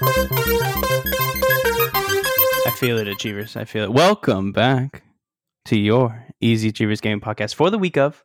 I 0.00 0.22
feel 2.76 2.98
it, 2.98 3.08
Achievers. 3.08 3.56
I 3.56 3.64
feel 3.64 3.82
it. 3.84 3.92
Welcome 3.92 4.52
back 4.52 5.02
to 5.64 5.76
your 5.78 6.24
Easy 6.40 6.68
Achievers 6.68 7.00
Gaming 7.00 7.20
Podcast 7.20 7.56
for 7.56 7.68
the 7.70 7.78
week 7.78 7.96
of 7.96 8.24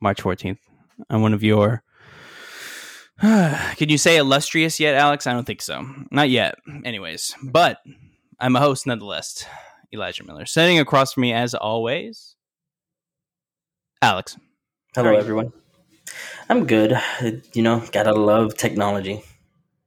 March 0.00 0.22
14th. 0.22 0.58
I'm 1.08 1.22
one 1.22 1.34
of 1.34 1.42
your. 1.42 1.82
Can 3.20 3.88
you 3.88 3.98
say 3.98 4.16
illustrious 4.16 4.78
yet, 4.78 4.94
Alex? 4.94 5.26
I 5.26 5.32
don't 5.32 5.44
think 5.44 5.60
so. 5.60 5.84
Not 6.12 6.30
yet. 6.30 6.54
Anyways, 6.84 7.34
but 7.42 7.78
I'm 8.38 8.54
a 8.54 8.60
host 8.60 8.86
nonetheless. 8.86 9.44
Elijah 9.92 10.24
Miller. 10.24 10.46
Sitting 10.46 10.78
across 10.78 11.14
from 11.14 11.22
me, 11.22 11.32
as 11.32 11.52
always, 11.52 12.36
Alex. 14.02 14.36
Hello, 14.94 15.16
everyone. 15.16 15.52
I'm 16.48 16.64
good. 16.66 16.94
You 17.54 17.62
know, 17.62 17.82
gotta 17.90 18.12
love 18.12 18.56
technology. 18.56 19.24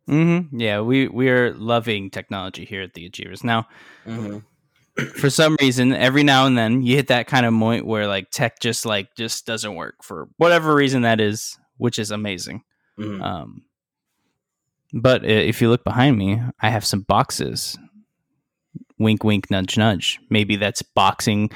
Mm-hmm. 0.09 0.59
Yeah, 0.59 0.81
we 0.81 1.07
we 1.07 1.29
are 1.29 1.53
loving 1.53 2.09
technology 2.09 2.65
here 2.65 2.81
at 2.81 2.93
the 2.93 3.05
Achievers. 3.05 3.43
Now, 3.43 3.67
hmm 4.05 4.39
for 5.15 5.29
some 5.29 5.57
reason, 5.59 5.91
every 5.93 6.23
now 6.23 6.45
and 6.45 6.55
then 6.55 6.83
you 6.83 6.95
hit 6.95 7.07
that 7.07 7.25
kind 7.25 7.45
of 7.47 7.53
point 7.53 7.85
where 7.85 8.05
like 8.05 8.29
tech 8.29 8.59
just 8.59 8.85
like 8.85 9.15
just 9.17 9.45
doesn't 9.45 9.73
work 9.75 10.03
for 10.03 10.29
whatever 10.37 10.75
reason 10.75 11.01
that 11.01 11.19
is, 11.19 11.57
which 11.77 11.97
is 11.97 12.11
amazing. 12.11 12.63
hmm 12.97 13.21
Um, 13.21 13.63
but 14.93 15.25
if 15.25 15.61
you 15.61 15.69
look 15.69 15.83
behind 15.83 16.17
me, 16.17 16.39
I 16.59 16.69
have 16.69 16.85
some 16.85 17.01
boxes. 17.01 17.77
Wink, 18.99 19.23
wink, 19.23 19.49
nudge, 19.49 19.77
nudge. 19.77 20.19
Maybe 20.29 20.55
that's 20.55 20.83
boxing, 20.83 21.49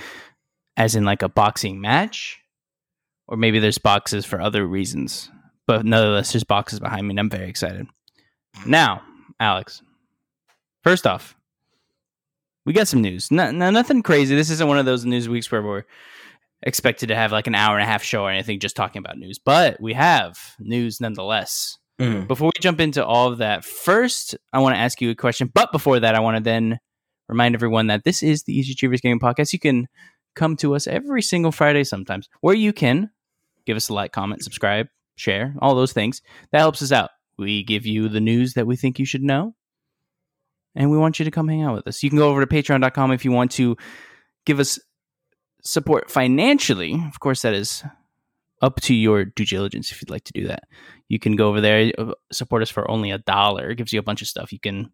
as 0.76 0.96
in 0.96 1.06
like 1.06 1.22
a 1.22 1.30
boxing 1.30 1.80
match, 1.80 2.40
or 3.28 3.38
maybe 3.38 3.60
there's 3.60 3.78
boxes 3.78 4.26
for 4.26 4.42
other 4.42 4.66
reasons. 4.66 5.30
But 5.68 5.86
nonetheless, 5.86 6.34
there's 6.34 6.44
boxes 6.44 6.80
behind 6.80 7.08
me, 7.08 7.12
and 7.12 7.20
I'm 7.20 7.30
very 7.30 7.48
excited. 7.48 7.86
Now, 8.66 9.02
Alex, 9.40 9.82
first 10.84 11.08
off, 11.08 11.36
we 12.66 12.74
got 12.74 12.88
some 12.88 13.02
news. 13.02 13.32
No, 13.32 13.52
no, 13.52 13.70
nothing 13.70 14.04
crazy. 14.04 14.36
This 14.36 14.50
isn't 14.50 14.68
one 14.68 14.78
of 14.78 14.86
those 14.86 15.06
news 15.06 15.30
weeks 15.30 15.52
where 15.52 15.62
we're 15.62 15.84
expected 16.64 17.08
to 17.08 17.16
have 17.16 17.32
like 17.32 17.48
an 17.48 17.56
hour 17.56 17.78
and 17.78 17.84
a 17.84 17.90
half 17.90 18.04
show 18.04 18.24
or 18.24 18.30
anything 18.32 18.60
just 18.60 18.76
talking 18.76 19.00
about 19.00 19.18
news, 19.18 19.40
but 19.40 19.80
we 19.80 19.94
have 19.94 20.38
news 20.60 21.00
nonetheless. 21.00 21.78
hmm 22.00 22.22
Before 22.26 22.48
we 22.48 22.62
jump 22.62 22.82
into 22.82 23.06
all 23.06 23.32
of 23.32 23.38
that, 23.38 23.64
first, 23.64 24.36
I 24.52 24.60
want 24.60 24.76
to 24.76 24.80
ask 24.80 25.00
you 25.02 25.10
a 25.12 25.16
question. 25.16 25.50
But 25.54 25.72
before 25.72 26.00
that, 26.00 26.16
I 26.16 26.20
want 26.20 26.38
to 26.38 26.44
then 26.44 26.80
remind 27.30 27.56
everyone 27.56 27.88
that 27.88 28.04
this 28.04 28.22
is 28.22 28.44
the 28.44 28.58
Easy 28.58 28.74
Achievers 28.74 29.02
Gaming 29.02 29.20
Podcast. 29.20 29.54
You 29.54 29.60
can 29.60 29.88
come 30.36 30.56
to 30.58 30.76
us 30.76 30.88
every 30.88 31.22
single 31.22 31.52
Friday 31.52 31.84
sometimes, 31.84 32.28
where 32.42 32.56
you 32.56 32.74
can 32.74 33.12
give 33.66 33.78
us 33.78 33.90
a 33.90 33.94
like, 33.94 34.12
comment, 34.12 34.44
subscribe, 34.44 34.88
share, 35.16 35.56
all 35.60 35.76
those 35.76 35.94
things. 35.94 36.22
That 36.52 36.60
helps 36.60 36.82
us 36.82 36.92
out. 36.92 37.12
We 37.38 37.64
give 37.64 37.86
you 37.86 38.10
the 38.10 38.22
news 38.22 38.54
that 38.54 38.68
we 38.68 38.76
think 38.76 39.00
you 39.00 39.06
should 39.06 39.24
know, 39.24 39.56
and 40.76 40.90
we 40.90 40.98
want 40.98 41.20
you 41.20 41.26
to 41.26 41.32
come 41.32 41.48
hang 41.48 41.64
out 41.64 41.76
with 41.76 41.88
us. 41.88 42.04
You 42.04 42.10
can 42.10 42.20
go 42.20 42.30
over 42.30 42.44
to 42.44 42.48
patreon.com 42.48 43.12
if 43.12 43.26
you 43.26 43.32
want 43.32 43.52
to 43.52 43.76
give 44.46 44.60
us 44.60 44.80
support 45.64 46.10
financially. 46.10 46.94
Of 47.08 47.20
course, 47.20 47.42
that 47.42 47.54
is 47.54 47.84
up 48.62 48.82
to 48.82 48.96
your 48.96 49.26
due 49.26 49.46
diligence 49.46 49.92
if 49.92 50.02
you'd 50.02 50.10
like 50.10 50.24
to 50.24 50.34
do 50.34 50.48
that. 50.48 50.64
You 51.10 51.20
can 51.20 51.36
go 51.36 51.50
over 51.50 51.62
there 51.62 51.92
uh, 51.98 52.14
support 52.32 52.62
us 52.62 52.70
for 52.70 52.90
only 52.90 53.12
a 53.12 53.20
dollar. 53.20 53.72
It 53.72 53.78
gives 53.78 53.94
you 53.94 54.00
a 54.00 54.04
bunch 54.04 54.22
of 54.22 54.28
stuff. 54.28 54.52
You 54.52 54.60
can 54.60 54.92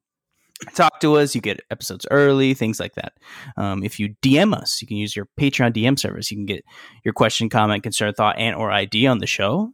talk 0.75 0.99
to 1.01 1.15
us. 1.17 1.35
You 1.35 1.41
get 1.41 1.61
episodes 1.71 2.05
early 2.11 2.53
things 2.53 2.79
like 2.79 2.95
that. 2.95 3.13
Um, 3.57 3.83
if 3.83 3.99
you 3.99 4.15
dm 4.21 4.53
us 4.53 4.81
you 4.81 4.87
can 4.87 4.97
use 4.97 5.15
your 5.15 5.27
patreon 5.39 5.73
dm 5.73 5.97
service. 5.97 6.31
You 6.31 6.37
can 6.37 6.45
get 6.45 6.63
your 7.03 7.13
question 7.13 7.49
comment 7.49 7.83
concern 7.83 8.13
thought 8.13 8.37
and 8.37 8.55
or 8.55 8.71
id 8.71 9.07
on 9.07 9.19
the 9.19 9.27
show 9.27 9.71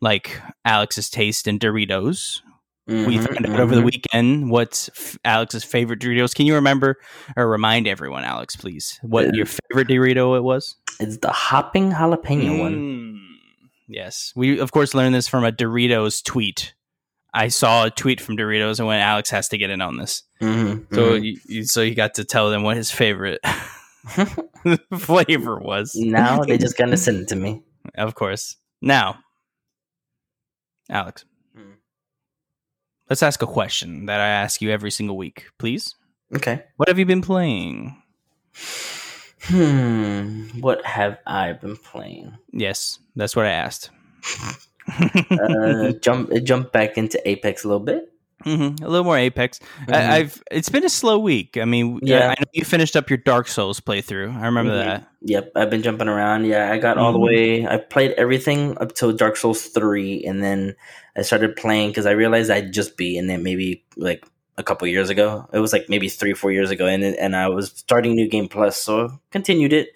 like 0.00 0.40
alex's 0.64 1.08
taste 1.10 1.46
in 1.46 1.58
doritos 1.58 2.40
we 2.86 3.18
Mhm, 3.18 3.24
found 3.26 3.46
out 3.50 3.60
over 3.60 3.74
the 3.74 3.82
mhm. 3.82 3.84
weekend 3.84 4.50
what's 4.50 4.88
f- 4.90 5.18
alex's 5.24 5.62
favorite 5.62 6.00
doritos 6.00 6.34
can 6.34 6.46
you 6.46 6.54
remember 6.54 6.96
or 7.36 7.48
remind 7.48 7.86
everyone 7.86 8.24
alex 8.24 8.56
please 8.56 8.98
what 9.02 9.34
your 9.34 9.46
favorite 9.46 9.88
dorito 9.88 10.36
it 10.36 10.42
was 10.42 10.76
It's 10.98 11.18
the 11.18 11.30
hopping 11.30 11.92
jalapeno 11.92 12.58
one. 12.58 12.74
Mm, 12.74 13.16
Yes. 13.92 14.32
We, 14.36 14.60
of 14.60 14.70
course, 14.70 14.94
learned 14.94 15.16
this 15.16 15.26
from 15.26 15.44
a 15.44 15.50
Doritos 15.50 16.22
tweet. 16.22 16.74
I 17.34 17.48
saw 17.48 17.86
a 17.86 17.90
tweet 17.90 18.20
from 18.20 18.36
Doritos 18.36 18.78
and 18.78 18.86
went, 18.86 19.02
Alex 19.02 19.30
has 19.30 19.48
to 19.48 19.58
get 19.58 19.70
in 19.70 19.80
on 19.80 19.96
this. 19.96 20.22
hmm 20.40 20.74
So, 20.92 21.14
you, 21.14 21.36
you, 21.48 21.64
so 21.64 21.80
you 21.82 21.96
got 21.96 22.14
to 22.14 22.24
tell 22.24 22.50
them 22.50 22.62
what 22.62 22.76
his 22.76 22.92
favorite 22.92 23.40
flavor 24.98 25.58
was. 25.58 25.94
now 25.94 26.44
they 26.44 26.58
just 26.58 26.76
gotta 26.76 26.96
send 27.06 27.20
it 27.22 27.28
to 27.28 27.36
me. 27.36 27.62
Of 27.96 28.14
course. 28.14 28.56
Now, 28.82 29.18
Alex, 30.90 31.24
Hmm. 31.56 31.72
let's 33.08 33.22
ask 33.22 33.40
a 33.42 33.46
question 33.46 34.06
that 34.06 34.20
I 34.20 34.28
ask 34.28 34.60
you 34.60 34.70
every 34.70 34.90
single 34.90 35.16
week, 35.16 35.46
please. 35.58 35.94
Okay. 36.34 36.64
What 36.76 36.88
have 36.88 36.98
you 36.98 37.06
been 37.06 37.22
playing? 37.22 38.02
Hmm. 39.44 40.44
What 40.60 40.84
have 40.84 41.18
I 41.26 41.52
been 41.54 41.76
playing? 41.76 42.36
Yes, 42.52 42.98
that's 43.16 43.34
what 43.34 43.46
I 43.46 43.50
asked. 43.52 43.90
Uh, 44.90 45.92
jump 46.02 46.32
jump 46.42 46.72
back 46.72 46.98
into 46.98 47.20
Apex 47.28 47.62
a 47.64 47.68
little 47.68 47.84
bit. 47.84 48.12
Hmm 48.44 48.74
A 48.82 48.88
little 48.88 49.04
more 49.04 49.16
Apex. 49.18 49.60
Mhm. 49.86 49.94
I, 49.94 50.16
I've. 50.16 50.42
It's 50.50 50.68
been 50.68 50.84
a 50.84 50.88
slow 50.88 51.18
week. 51.18 51.56
I 51.58 51.64
mean, 51.64 51.98
Yeah. 52.02 52.28
I 52.30 52.40
know 52.40 52.46
you 52.52 52.64
finished 52.64 52.96
up 52.96 53.10
your 53.10 53.18
Dark 53.18 53.48
Souls 53.48 53.80
playthrough. 53.80 54.34
I 54.40 54.46
remember 54.46 54.72
Mhm. 54.72 54.84
that. 54.84 55.08
Yep, 55.22 55.52
I've 55.56 55.70
been 55.70 55.82
jumping 55.82 56.08
around. 56.08 56.46
Yeah, 56.46 56.72
I 56.72 56.78
got 56.78 56.96
all 56.98 57.12
the 57.12 57.18
Mhm. 57.18 57.26
way. 57.26 57.66
I 57.66 57.76
played 57.76 58.12
everything 58.12 58.76
up 58.80 58.94
till 58.94 59.12
Dark 59.12 59.36
Souls 59.36 59.66
three, 59.66 60.24
and 60.24 60.42
then 60.42 60.74
I 61.16 61.22
started 61.22 61.56
playing 61.56 61.90
because 61.90 62.06
I 62.06 62.12
realized 62.12 62.50
I'd 62.50 62.72
just 62.72 62.96
be 62.96 63.16
in 63.18 63.28
it 63.28 63.38
maybe 63.40 63.84
like 63.96 64.24
a 64.56 64.62
couple 64.62 64.86
years 64.88 65.10
ago. 65.10 65.46
It 65.52 65.58
was 65.58 65.72
like 65.72 65.88
maybe 65.88 66.08
three, 66.08 66.32
four 66.34 66.52
years 66.52 66.70
ago, 66.70 66.86
and 66.86 67.02
and 67.04 67.36
I 67.36 67.48
was 67.48 67.72
starting 67.74 68.14
New 68.14 68.28
Game 68.28 68.48
Plus, 68.48 68.76
so 68.76 69.20
continued 69.30 69.72
it. 69.72 69.88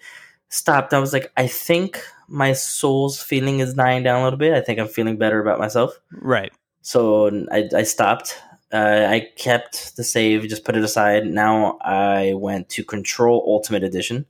Stopped. 0.49 0.93
I 0.93 0.99
was 0.99 1.11
like, 1.13 1.31
I 1.35 1.47
think 1.47 1.99
my 2.27 2.53
Souls 2.53 3.21
feeling 3.21 3.59
is 3.59 3.73
dying 3.73 4.03
down 4.03 4.21
a 4.21 4.23
little 4.23 4.39
bit. 4.39 4.53
I 4.53 4.61
think 4.61 4.79
I'm 4.79 4.87
feeling 4.87 5.17
better 5.17 5.39
about 5.39 5.59
myself. 5.59 5.99
Right. 6.11 6.51
So 6.85 7.45
I, 7.51 7.67
I 7.75 7.81
stopped. 7.81 8.39
Uh, 8.71 9.07
I 9.09 9.31
kept 9.37 9.95
the 9.97 10.03
save, 10.03 10.47
just 10.47 10.63
put 10.63 10.75
it 10.77 10.83
aside. 10.83 11.25
Now 11.25 11.79
I 11.81 12.33
went 12.35 12.69
to 12.69 12.83
Control 12.83 13.43
Ultimate 13.47 13.83
Edition, 13.83 14.27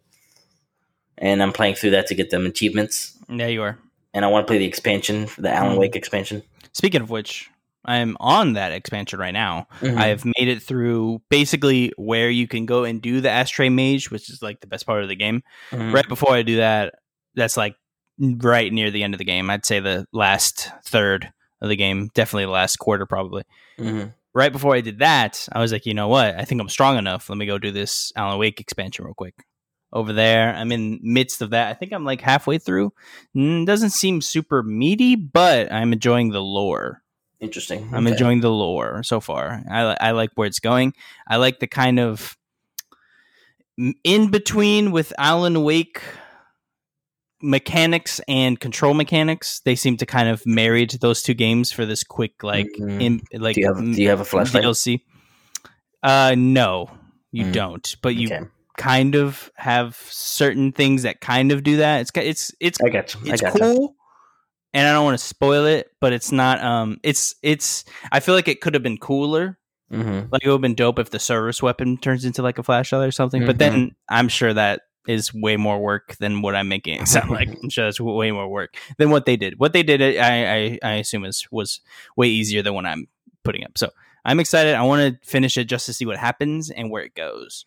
and 1.18 1.44
I'm 1.44 1.52
playing 1.52 1.76
through 1.76 1.90
that 1.92 2.08
to 2.08 2.16
get 2.16 2.30
them 2.30 2.46
achievements. 2.46 3.18
Yeah, 3.28 3.48
you 3.48 3.62
are. 3.62 3.78
And 4.14 4.24
I 4.24 4.30
want 4.30 4.48
to 4.48 4.50
play 4.50 4.58
the 4.58 4.66
expansion, 4.66 5.28
the 5.38 5.52
Alan 5.52 5.76
Mm. 5.76 5.80
Wake 5.80 5.98
expansion. 5.98 6.44
Speaking 6.72 7.02
of 7.02 7.10
which, 7.10 7.50
I'm 7.84 8.16
on 8.22 8.54
that 8.54 8.72
expansion 8.72 9.20
right 9.20 9.34
now. 9.34 9.68
Mhm. 9.82 9.98
I 9.98 10.08
have 10.08 10.24
made 10.24 10.48
it 10.48 10.62
through 10.64 11.22
basically 11.30 11.92
where 11.98 12.30
you 12.30 12.48
can 12.48 12.66
go 12.66 12.86
and 12.86 13.02
do 13.02 13.20
the 13.20 13.30
Ashtray 13.30 13.68
Maze, 13.68 14.10
which 14.10 14.30
is 14.30 14.42
like 14.42 14.62
the 14.62 14.68
best 14.68 14.86
part 14.86 15.04
of 15.04 15.10
the 15.10 15.16
game. 15.18 15.44
Mhm. 15.72 15.94
Right 15.94 16.08
before 16.08 16.34
I 16.34 16.42
do 16.42 16.56
that, 16.58 16.96
that's 17.36 17.58
like 17.58 17.76
right 18.18 18.72
near 18.72 18.92
the 18.92 19.04
end 19.04 19.14
of 19.14 19.18
the 19.18 19.26
game. 19.26 19.50
I'd 19.50 19.66
say 19.66 19.82
the 19.82 20.06
last 20.14 20.70
third 20.86 21.34
of 21.66 21.70
the 21.70 21.76
game, 21.76 22.10
definitely 22.14 22.46
the 22.46 22.52
last 22.52 22.78
quarter, 22.78 23.06
probably. 23.06 23.44
Mhm. 23.80 24.14
Right 24.34 24.52
before 24.52 24.76
I 24.76 24.82
did 24.82 25.00
that, 25.00 25.48
I 25.52 25.60
was 25.60 25.72
like, 25.72 25.86
you 25.86 25.94
know 25.94 26.08
what? 26.10 26.36
I 26.36 26.44
think 26.44 26.60
I'm 26.62 26.70
strong 26.70 26.98
enough. 26.98 27.30
Let 27.30 27.38
me 27.38 27.46
go 27.46 27.58
do 27.58 27.72
this 27.72 28.12
Alan 28.16 28.38
Wake 28.40 28.60
expansion 28.60 29.06
real 29.06 29.14
quick. 29.14 29.34
Over 29.94 30.12
there, 30.12 30.54
I'm 30.54 30.72
in 30.74 31.00
midst 31.02 31.42
of 31.42 31.52
that. 31.52 31.70
I 31.70 31.74
think 31.74 31.94
I'm 31.94 32.04
like 32.04 32.20
halfway 32.20 32.58
through. 32.58 32.92
Mm, 33.36 33.66
doesn't 33.66 33.92
seem 33.92 34.20
super 34.22 34.62
meaty, 34.62 35.16
but 35.16 35.72
I'm 35.72 35.94
enjoying 35.94 36.32
the 36.32 36.42
lore. 36.42 37.02
Interesting. 37.40 37.90
I'm 37.94 38.06
Okay. 38.06 38.12
enjoying 38.14 38.42
the 38.42 38.50
lore 38.52 39.04
so 39.04 39.20
far. 39.22 39.64
I 39.72 39.96
I 40.02 40.12
like 40.12 40.32
where 40.36 40.48
it's 40.48 40.60
going. 40.60 40.94
I 41.28 41.38
like 41.38 41.60
the 41.60 41.68
kind 41.68 42.00
of 42.00 42.36
in 44.04 44.32
between 44.32 44.92
with 44.92 45.14
Alan 45.18 45.64
Wake 45.64 46.02
mechanics 47.42 48.22
and 48.28 48.60
control 48.60 48.94
mechanics. 48.94 49.62
They 49.66 49.76
seem 49.76 49.98
to 49.98 50.06
kind 50.06 50.30
of 50.30 50.46
married 50.46 50.92
those 51.02 51.22
two 51.22 51.34
games 51.34 51.72
for 51.72 51.86
this 51.86 52.04
quick 52.04 52.44
like 52.44 52.68
Mhm. 52.80 53.02
in 53.02 53.22
like 53.42 53.56
Do 53.56 53.62
you 53.62 53.68
have 53.68 53.78
Do 53.84 54.02
you 54.02 54.10
have 54.10 54.22
a 54.22 54.26
flashlight? 54.26 54.64
DLC. 54.64 55.02
Uh, 56.04 56.36
no, 56.38 56.90
you 57.32 57.46
Mm. 57.46 57.52
don't. 57.54 57.96
But 58.02 58.16
you 58.16 58.28
Okay. 58.28 58.42
kind 58.78 59.16
of 59.16 59.52
have 59.56 59.96
certain 60.10 60.72
things 60.72 61.04
that 61.04 61.22
kind 61.22 61.52
of 61.52 61.64
do 61.64 61.78
that. 61.78 62.02
It's 62.02 62.12
it's 62.16 62.52
it's 62.60 62.80
I 62.84 62.90
got 62.90 63.14
you. 63.16 63.22
I 63.32 63.34
it's 63.34 63.42
you. 63.42 63.50
cool 63.52 63.96
and 64.74 64.86
i 64.86 64.92
don't 64.92 65.06
want 65.06 65.18
to 65.18 65.26
spoil 65.26 65.66
it 65.66 65.88
but 66.02 66.12
it's 66.12 66.34
not 66.34 66.62
um 66.62 66.98
it's 67.02 67.34
it's 67.42 67.86
i 68.12 68.20
feel 68.20 68.36
like 68.36 68.50
it 68.50 68.60
could 68.60 68.74
have 68.74 68.84
been 68.84 68.98
cooler 68.98 69.58
Mm-hmm. 69.90 70.28
like 70.32 70.44
it 70.44 70.48
would 70.50 70.56
have 70.56 70.62
been 70.62 70.76
dope 70.76 71.00
if 71.00 71.12
the 71.12 71.20
service 71.20 71.62
weapon 71.64 71.96
turns 71.96 72.26
into 72.26 72.42
like 72.42 72.58
a 72.58 72.64
flashlight 72.64 73.08
or 73.08 73.12
something 73.12 73.46
but 73.46 73.58
Mm-hmm. 73.58 73.74
then 73.76 73.96
i'm 74.10 74.28
sure 74.28 74.54
that 74.54 74.82
is 75.08 75.34
way 75.34 75.58
more 75.58 75.80
work 75.80 76.16
than 76.18 76.42
what 76.42 76.56
i'm 76.56 76.68
making 76.68 77.02
it 77.02 77.08
sound 77.08 77.32
like. 77.32 77.50
I'm 77.64 77.70
sure 77.70 77.86
that's 77.86 78.00
way 78.00 78.32
more 78.32 78.48
work 78.48 78.78
than 78.98 79.10
what 79.10 79.26
they 79.26 79.38
did. 79.38 79.60
What 79.60 79.74
they 79.74 79.84
did 79.84 80.02
i 80.02 80.56
i, 80.56 80.80
I 80.84 80.94
assume 80.96 81.26
is 81.26 81.48
was 81.52 81.82
way 82.16 82.28
easier 82.28 82.62
than 82.62 82.74
what 82.74 82.86
i'm 82.86 83.08
putting 83.44 83.64
up. 83.64 83.78
So 83.78 83.90
i'm 84.24 84.40
excited. 84.40 84.76
I 84.76 84.84
want 84.84 85.22
to 85.22 85.30
finish 85.30 85.58
it 85.58 85.66
just 85.66 85.86
to 85.88 85.94
see 85.94 86.06
what 86.06 86.18
happens 86.18 86.70
and 86.70 86.90
where 86.90 87.04
it 87.04 87.16
goes. 87.16 87.66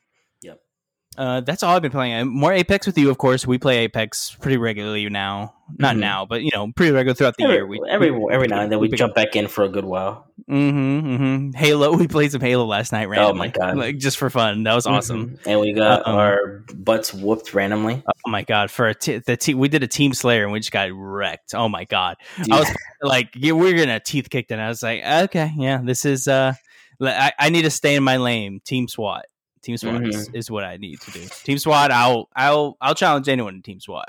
Uh, 1.18 1.40
that's 1.42 1.62
all 1.62 1.74
I've 1.76 1.82
been 1.82 1.90
playing. 1.90 2.28
More 2.28 2.52
Apex 2.52 2.86
with 2.86 2.96
you, 2.96 3.10
of 3.10 3.18
course. 3.18 3.46
We 3.46 3.58
play 3.58 3.78
Apex 3.78 4.34
pretty 4.40 4.56
regularly 4.56 5.06
now. 5.10 5.54
Not 5.76 5.96
Mhm. 5.96 5.98
now, 5.98 6.24
but 6.24 6.42
you 6.42 6.50
know, 6.54 6.72
pretty 6.74 6.92
regular 6.92 7.14
throughout 7.14 7.36
the 7.36 7.44
Every, 7.44 7.56
year. 7.56 7.66
We 7.66 7.78
every 7.90 8.08
every 8.32 8.46
now 8.48 8.60
and 8.62 8.72
then 8.72 8.78
we 8.78 8.88
pick 8.88 8.98
jump 8.98 9.14
back 9.14 9.36
in 9.36 9.48
for 9.48 9.64
a 9.64 9.68
good 9.68 9.84
while. 9.84 10.24
Mm-hmm, 10.48 11.06
mm-hmm. 11.08 11.50
Halo. 11.52 11.92
We 11.98 12.08
played 12.08 12.32
some 12.32 12.40
Halo 12.40 12.64
last 12.64 12.90
night 12.92 13.06
randomly. 13.10 13.32
Oh 13.32 13.34
my 13.34 13.48
God. 13.48 13.76
Like 13.76 13.98
just 13.98 14.16
for 14.16 14.30
fun. 14.30 14.62
That 14.62 14.74
was 14.74 14.86
awesome. 14.86 15.36
Mhm. 15.36 15.46
And 15.46 15.60
we 15.60 15.74
got 15.74 16.06
Um, 16.06 16.14
our 16.14 16.64
butts 16.74 17.12
whooped 17.12 17.52
randomly. 17.52 18.02
Oh 18.06 18.30
my 18.30 18.44
god! 18.44 18.70
For 18.70 18.88
a 18.88 18.94
t- 18.94 19.18
the 19.18 19.36
te- 19.36 19.52
we 19.54 19.68
did 19.68 19.82
a 19.82 19.86
team 19.88 20.14
Slayer 20.14 20.44
and 20.44 20.52
we 20.52 20.60
just 20.60 20.72
got 20.72 20.88
wrecked. 20.90 21.54
Oh 21.54 21.68
my 21.68 21.84
god! 21.84 22.16
Dude, 22.38 22.50
I 22.50 22.60
was 22.60 22.68
like, 23.02 23.28
yeah, 23.34 23.52
we're 23.52 23.76
gonna 23.76 24.00
teeth 24.00 24.30
kicked, 24.30 24.50
and 24.52 24.60
I 24.62 24.68
was 24.68 24.82
like, 24.82 25.02
okay, 25.04 25.52
yeah, 25.56 25.80
this 25.84 26.04
is. 26.06 26.28
uh 26.28 26.54
I, 27.00 27.32
I 27.38 27.50
need 27.50 27.62
to 27.62 27.70
stay 27.70 27.94
in 27.94 28.02
my 28.02 28.16
lane. 28.16 28.60
Team 28.64 28.88
SWAT. 28.88 29.26
Team 29.62 29.76
SWAT 29.76 30.06
is, 30.06 30.28
is 30.34 30.50
what 30.50 30.64
I 30.64 30.76
need 30.76 31.00
to 31.02 31.10
do. 31.10 31.26
Team 31.44 31.58
SWAT. 31.58 31.90
I'll 31.90 32.28
I'll 32.34 32.76
I'll 32.80 32.94
challenge 32.94 33.28
anyone 33.28 33.54
in 33.56 33.62
Team 33.62 33.80
SWAT, 33.80 34.08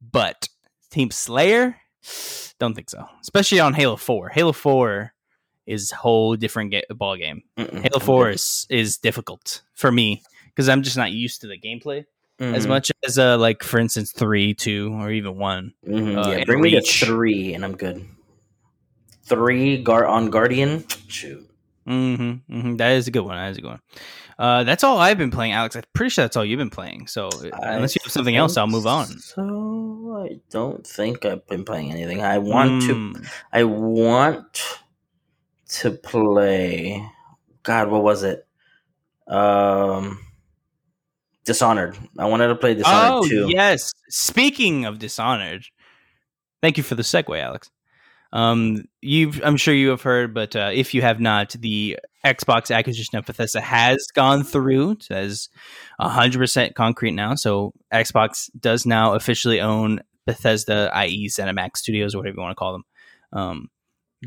but 0.00 0.48
Team 0.90 1.10
Slayer, 1.10 1.76
don't 2.58 2.74
think 2.74 2.90
so. 2.90 3.06
Especially 3.20 3.60
on 3.60 3.74
Halo 3.74 3.96
Four. 3.96 4.28
Halo 4.30 4.52
Four 4.52 5.12
is 5.66 5.90
a 5.92 5.96
whole 5.96 6.36
different 6.36 6.70
ga- 6.70 6.84
ball 6.90 7.16
game. 7.16 7.42
mm-mm. 7.58 7.80
Halo 7.82 7.98
Four 7.98 8.30
is 8.30 8.66
is 8.70 8.98
difficult 8.98 9.62
for 9.74 9.90
me 9.92 10.22
because 10.46 10.68
I'm 10.68 10.82
just 10.82 10.96
not 10.96 11.12
used 11.12 11.40
to 11.42 11.46
the 11.48 11.58
gameplay 11.58 12.04
as 12.38 12.66
Mhm. 12.66 12.68
much 12.68 12.92
as 13.04 13.18
uh 13.18 13.36
like 13.38 13.62
for 13.62 13.78
instance 13.80 14.12
three, 14.12 14.54
two, 14.54 14.92
or 14.94 15.10
even 15.10 15.36
one. 15.38 15.72
Mhm, 15.86 16.16
uh, 16.24 16.30
yeah, 16.38 16.44
bring 16.44 16.60
me 16.60 16.74
Reach. 16.76 17.00
to 17.00 17.06
three, 17.06 17.54
and 17.54 17.64
I'm 17.64 17.76
good. 17.76 18.04
Three 19.24 19.82
guard 19.82 20.06
on 20.06 20.30
Guardian. 20.30 20.84
Shoot. 21.08 21.48
Mm-hmm, 21.86 22.60
hmm 22.60 22.76
That 22.76 22.92
is 22.92 23.08
a 23.08 23.10
good 23.10 23.24
one. 23.24 23.36
That 23.36 23.50
is 23.50 23.58
a 23.58 23.60
good 23.60 23.70
one. 23.70 23.80
Uh, 24.38 24.64
that's 24.64 24.84
all 24.84 24.98
I've 24.98 25.18
been 25.18 25.30
playing, 25.30 25.52
Alex. 25.52 25.76
I'm 25.76 25.82
pretty 25.92 26.10
sure 26.10 26.24
that's 26.24 26.36
all 26.36 26.44
you've 26.44 26.58
been 26.58 26.70
playing. 26.70 27.06
So 27.06 27.28
uh, 27.28 27.50
unless 27.62 27.94
you 27.94 28.00
have 28.04 28.12
something 28.12 28.36
else, 28.36 28.56
I'll 28.56 28.66
move 28.66 28.86
on. 28.86 29.06
So 29.06 30.26
I 30.28 30.40
don't 30.50 30.86
think 30.86 31.24
I've 31.24 31.46
been 31.46 31.64
playing 31.64 31.92
anything. 31.92 32.22
I 32.22 32.38
want 32.38 32.82
to. 32.82 32.94
Mm. 32.94 33.28
I 33.52 33.64
want 33.64 34.78
to 35.68 35.90
play. 35.92 37.08
God, 37.62 37.88
what 37.88 38.02
was 38.02 38.22
it? 38.22 38.46
Um, 39.26 40.20
Dishonored. 41.44 41.96
I 42.18 42.26
wanted 42.26 42.48
to 42.48 42.56
play 42.56 42.74
Dishonored 42.74 43.24
Oh 43.24 43.28
too. 43.28 43.46
yes. 43.48 43.92
Speaking 44.08 44.84
of 44.84 44.98
Dishonored, 44.98 45.64
thank 46.60 46.76
you 46.76 46.82
for 46.82 46.94
the 46.94 47.02
segue, 47.02 47.40
Alex. 47.40 47.70
Um, 48.32 48.84
you've 49.00 49.40
I'm 49.44 49.56
sure 49.56 49.74
you 49.74 49.90
have 49.90 50.02
heard, 50.02 50.34
but 50.34 50.54
uh, 50.56 50.70
if 50.72 50.94
you 50.94 51.02
have 51.02 51.20
not, 51.20 51.50
the 51.58 51.98
Xbox 52.24 52.74
acquisition 52.74 53.16
of 53.16 53.24
Bethesda 53.24 53.60
has 53.60 54.08
gone 54.14 54.42
through. 54.42 54.92
It 54.92 55.02
says 55.04 55.48
100 55.98 56.38
percent 56.38 56.74
concrete 56.74 57.12
now. 57.12 57.34
So 57.34 57.72
Xbox 57.92 58.50
does 58.58 58.84
now 58.84 59.14
officially 59.14 59.60
own 59.60 60.00
Bethesda, 60.26 60.90
i.e., 60.94 61.28
ZeniMax 61.28 61.78
Studios, 61.78 62.14
or 62.14 62.18
whatever 62.18 62.36
you 62.36 62.42
want 62.42 62.50
to 62.50 62.58
call 62.58 62.72
them. 62.72 62.84
Um, 63.32 63.68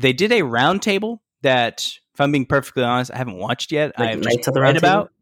they 0.00 0.12
did 0.12 0.32
a 0.32 0.40
roundtable 0.40 1.18
that, 1.42 1.86
if 2.14 2.20
I'm 2.20 2.32
being 2.32 2.46
perfectly 2.46 2.82
honest, 2.82 3.12
I 3.12 3.18
haven't 3.18 3.36
watched 3.36 3.70
yet. 3.70 3.98
Like 3.98 4.10
I've 4.10 4.22
just 4.22 4.48
of 4.48 4.54
the 4.54 4.60
read 4.60 4.74
Table? 4.74 4.88
about. 4.88 5.12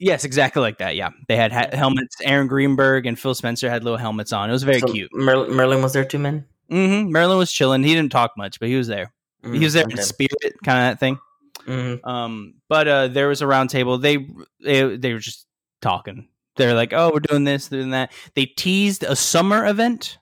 Yes, 0.00 0.24
exactly 0.24 0.60
like 0.60 0.78
that. 0.78 0.96
Yeah, 0.96 1.10
they 1.28 1.36
had 1.36 1.52
ha- 1.52 1.68
helmets. 1.72 2.16
Aaron 2.22 2.48
Greenberg 2.48 3.06
and 3.06 3.18
Phil 3.18 3.34
Spencer 3.34 3.70
had 3.70 3.84
little 3.84 3.96
helmets 3.96 4.32
on. 4.32 4.50
It 4.50 4.52
was 4.52 4.64
very 4.64 4.80
So 4.80 4.88
cute. 4.88 5.10
Mer- 5.14 5.48
Merlin 5.48 5.82
was 5.82 5.92
there 5.92 6.04
too, 6.04 6.18
man. 6.18 6.46
Hmm 6.68 7.10
Merlin 7.10 7.38
was 7.38 7.52
chilling. 7.52 7.82
He 7.82 7.94
didn't 7.94 8.12
talk 8.12 8.32
much, 8.36 8.60
but 8.60 8.68
he 8.68 8.76
was 8.76 8.88
there. 8.88 9.12
Mm, 9.42 9.56
he 9.56 9.64
was 9.64 9.74
there 9.74 9.84
okay. 9.84 9.98
in 9.98 10.02
spirit, 10.02 10.54
kind 10.64 10.78
of 10.78 10.92
that 10.92 11.00
thing. 11.00 11.18
Mhm. 11.66 12.06
Um, 12.06 12.54
but 12.68 12.88
uh, 12.88 13.08
there 13.08 13.28
was 13.28 13.42
a 13.42 13.46
round 13.46 13.70
table. 13.70 13.98
They, 13.98 14.26
they 14.62 14.96
they 14.96 15.12
were 15.12 15.18
just 15.18 15.46
talking. 15.80 16.28
They're 16.56 16.74
like, 16.74 16.92
"Oh, 16.92 17.10
we're 17.12 17.20
doing 17.20 17.44
this, 17.44 17.68
doing 17.68 17.90
that." 17.90 18.12
They 18.34 18.46
teased 18.46 19.02
a 19.02 19.16
summer 19.16 19.66
event. 19.66 20.18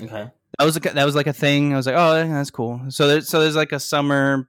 Okay. 0.00 0.30
That 0.58 0.64
was 0.64 0.76
a, 0.76 0.80
that 0.80 1.04
was 1.04 1.14
like 1.14 1.26
a 1.26 1.32
thing. 1.32 1.72
I 1.72 1.76
was 1.76 1.86
like, 1.86 1.96
"Oh, 1.96 2.14
that's 2.14 2.50
cool." 2.50 2.80
So 2.88 3.08
there's 3.08 3.28
so 3.28 3.40
there's 3.40 3.56
like 3.56 3.72
a 3.72 3.80
summer 3.80 4.48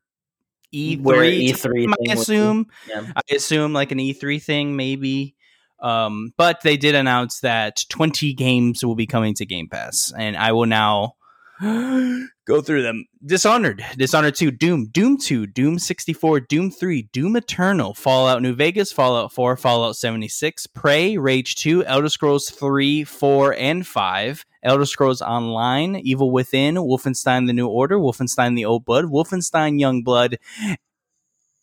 E 0.71 0.95
three. 0.97 1.51
E3 1.51 1.93
I 2.09 2.13
assume. 2.13 2.67
Yeah. 2.87 3.11
I 3.15 3.35
assume 3.35 3.73
like 3.73 3.91
an 3.91 3.99
E3 3.99 4.41
thing, 4.41 4.75
maybe. 4.75 5.35
Um, 5.79 6.33
but 6.37 6.61
they 6.61 6.75
did 6.75 6.95
announce 6.95 7.41
that 7.41 7.83
20 7.89 8.33
games 8.33 8.83
will 8.83 8.95
be 8.95 9.05
coming 9.05 9.35
to 9.35 9.45
Game 9.45 9.69
Pass, 9.69 10.11
and 10.17 10.35
I 10.35 10.51
will 10.51 10.65
now 10.65 11.13
go 11.61 12.61
through 12.61 12.83
them. 12.83 13.05
Dishonored, 13.25 13.83
Dishonored 13.97 14.35
2, 14.35 14.51
Doom, 14.51 14.89
Doom 14.91 15.17
2, 15.17 15.47
Doom 15.47 15.79
64, 15.79 16.41
Doom 16.41 16.69
3, 16.69 17.09
Doom 17.11 17.35
Eternal, 17.35 17.95
Fallout 17.95 18.43
New 18.43 18.53
Vegas, 18.53 18.91
Fallout 18.91 19.33
4, 19.33 19.57
Fallout 19.57 19.95
76, 19.95 20.67
Prey, 20.67 21.17
Rage 21.17 21.55
2, 21.55 21.83
Elder 21.85 22.09
Scrolls 22.09 22.51
3, 22.51 23.03
4, 23.03 23.55
and 23.55 23.87
5, 23.87 24.45
Elder 24.61 24.85
Scrolls 24.85 25.21
Online, 25.23 25.95
Evil 25.95 26.29
Within, 26.29 26.75
Wolfenstein 26.75 27.47
The 27.47 27.53
New 27.53 27.67
Order, 27.67 27.97
Wolfenstein 27.97 28.55
The 28.55 28.65
Old 28.65 28.85
Blood, 28.85 29.05
Wolfenstein 29.05 29.79
Young 29.79 30.03
Blood, 30.03 30.37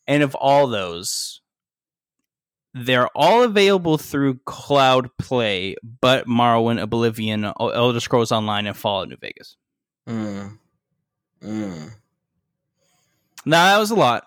and 0.08 0.24
of 0.24 0.34
all 0.34 0.66
those, 0.66 1.40
they're 2.74 3.08
all 3.14 3.44
available 3.44 3.96
through 3.96 4.40
Cloud 4.44 5.08
Play, 5.18 5.76
but 6.00 6.26
Morrowind, 6.26 6.82
Oblivion, 6.82 7.44
Elder 7.60 8.00
Scrolls 8.00 8.32
Online, 8.32 8.66
and 8.66 8.76
Fallout 8.76 9.08
New 9.08 9.16
Vegas. 9.20 9.56
Mm. 10.08 10.58
Mm. 11.42 11.90
Now 13.46 13.64
that 13.66 13.78
was 13.78 13.90
a 13.90 13.94
lot. 13.94 14.26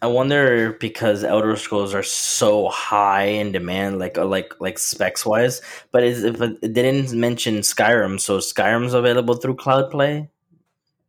I 0.00 0.06
wonder 0.06 0.72
because 0.80 1.22
Elder 1.22 1.54
Scrolls 1.56 1.94
are 1.94 2.02
so 2.02 2.68
high 2.68 3.24
in 3.26 3.52
demand, 3.52 4.00
like 4.00 4.18
uh, 4.18 4.24
like 4.24 4.52
like 4.60 4.78
specs 4.78 5.24
wise. 5.24 5.62
But 5.92 6.02
is 6.02 6.24
if 6.24 6.40
it, 6.40 6.58
it 6.60 6.72
didn't 6.72 7.12
mention 7.12 7.58
Skyrim, 7.58 8.20
so 8.20 8.38
Skyrim's 8.38 8.94
available 8.94 9.34
through 9.34 9.56
Cloud 9.56 9.92
Play. 9.92 10.28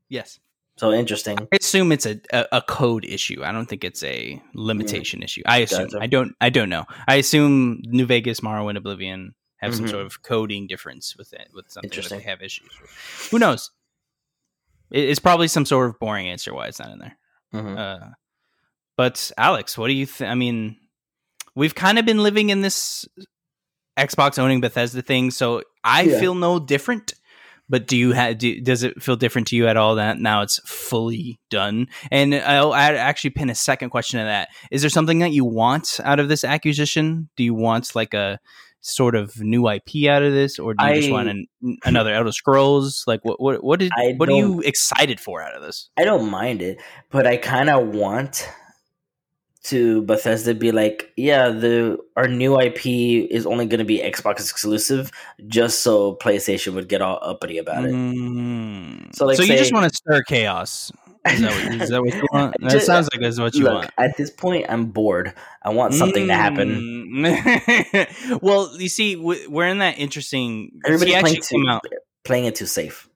Yes, 0.10 0.40
So 0.78 0.92
interesting. 0.92 1.40
I 1.52 1.56
assume 1.60 1.92
it's 1.92 2.06
a, 2.06 2.20
a, 2.32 2.46
a 2.52 2.62
code 2.62 3.04
issue. 3.04 3.42
I 3.44 3.52
don't 3.52 3.66
think 3.66 3.84
it's 3.84 4.04
a 4.04 4.40
limitation 4.54 5.24
issue. 5.24 5.42
I 5.48 5.60
assume. 5.60 5.86
Gotcha. 5.86 6.00
I 6.00 6.06
don't. 6.06 6.36
I 6.40 6.50
don't 6.52 6.70
know. 6.70 6.86
I 7.08 7.16
assume 7.16 7.82
New 7.88 8.06
Vegas, 8.06 8.42
Morrowind, 8.42 8.78
Oblivion 8.78 9.34
have 9.64 9.76
some 9.76 9.86
Mhm. 9.86 9.90
sort 9.90 10.06
of 10.06 10.22
coding 10.22 10.68
difference 10.68 11.16
with 11.18 11.34
it, 11.34 11.50
with 11.54 11.70
something 11.70 11.90
that 11.90 12.10
they 12.10 12.22
have 12.22 12.42
issues 12.42 12.70
with. 12.82 13.30
Who 13.32 13.40
knows? 13.40 13.72
It's 14.92 15.20
probably 15.20 15.48
some 15.48 15.66
sort 15.66 15.90
of 15.90 16.00
boring 16.00 16.28
answer 16.28 16.54
why 16.54 16.68
it's 16.68 16.80
not 16.80 16.92
in 16.92 17.00
there. 17.00 17.18
Mhm. 17.54 17.78
Uh, 17.78 18.10
but 18.96 19.32
Alex, 19.38 19.78
what 19.78 19.88
do 19.88 19.94
you 19.94 20.06
think? 20.06 20.30
I 20.30 20.36
mean, 20.36 20.78
we've 21.56 21.76
kind 21.76 21.98
of 21.98 22.06
been 22.06 22.22
living 22.22 22.50
in 22.50 22.62
this 22.62 23.06
Xbox 23.98 24.38
owning 24.40 24.62
Bethesda 24.62 25.02
thing, 25.02 25.32
so 25.32 25.64
I 25.84 26.04
Yeah. 26.04 26.20
feel 26.20 26.36
no 26.36 26.60
different. 26.60 27.14
But 27.70 27.88
do 27.88 27.96
you 27.96 28.12
have? 28.12 28.38
Do, 28.40 28.60
does 28.60 28.84
it 28.84 29.02
feel 29.02 29.16
different 29.16 29.48
to 29.48 29.56
you 29.56 29.68
at 29.68 29.78
all 29.78 29.96
that 29.96 30.20
now 30.20 30.42
it's 30.42 30.60
fully 30.66 31.40
done? 31.50 31.88
And 32.12 32.36
I'll 32.36 32.76
add, 32.76 32.96
actually 32.96 33.30
pin 33.32 33.50
a 33.50 33.56
second 33.56 33.90
question 33.90 34.20
to 34.20 34.26
that. 34.26 34.50
Is 34.70 34.82
there 34.82 34.90
something 34.90 35.20
that 35.20 35.32
you 35.32 35.46
want 35.46 36.00
out 36.04 36.20
of 36.20 36.28
this 36.28 36.44
acquisition? 36.44 37.30
Do 37.38 37.44
you 37.44 37.54
want 37.54 37.96
like 37.96 38.14
a 38.14 38.40
sort 38.84 39.16
of 39.16 39.40
new 39.40 39.68
IP 39.68 40.08
out 40.10 40.22
of 40.22 40.34
this, 40.34 40.60
or 40.60 40.74
do 40.74 40.86
you 40.86 40.96
just 40.96 41.12
want 41.12 41.30
an, 41.30 41.48
another 41.86 42.14
Elder 42.14 42.32
Scrolls? 42.32 43.04
Like 43.08 43.24
what? 43.24 43.42
What? 43.42 43.64
What, 43.64 43.80
did, 43.80 43.92
I 43.98 44.14
what 44.18 44.30
are 44.30 44.34
you 44.34 44.60
excited 44.62 45.20
for 45.20 45.42
out 45.42 45.56
of 45.56 45.62
this? 45.62 45.90
I 45.98 46.04
don't 46.04 46.30
mind 46.30 46.62
it, 46.62 46.80
but 47.10 47.26
I 47.26 47.38
kind 47.38 47.70
of 47.70 47.88
want 47.90 48.48
to 49.64 50.02
Bethesda 50.02 50.54
be 50.54 50.72
like, 50.74 51.12
yeah, 51.16 51.50
the 51.50 51.98
our 52.18 52.28
new 52.28 52.60
IP 52.60 52.86
is 52.86 53.46
only 53.46 53.66
going 53.66 53.80
to 53.80 53.86
be 53.86 54.00
Xbox 54.00 54.42
exclusive, 54.42 55.10
just 55.48 55.80
so 55.80 56.16
PlayStation 56.18 56.74
would 56.74 56.90
get 56.90 57.02
all 57.02 57.20
uppity 57.22 57.58
about 57.58 57.86
it. 57.86 57.94
Mm. 57.94 59.16
So, 59.16 59.26
like, 59.26 59.40
you 59.40 59.48
just 59.48 59.74
want 59.74 59.90
to 59.90 59.96
stir 59.96 60.22
chaos. 60.24 60.92
Is 61.26 61.40
that 61.42 61.52
what, 61.52 61.82
is 61.82 61.90
that 61.90 62.02
what 62.02 62.14
you 62.14 62.28
want? 62.32 62.56
That 62.60 62.72
Just- 62.72 62.86
sounds 62.86 63.08
like 63.14 63.22
that's 63.22 63.40
what 63.40 63.56
you 63.56 63.64
Look, 63.64 63.74
want. 63.74 63.92
at 63.98 64.18
this 64.18 64.30
point, 64.30 64.66
I'm 64.70 64.88
bored. 64.88 65.34
I 65.62 65.70
want 65.70 65.94
something 65.94 66.28
to 66.28 66.34
happen. 66.34 66.70
Mm. 67.14 68.40
well, 68.42 68.70
you 68.78 68.90
see, 68.90 69.16
we- 69.16 69.48
we're 69.48 69.68
in 69.68 69.78
that 69.80 69.98
interesting. 70.00 70.72
Everybody's 70.86 71.14
playing 71.16 71.38
actually 71.38 71.64
too, 71.64 71.70
out. 71.70 71.82
playing 72.24 72.46
it 72.46 72.56
too 72.56 72.66
safe. 72.66 73.08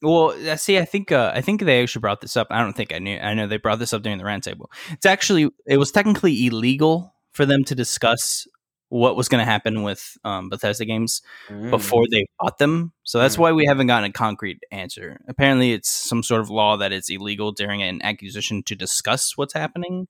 Well, 0.00 0.30
uh, 0.48 0.54
see, 0.56 0.78
I 0.78 0.84
think 0.84 1.10
uh, 1.10 1.32
I 1.34 1.40
think 1.40 1.62
they 1.62 1.82
actually 1.82 2.00
brought 2.00 2.20
this 2.20 2.36
up. 2.36 2.46
I 2.50 2.60
don't 2.62 2.74
think 2.76 2.92
I 2.92 3.00
knew. 3.00 3.18
I 3.18 3.34
know 3.34 3.48
they 3.48 3.56
brought 3.56 3.80
this 3.80 3.92
up 3.92 4.02
during 4.02 4.18
the 4.18 4.24
roundtable. 4.24 4.66
It's 4.92 5.06
actually 5.06 5.50
it 5.66 5.78
was 5.78 5.90
technically 5.90 6.46
illegal 6.46 7.14
for 7.32 7.44
them 7.44 7.64
to 7.64 7.74
discuss 7.74 8.46
what 8.90 9.16
was 9.16 9.28
going 9.28 9.40
to 9.40 9.50
happen 9.50 9.82
with 9.82 10.16
um, 10.24 10.48
Bethesda 10.48 10.84
games 10.84 11.20
Mm. 11.50 11.70
before 11.70 12.04
they 12.10 12.26
bought 12.38 12.58
them. 12.58 12.92
So 13.04 13.18
that's 13.18 13.36
Mm. 13.36 13.40
why 13.40 13.52
we 13.52 13.66
haven't 13.66 13.86
gotten 13.86 14.08
a 14.10 14.12
concrete 14.12 14.60
answer. 14.70 15.20
Apparently, 15.28 15.72
it's 15.72 15.90
some 15.90 16.22
sort 16.22 16.40
of 16.40 16.48
law 16.50 16.76
that 16.78 16.92
it's 16.92 17.10
illegal 17.10 17.52
during 17.52 17.82
an 17.82 18.00
acquisition 18.02 18.62
to 18.64 18.74
discuss 18.74 19.36
what's 19.36 19.52
happening. 19.54 20.08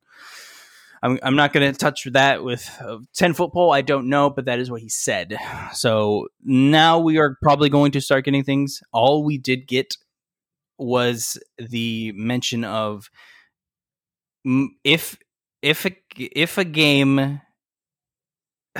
I'm, 1.02 1.18
I'm 1.22 1.36
not 1.36 1.52
going 1.52 1.72
to 1.72 1.78
touch 1.78 2.04
that 2.12 2.42
with 2.42 2.68
a 2.80 2.98
10 3.14 3.34
foot 3.34 3.52
pole. 3.52 3.70
I 3.72 3.82
don't 3.82 4.08
know, 4.08 4.30
but 4.30 4.46
that 4.46 4.58
is 4.58 4.68
what 4.70 4.80
he 4.80 4.88
said. 4.88 5.36
So 5.72 6.26
now 6.44 6.98
we 6.98 7.18
are 7.18 7.36
probably 7.40 7.68
going 7.68 7.92
to 7.92 8.00
start 8.00 8.24
getting 8.24 8.42
things. 8.42 8.82
All 8.92 9.22
we 9.22 9.38
did 9.38 9.68
get 9.68 9.96
was 10.76 11.38
the 11.58 12.12
mention 12.16 12.64
of 12.64 13.10
if 14.84 15.18
if 15.62 15.84
a, 15.86 15.96
if 16.16 16.58
a 16.58 16.64
game 16.64 17.40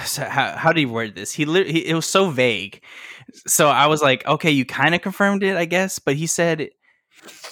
so 0.04 0.24
how 0.24 0.56
how 0.56 0.72
do 0.72 0.80
you 0.80 0.88
word 0.88 1.14
this? 1.14 1.32
He, 1.32 1.44
he 1.44 1.86
it 1.86 1.94
was 1.94 2.06
so 2.06 2.30
vague. 2.30 2.82
So 3.46 3.68
I 3.68 3.86
was 3.86 4.02
like, 4.02 4.26
okay, 4.26 4.50
you 4.50 4.64
kind 4.64 4.94
of 4.94 5.02
confirmed 5.02 5.42
it, 5.42 5.56
I 5.56 5.66
guess, 5.66 5.98
but 5.98 6.16
he 6.16 6.26
said 6.26 6.70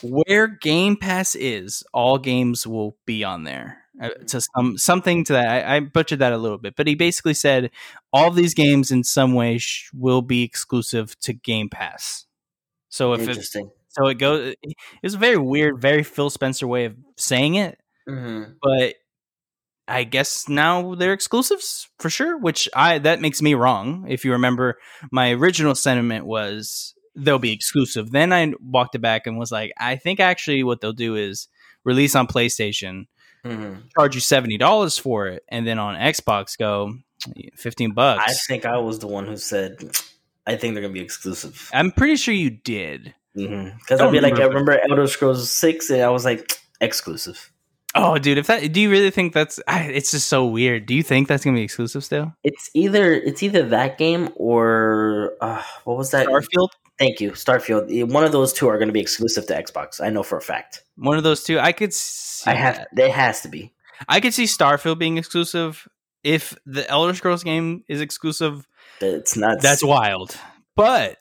where 0.02 0.46
Game 0.46 0.96
Pass 0.96 1.34
is, 1.34 1.82
all 1.92 2.18
games 2.18 2.66
will 2.66 2.96
be 3.04 3.24
on 3.24 3.44
there. 3.44 3.78
Uh, 4.00 4.10
to 4.26 4.40
some 4.40 4.76
something 4.76 5.24
to 5.24 5.32
that, 5.32 5.48
I, 5.48 5.76
I, 5.76 5.80
butchered 5.80 6.18
that 6.18 6.34
a 6.34 6.38
little 6.38 6.58
bit, 6.58 6.76
but 6.76 6.86
he 6.86 6.94
basically 6.94 7.32
said 7.32 7.70
all 8.12 8.30
these 8.30 8.52
games 8.52 8.90
in 8.90 9.04
some 9.04 9.32
way 9.32 9.56
sh- 9.56 9.90
will 9.94 10.20
be 10.20 10.42
exclusive 10.42 11.18
to 11.20 11.32
Game 11.32 11.70
Pass. 11.70 12.26
So 12.90 13.14
if 13.14 13.26
it, 13.26 13.42
so 13.88 14.06
it 14.06 14.18
goes, 14.18 14.54
it's 15.02 15.14
a 15.14 15.18
very 15.18 15.38
weird, 15.38 15.80
very 15.80 16.02
Phil 16.02 16.28
Spencer 16.28 16.66
way 16.66 16.84
of 16.84 16.96
saying 17.16 17.54
it, 17.54 17.78
Mm-hmm. 18.08 18.52
but 18.62 18.94
I 19.88 20.04
guess 20.04 20.48
now 20.48 20.94
they're 20.94 21.12
exclusives 21.12 21.88
for 21.98 22.10
sure. 22.10 22.36
Which 22.38 22.68
I 22.74 22.98
that 22.98 23.20
makes 23.20 23.40
me 23.40 23.54
wrong. 23.54 24.04
If 24.08 24.24
you 24.24 24.32
remember, 24.32 24.78
my 25.12 25.30
original 25.32 25.74
sentiment 25.74 26.26
was 26.26 26.94
they'll 27.14 27.38
be 27.38 27.52
exclusive. 27.52 28.10
Then 28.10 28.32
I 28.32 28.52
walked 28.60 28.94
it 28.94 29.00
back 29.00 29.26
and 29.26 29.38
was 29.38 29.52
like, 29.52 29.72
I 29.78 29.96
think 29.96 30.20
actually 30.20 30.62
what 30.64 30.80
they'll 30.80 30.92
do 30.92 31.14
is 31.16 31.48
release 31.84 32.14
on 32.14 32.26
PlayStation, 32.26 33.06
Mm-hmm. 33.44 33.86
charge 33.96 34.16
you 34.16 34.20
seventy 34.20 34.58
dollars 34.58 34.98
for 34.98 35.28
it, 35.28 35.44
and 35.48 35.64
then 35.64 35.78
on 35.78 35.94
Xbox 35.94 36.58
go 36.58 36.92
fifteen 37.54 37.92
bucks. 37.92 38.24
I 38.26 38.32
think 38.32 38.64
I 38.66 38.78
was 38.78 38.98
the 38.98 39.06
one 39.06 39.24
who 39.26 39.36
said, 39.36 39.78
I 40.48 40.56
think 40.56 40.74
they're 40.74 40.82
gonna 40.82 40.92
be 40.92 41.00
exclusive. 41.00 41.70
I'm 41.72 41.92
pretty 41.92 42.16
sure 42.16 42.34
you 42.34 42.50
did. 42.50 43.14
Because 43.34 43.98
Don't 43.98 44.08
I'd 44.08 44.10
be 44.12 44.20
like, 44.20 44.32
I 44.32 44.46
remember. 44.46 44.72
remember 44.72 44.80
Elder 44.90 45.06
Scrolls 45.06 45.48
Six, 45.48 45.90
and 45.90 46.02
I 46.02 46.08
was 46.08 46.24
like, 46.24 46.58
exclusive. 46.80 47.52
Oh, 47.96 48.18
dude, 48.18 48.38
if 48.38 48.46
that 48.48 48.72
do 48.72 48.80
you 48.80 48.90
really 48.90 49.10
think 49.10 49.32
that's? 49.32 49.58
I, 49.66 49.84
it's 49.84 50.10
just 50.10 50.26
so 50.28 50.46
weird. 50.46 50.86
Do 50.86 50.94
you 50.94 51.02
think 51.02 51.28
that's 51.28 51.44
gonna 51.44 51.56
be 51.56 51.62
exclusive 51.62 52.04
still? 52.04 52.32
It's 52.44 52.70
either 52.74 53.12
it's 53.14 53.42
either 53.42 53.62
that 53.70 53.98
game 53.98 54.30
or 54.36 55.34
uh, 55.40 55.62
what 55.84 55.96
was 55.96 56.10
that? 56.10 56.26
Starfield, 56.26 56.68
Thank 56.98 57.20
you, 57.20 57.32
Starfield. 57.32 58.10
One 58.12 58.24
of 58.24 58.32
those 58.32 58.52
two 58.52 58.68
are 58.68 58.78
going 58.78 58.88
to 58.88 58.92
be 58.92 59.00
exclusive 59.00 59.46
to 59.48 59.54
Xbox. 59.54 60.00
I 60.00 60.08
know 60.10 60.22
for 60.22 60.38
a 60.38 60.42
fact. 60.42 60.82
one 60.96 61.18
of 61.18 61.24
those 61.24 61.42
two. 61.44 61.58
I 61.58 61.72
could. 61.72 61.92
See 61.92 62.50
I 62.50 62.54
have. 62.54 62.76
that. 62.92 63.04
It 63.04 63.10
has 63.10 63.42
to 63.42 63.48
be. 63.48 63.72
I 64.08 64.20
could 64.20 64.32
see 64.34 64.44
Starfield 64.44 64.98
being 64.98 65.18
exclusive. 65.18 65.86
If 66.24 66.56
the 66.66 66.88
Elder 66.90 67.14
Scrolls 67.14 67.44
game 67.44 67.84
is 67.88 68.00
exclusive, 68.00 68.66
It's 69.00 69.36
not. 69.36 69.60
that's 69.60 69.84
wild. 69.84 70.36
But 70.74 71.18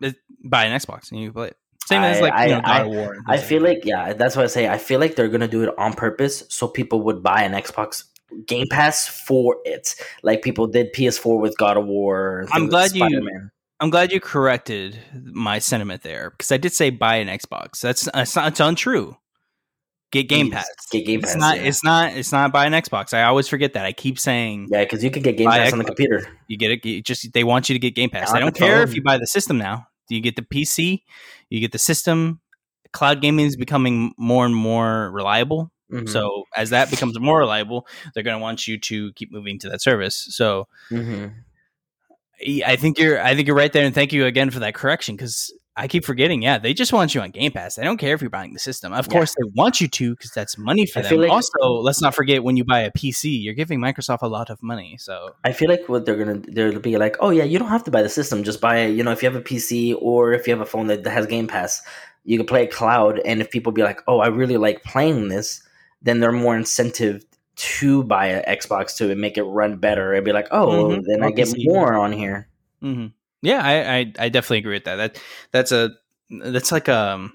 it, 0.00 0.16
buy 0.44 0.64
an 0.64 0.78
Xbox 0.78 1.10
and 1.10 1.20
you 1.20 1.28
can 1.28 1.34
play 1.34 1.48
it. 1.48 1.56
Same 1.90 2.02
as 2.02 2.18
I- 2.18 2.20
like 2.20 2.48
you 2.48 2.54
know, 2.54 2.60
I- 2.64 2.78
God 2.78 2.86
of 2.86 2.92
War. 2.94 3.16
I 3.28 3.36
feel 3.36 3.62
like 3.62 3.84
yeah, 3.84 4.12
that's 4.14 4.34
what 4.36 4.44
I 4.44 4.48
say. 4.48 4.68
I 4.68 4.78
feel 4.78 4.98
like 4.98 5.14
they're 5.16 5.28
gonna 5.28 5.46
do 5.48 5.62
it 5.62 5.70
on 5.78 5.92
purpose 5.92 6.44
so 6.48 6.66
people 6.66 7.02
would 7.02 7.22
buy 7.22 7.42
an 7.42 7.52
Xbox 7.52 8.04
Game 8.46 8.66
Pass 8.70 9.06
for 9.08 9.56
it, 9.64 9.94
like 10.22 10.40
people 10.42 10.66
did 10.68 10.92
PS4 10.94 11.38
with 11.40 11.56
God 11.58 11.76
of 11.76 11.84
War. 11.86 12.46
I'm 12.52 12.68
glad 12.68 12.94
like 12.96 13.10
you- 13.12 13.50
I'm 13.80 13.90
glad 13.90 14.12
you 14.12 14.20
corrected 14.20 14.98
my 15.24 15.58
sentiment 15.58 16.02
there 16.02 16.30
because 16.30 16.52
I 16.52 16.56
did 16.58 16.72
say 16.72 16.90
buy 16.90 17.16
an 17.16 17.28
Xbox. 17.28 17.80
That's 17.80 18.08
it's, 18.14 18.36
not, 18.36 18.48
it's 18.48 18.60
untrue. 18.60 19.16
Get 20.12 20.28
Game 20.28 20.50
Pass. 20.50 20.66
get 20.90 21.06
Game 21.06 21.20
Pass. 21.22 21.30
It's 21.32 21.40
not. 21.40 21.56
yeah. 21.56 21.62
It's 21.62 21.84
not. 21.84 22.12
It's 22.16 22.32
not 22.32 22.52
buy 22.52 22.66
an 22.66 22.72
Xbox. 22.72 23.14
I 23.14 23.22
always 23.22 23.46
forget 23.48 23.72
that. 23.74 23.86
I 23.86 23.92
keep 23.92 24.18
saying 24.18 24.66
Yeah, 24.70 24.80
because 24.82 25.02
you 25.04 25.10
can 25.10 25.22
get 25.22 25.36
Game 25.36 25.48
Pass 25.48 25.72
on 25.72 25.78
the 25.78 25.84
Xbox. 25.84 25.86
computer. 25.88 26.28
you 26.48 26.56
get 26.56 26.72
it. 26.72 26.84
You 26.84 27.00
just 27.00 27.32
they 27.32 27.42
want 27.44 27.68
you 27.68 27.74
to 27.74 27.78
get 27.78 27.94
Game 27.94 28.10
Pass. 28.10 28.32
I 28.32 28.40
don't 28.40 28.54
care 28.54 28.82
if 28.82 28.94
you 28.94 29.02
buy 29.02 29.18
the 29.18 29.26
system 29.26 29.56
now. 29.56 29.86
You 30.10 30.20
get 30.20 30.36
the 30.36 30.42
PC? 30.42 31.02
You 31.48 31.60
get 31.60 31.72
the 31.72 31.78
system. 31.78 32.40
Cloud 32.92 33.20
gaming 33.22 33.46
is 33.46 33.56
becoming 33.56 34.12
more 34.18 34.44
and 34.44 34.54
more 34.54 35.10
reliable. 35.12 35.70
Mhm. 35.92 36.08
So 36.08 36.44
as 36.56 36.70
that 36.70 36.90
becomes 36.90 37.18
more 37.18 37.38
reliable, 37.38 37.86
they're 38.14 38.22
going 38.22 38.36
to 38.36 38.42
want 38.42 38.68
you 38.68 38.78
to 38.78 39.12
keep 39.14 39.32
moving 39.32 39.58
to 39.60 39.68
that 39.70 39.80
service. 39.82 40.26
So 40.30 40.68
Mhm. 40.90 41.34
I 42.66 42.76
think 42.76 42.98
you're 42.98 43.22
I 43.22 43.34
think 43.34 43.46
you're 43.46 43.56
right 43.56 43.72
there, 43.72 43.84
and 43.84 43.94
thank 43.94 44.12
you 44.12 44.24
again 44.26 44.50
for 44.50 44.60
that 44.60 44.74
correction 44.74 45.14
because 45.16 45.52
I 45.80 45.88
keep 45.88 46.04
forgetting. 46.04 46.42
Yeah, 46.42 46.58
they 46.58 46.74
just 46.74 46.92
want 46.92 47.14
you 47.14 47.20
on 47.22 47.30
Game 47.30 47.52
Pass. 47.52 47.74
They 47.76 47.82
don't 47.84 47.96
care 47.96 48.14
if 48.14 48.20
you're 48.20 48.30
buying 48.30 48.52
the 48.52 48.58
system. 48.60 48.92
Of 48.92 49.06
Yeah. 49.06 49.12
course, 49.14 49.34
they 49.34 49.50
want 49.54 49.80
you 49.80 49.88
to 49.88 50.10
because 50.14 50.30
that's 50.30 50.58
money 50.58 50.84
for 50.86 50.98
I 51.00 51.02
them. 51.02 51.18
like- 51.22 51.30
also, 51.30 51.58
let's 51.80 52.02
not 52.02 52.14
forget 52.14 52.44
when 52.44 52.56
you 52.56 52.64
buy 52.64 52.80
a 52.80 52.90
PC, 52.90 53.30
you're 53.42 53.54
giving 53.54 53.80
Microsoft 53.80 54.18
a 54.22 54.28
lot 54.28 54.50
of 54.50 54.62
money. 54.62 54.96
So 54.98 55.30
I 55.44 55.52
feel 55.52 55.68
like 55.70 55.88
what 55.88 56.04
they're 56.04 56.16
gonna 56.22 56.40
they'll 56.46 56.78
be 56.80 56.98
like, 56.98 57.16
oh 57.20 57.30
yeah, 57.30 57.44
you 57.44 57.58
don't 57.58 57.68
have 57.68 57.84
to 57.84 57.90
buy 57.90 58.02
the 58.02 58.08
system. 58.10 58.44
Just 58.44 58.60
buy 58.60 58.76
it. 58.80 58.90
You 58.94 59.02
know, 59.02 59.10
if 59.10 59.22
you 59.22 59.28
have 59.30 59.36
a 59.40 59.42
PC 59.42 59.94
or 60.00 60.32
if 60.32 60.46
you 60.46 60.52
have 60.52 60.60
a 60.60 60.66
phone 60.66 60.86
that 60.88 61.04
has 61.06 61.26
Game 61.26 61.46
Pass, 61.48 61.80
you 62.24 62.36
can 62.36 62.46
play 62.46 62.66
cloud. 62.66 63.18
And 63.24 63.40
if 63.40 63.50
people 63.50 63.72
be 63.72 63.82
like, 63.82 64.00
oh, 64.06 64.20
I 64.20 64.26
really 64.28 64.58
like 64.58 64.84
playing 64.84 65.28
this, 65.28 65.62
then 66.02 66.20
they're 66.20 66.30
more 66.32 66.56
incentive 66.56 67.24
to 67.56 68.04
buy 68.04 68.26
an 68.26 68.42
Xbox 68.58 68.96
to 68.98 69.14
make 69.14 69.36
it 69.38 69.42
run 69.44 69.76
better 69.76 70.12
and 70.14 70.24
be 70.24 70.32
like, 70.32 70.48
oh, 70.50 70.68
Mhm. 70.90 71.02
then 71.06 71.22
I 71.22 71.30
get 71.30 71.48
more 71.58 71.94
on 71.94 72.12
here. 72.12 72.48
hmm 72.82 73.06
yeah, 73.42 73.60
I, 73.64 73.96
I 73.98 74.12
I 74.26 74.28
definitely 74.28 74.58
agree 74.58 74.74
with 74.76 74.84
that. 74.84 74.96
That 74.96 75.22
that's 75.52 75.72
a 75.72 75.90
that's 76.30 76.72
like 76.72 76.88
a 76.88 77.28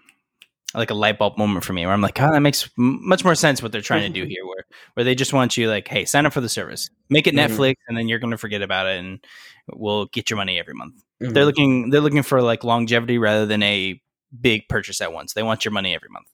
like 0.73 0.89
a 0.89 0.93
light 0.95 1.17
bulb 1.17 1.37
moment 1.37 1.63
for 1.63 1.73
me 1.73 1.85
where 1.85 1.93
I'm 1.93 2.01
like, 2.01 2.19
oh, 2.21 2.31
that 2.31 2.41
makes 2.41 2.69
m- 2.77 2.99
much 3.07 3.23
more 3.23 3.35
sense 3.35 3.61
what 3.63 3.71
they're 3.71 3.81
trying 3.81 4.11
to 4.11 4.19
do 4.21 4.25
here. 4.29 4.45
Where 4.45 4.65
where 4.95 5.03
they 5.03 5.15
just 5.15 5.33
want 5.33 5.57
you 5.57 5.69
like, 5.69 5.87
hey, 5.87 6.05
sign 6.05 6.25
up 6.25 6.33
for 6.33 6.41
the 6.41 6.49
service, 6.49 6.89
make 7.09 7.27
it 7.27 7.35
Mhm. 7.35 7.47
Netflix, 7.47 7.75
and 7.87 7.97
then 7.97 8.07
you're 8.09 8.19
going 8.19 8.31
to 8.31 8.37
forget 8.37 8.61
about 8.61 8.87
it, 8.87 8.99
and 8.99 9.23
we'll 9.73 10.05
get 10.07 10.29
your 10.29 10.37
money 10.37 10.59
every 10.59 10.73
month. 10.73 10.95
Mhm. 11.23 11.33
They're 11.33 11.45
looking 11.45 11.89
they're 11.91 12.01
looking 12.01 12.23
for 12.23 12.41
like 12.41 12.63
longevity 12.63 13.17
rather 13.17 13.45
than 13.45 13.63
a 13.63 14.01
big 14.41 14.67
purchase 14.69 15.01
at 15.01 15.13
once. 15.13 15.33
They 15.33 15.43
want 15.43 15.65
your 15.65 15.71
money 15.71 15.95
every 15.95 16.09
month. 16.09 16.27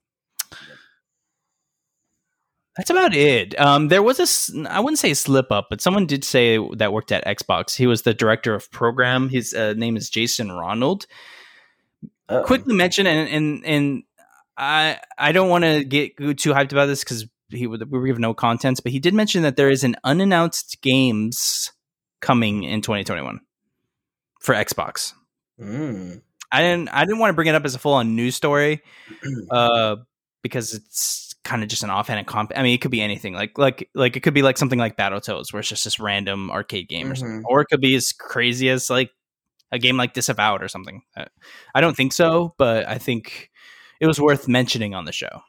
That's 2.77 2.89
about 2.89 3.13
it. 3.13 3.59
Um, 3.59 3.89
there 3.89 4.01
was 4.01 4.19
a 4.19 4.69
I 4.69 4.79
wouldn't 4.79 4.99
say 4.99 5.11
a 5.11 5.15
slip 5.15 5.51
up, 5.51 5.67
but 5.69 5.81
someone 5.81 6.05
did 6.05 6.23
say 6.23 6.57
that 6.77 6.93
worked 6.93 7.11
at 7.11 7.25
Xbox. 7.25 7.75
He 7.75 7.85
was 7.85 8.03
the 8.03 8.13
director 8.13 8.53
of 8.55 8.71
program. 8.71 9.29
His 9.29 9.53
uh, 9.53 9.73
name 9.73 9.97
is 9.97 10.09
Jason 10.09 10.51
Ronald. 10.51 11.05
Uh-oh. 12.29 12.43
Quickly 12.43 12.73
mention 12.73 13.07
and 13.07 13.29
and 13.29 13.65
and 13.65 14.03
I 14.57 14.99
I 15.17 15.33
don't 15.33 15.49
want 15.49 15.65
to 15.65 15.83
get 15.83 16.15
too 16.17 16.53
hyped 16.53 16.71
about 16.71 16.85
this 16.85 17.03
because 17.03 17.25
he 17.49 17.67
would 17.67 17.91
we 17.91 18.07
give 18.07 18.19
no 18.19 18.33
contents, 18.33 18.79
but 18.79 18.93
he 18.93 18.99
did 18.99 19.13
mention 19.13 19.43
that 19.43 19.57
there 19.57 19.69
is 19.69 19.83
an 19.83 19.97
unannounced 20.05 20.81
games 20.81 21.73
coming 22.21 22.63
in 22.63 22.81
2021 22.81 23.41
for 24.39 24.55
Xbox. 24.55 25.13
Mm. 25.59 26.21
I 26.51 26.61
didn't 26.61 26.89
I 26.89 27.03
didn't 27.03 27.19
want 27.19 27.31
to 27.31 27.35
bring 27.35 27.47
it 27.47 27.55
up 27.55 27.65
as 27.65 27.75
a 27.75 27.79
full 27.79 27.93
on 27.93 28.15
news 28.15 28.35
story, 28.35 28.81
uh, 29.51 29.97
because 30.41 30.73
it's 30.73 31.30
kind 31.51 31.63
of 31.63 31.69
just 31.69 31.83
an 31.83 31.89
offhand 31.89 32.25
comp. 32.27 32.51
I 32.55 32.63
mean, 32.63 32.73
it 32.73 32.79
could 32.81 32.91
be 32.91 33.01
anything. 33.01 33.33
Like 33.33 33.57
like 33.57 33.89
like 33.93 34.15
it 34.15 34.21
could 34.21 34.33
be 34.33 34.41
like 34.41 34.57
something 34.57 34.79
like 34.79 34.95
Battletoads, 34.95 35.51
where 35.51 35.59
it's 35.59 35.69
just 35.69 35.83
this 35.83 35.99
random 35.99 36.49
arcade 36.49 36.87
game 36.87 37.11
or 37.11 37.15
something, 37.15 37.41
Mhm. 37.41 37.45
or 37.45 37.61
it 37.61 37.65
could 37.65 37.81
be 37.81 37.95
as 37.95 38.13
crazy 38.13 38.69
as 38.69 38.89
like 38.89 39.11
a 39.71 39.77
game 39.79 39.97
like 39.97 40.13
Disavowed 40.13 40.63
or 40.63 40.67
something. 40.69 41.01
I, 41.17 41.27
I 41.75 41.81
don't 41.81 41.95
think 41.97 42.13
so, 42.13 42.55
but 42.57 42.87
I 42.87 42.97
think 42.97 43.51
it 43.99 44.07
was 44.07 44.19
worth 44.19 44.47
mentioning 44.47 44.95
on 44.95 45.05
the 45.05 45.11
show. 45.11 45.41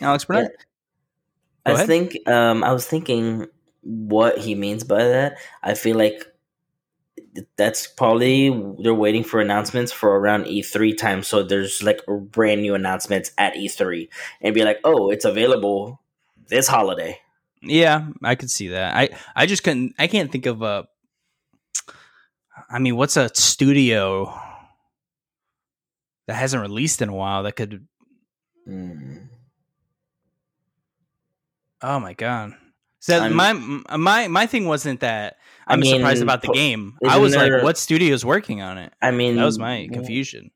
Alex 0.00 0.24
Burnett. 0.24 0.50
I 1.64 1.72
ahead. 1.72 1.86
think 1.86 2.28
um 2.28 2.62
I 2.64 2.72
was 2.72 2.86
thinking 2.86 3.46
what 3.82 4.38
he 4.38 4.54
means 4.54 4.84
by 4.84 5.04
that. 5.04 5.38
I 5.62 5.74
feel 5.74 5.96
like 5.96 6.26
that's 7.56 7.86
probably 7.86 8.50
they're 8.82 8.94
waiting 8.94 9.22
for 9.24 9.40
announcements 9.40 9.92
for 9.92 10.16
around 10.18 10.44
E3 10.44 10.96
time. 10.96 11.22
So 11.22 11.42
there's 11.42 11.82
like 11.82 12.00
brand 12.06 12.62
new 12.62 12.74
announcements 12.74 13.30
at 13.38 13.54
E3 13.54 14.08
and 14.40 14.54
be 14.54 14.64
like, 14.64 14.78
oh, 14.84 15.10
it's 15.10 15.24
available 15.24 16.00
this 16.48 16.68
holiday. 16.68 17.18
Yeah, 17.62 18.08
I 18.22 18.34
could 18.34 18.50
see 18.50 18.68
that. 18.68 18.94
I 18.94 19.10
I 19.34 19.46
just 19.46 19.64
couldn't. 19.64 19.94
I 19.98 20.06
can't 20.06 20.30
think 20.30 20.46
of 20.46 20.62
a. 20.62 20.86
I 22.70 22.78
mean, 22.78 22.96
what's 22.96 23.16
a 23.16 23.30
studio 23.34 24.32
that 26.26 26.34
hasn't 26.34 26.62
released 26.62 27.02
in 27.02 27.08
a 27.08 27.14
while 27.14 27.42
that 27.42 27.52
could? 27.56 27.86
Mm. 28.68 29.28
Oh 31.82 32.00
my 32.00 32.14
god! 32.14 32.54
So 33.00 33.18
I'm- 33.20 33.34
my 33.34 33.52
my 33.96 34.28
my 34.28 34.46
thing 34.46 34.66
wasn't 34.66 35.00
that 35.00 35.36
I 35.66 35.72
I'm 35.74 35.80
mean, 35.80 35.96
surprised 35.96 36.22
about 36.22 36.42
the 36.42 36.48
game. 36.52 36.96
I 37.06 37.18
was 37.18 37.32
there- 37.32 37.54
like, 37.56 37.62
what 37.64 37.76
studio's 37.78 38.24
working 38.24 38.62
on 38.62 38.78
it? 38.78 38.92
I 39.02 39.10
mean, 39.10 39.36
That 39.36 39.44
was 39.44 39.58
my 39.58 39.88
confusion. 39.92 40.50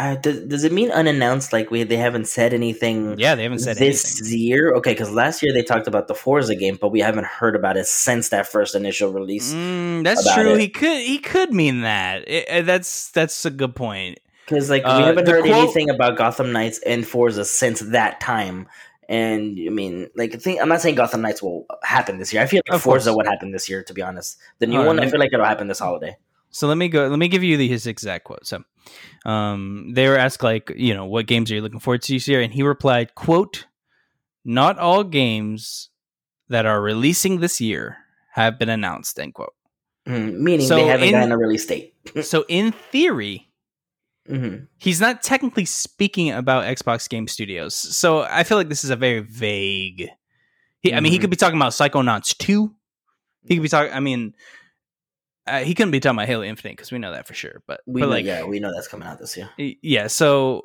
I, 0.00 0.14
does, 0.14 0.42
does 0.46 0.62
it 0.62 0.70
mean 0.72 0.92
unannounced? 0.92 1.52
Like 1.52 1.72
we 1.72 1.82
they 1.82 1.96
haven't 1.96 2.28
said 2.28 2.54
anything 2.54 3.18
Yeah, 3.18 3.34
they 3.34 3.42
haven't 3.42 3.58
said 3.58 3.78
this 3.78 4.20
anything. 4.20 4.38
year? 4.38 4.74
Okay, 4.76 4.92
because 4.92 5.10
last 5.10 5.42
year 5.42 5.52
they 5.52 5.64
talked 5.64 5.88
about 5.88 6.06
the 6.06 6.14
Forza 6.14 6.54
game, 6.54 6.78
but 6.80 6.90
we 6.90 7.00
haven't 7.00 7.26
heard 7.26 7.56
about 7.56 7.76
it 7.76 7.86
since 7.86 8.28
that 8.28 8.46
first 8.46 8.76
initial 8.76 9.12
release. 9.12 9.52
Mm, 9.52 10.04
that's 10.04 10.32
true. 10.34 10.54
it. 10.54 10.60
He 10.60 10.68
could 10.68 11.00
he 11.02 11.18
could 11.18 11.52
mean 11.52 11.80
that. 11.80 12.22
It- 12.28 12.64
that's 12.64 13.10
that's 13.10 13.44
a 13.44 13.50
good 13.50 13.74
point. 13.74 14.20
Because 14.46 14.70
like 14.70 14.82
Uh, 14.84 14.98
we 15.00 15.04
haven't 15.04 15.26
heard 15.28 15.42
quote- 15.44 15.54
anything 15.64 15.90
about 15.90 16.16
Gotham 16.16 16.52
Knights 16.52 16.78
and 16.86 17.04
Forza 17.04 17.44
since 17.44 17.80
that 17.80 18.20
time. 18.20 18.68
And 19.08 19.58
I 19.66 19.70
mean, 19.70 20.10
like, 20.16 20.34
I 20.34 20.38
think 20.38 20.60
I'm 20.60 20.68
not 20.68 20.82
saying 20.82 20.96
Gotham 20.96 21.22
Knights 21.22 21.42
will 21.42 21.64
happen 21.82 22.18
this 22.18 22.32
year. 22.32 22.42
I 22.42 22.46
feel 22.46 22.60
like 22.68 22.74
Of 22.76 22.82
Forza 22.82 23.08
course. 23.10 23.16
would 23.16 23.26
happen 23.26 23.52
this 23.52 23.68
year. 23.68 23.82
To 23.84 23.94
be 23.94 24.02
honest, 24.02 24.38
the 24.58 24.66
new 24.66 24.74
All 24.76 24.80
right, 24.82 24.86
one, 24.88 25.00
I 25.00 25.08
feel 25.08 25.18
like 25.18 25.32
it'll 25.32 25.46
happen 25.46 25.66
this 25.68 25.78
holiday. 25.78 26.16
So 26.50 26.66
let 26.68 26.76
me 26.76 26.88
go. 26.88 27.06
Let 27.08 27.18
me 27.18 27.28
give 27.28 27.42
you 27.42 27.56
the, 27.56 27.68
his 27.68 27.86
exact 27.86 28.24
quote. 28.24 28.46
So, 28.46 28.62
um, 29.24 29.92
they 29.94 30.08
were 30.08 30.16
asked 30.16 30.42
like, 30.42 30.72
you 30.76 30.94
know, 30.94 31.06
what 31.06 31.26
games 31.26 31.50
are 31.50 31.54
you 31.54 31.60
looking 31.62 31.78
forward 31.80 32.02
to 32.02 32.12
this 32.12 32.28
year? 32.28 32.40
And 32.42 32.52
he 32.52 32.62
replied, 32.62 33.14
"quote 33.14 33.66
Not 34.44 34.78
all 34.78 35.04
games 35.04 35.90
that 36.48 36.64
are 36.66 36.80
releasing 36.80 37.40
this 37.40 37.60
year 37.60 37.98
have 38.32 38.58
been 38.58 38.68
announced." 38.70 39.18
End 39.18 39.34
quote. 39.34 39.54
Mm, 40.06 40.38
meaning 40.38 40.66
So 40.66 40.76
they 40.76 40.84
haven't 40.86 41.08
in- 41.08 41.12
gotten 41.14 41.32
a 41.32 41.38
release 41.38 41.66
date. 41.66 41.94
so 42.22 42.44
in 42.48 42.72
theory, 42.72 43.47
hmm 44.28 44.56
he's 44.78 45.00
not 45.00 45.22
technically 45.22 45.64
speaking 45.64 46.30
about 46.30 46.64
Xbox 46.64 47.08
Game 47.08 47.26
Studios. 47.26 47.74
So 47.74 48.22
I 48.22 48.44
feel 48.44 48.56
like 48.58 48.68
this 48.68 48.84
is 48.84 48.90
a 48.90 48.96
very 48.96 49.20
vague. 49.20 50.08
He, 50.80 50.94
I 50.94 51.00
mean, 51.00 51.10
he 51.12 51.18
Mhm. 51.18 51.22
could 51.22 51.30
be 51.30 51.36
talking 51.36 51.58
about 51.58 51.72
Psychonauts 51.72 52.36
2. 52.38 52.72
He 53.46 53.56
could 53.56 53.62
be 53.62 53.68
talking. 53.68 53.92
I 53.92 53.98
mean, 54.00 54.34
uh, 55.46 55.60
he 55.60 55.74
couldn't 55.74 55.90
be 55.90 55.98
talking 56.00 56.16
about 56.18 56.28
Halo 56.28 56.44
Infinite 56.44 56.76
because 56.76 56.92
we 56.92 56.98
know 56.98 57.10
that 57.12 57.26
for 57.26 57.34
sure. 57.34 57.62
But 57.66 57.80
We 57.86 58.02
but 58.02 58.06
know, 58.06 58.10
like, 58.12 58.24
yeah, 58.26 58.44
we 58.44 58.60
know 58.60 58.72
that's 58.72 58.86
coming 58.88 59.08
out 59.08 59.18
this 59.18 59.36
year. 59.36 59.48
yeah. 59.56 60.06
So 60.06 60.62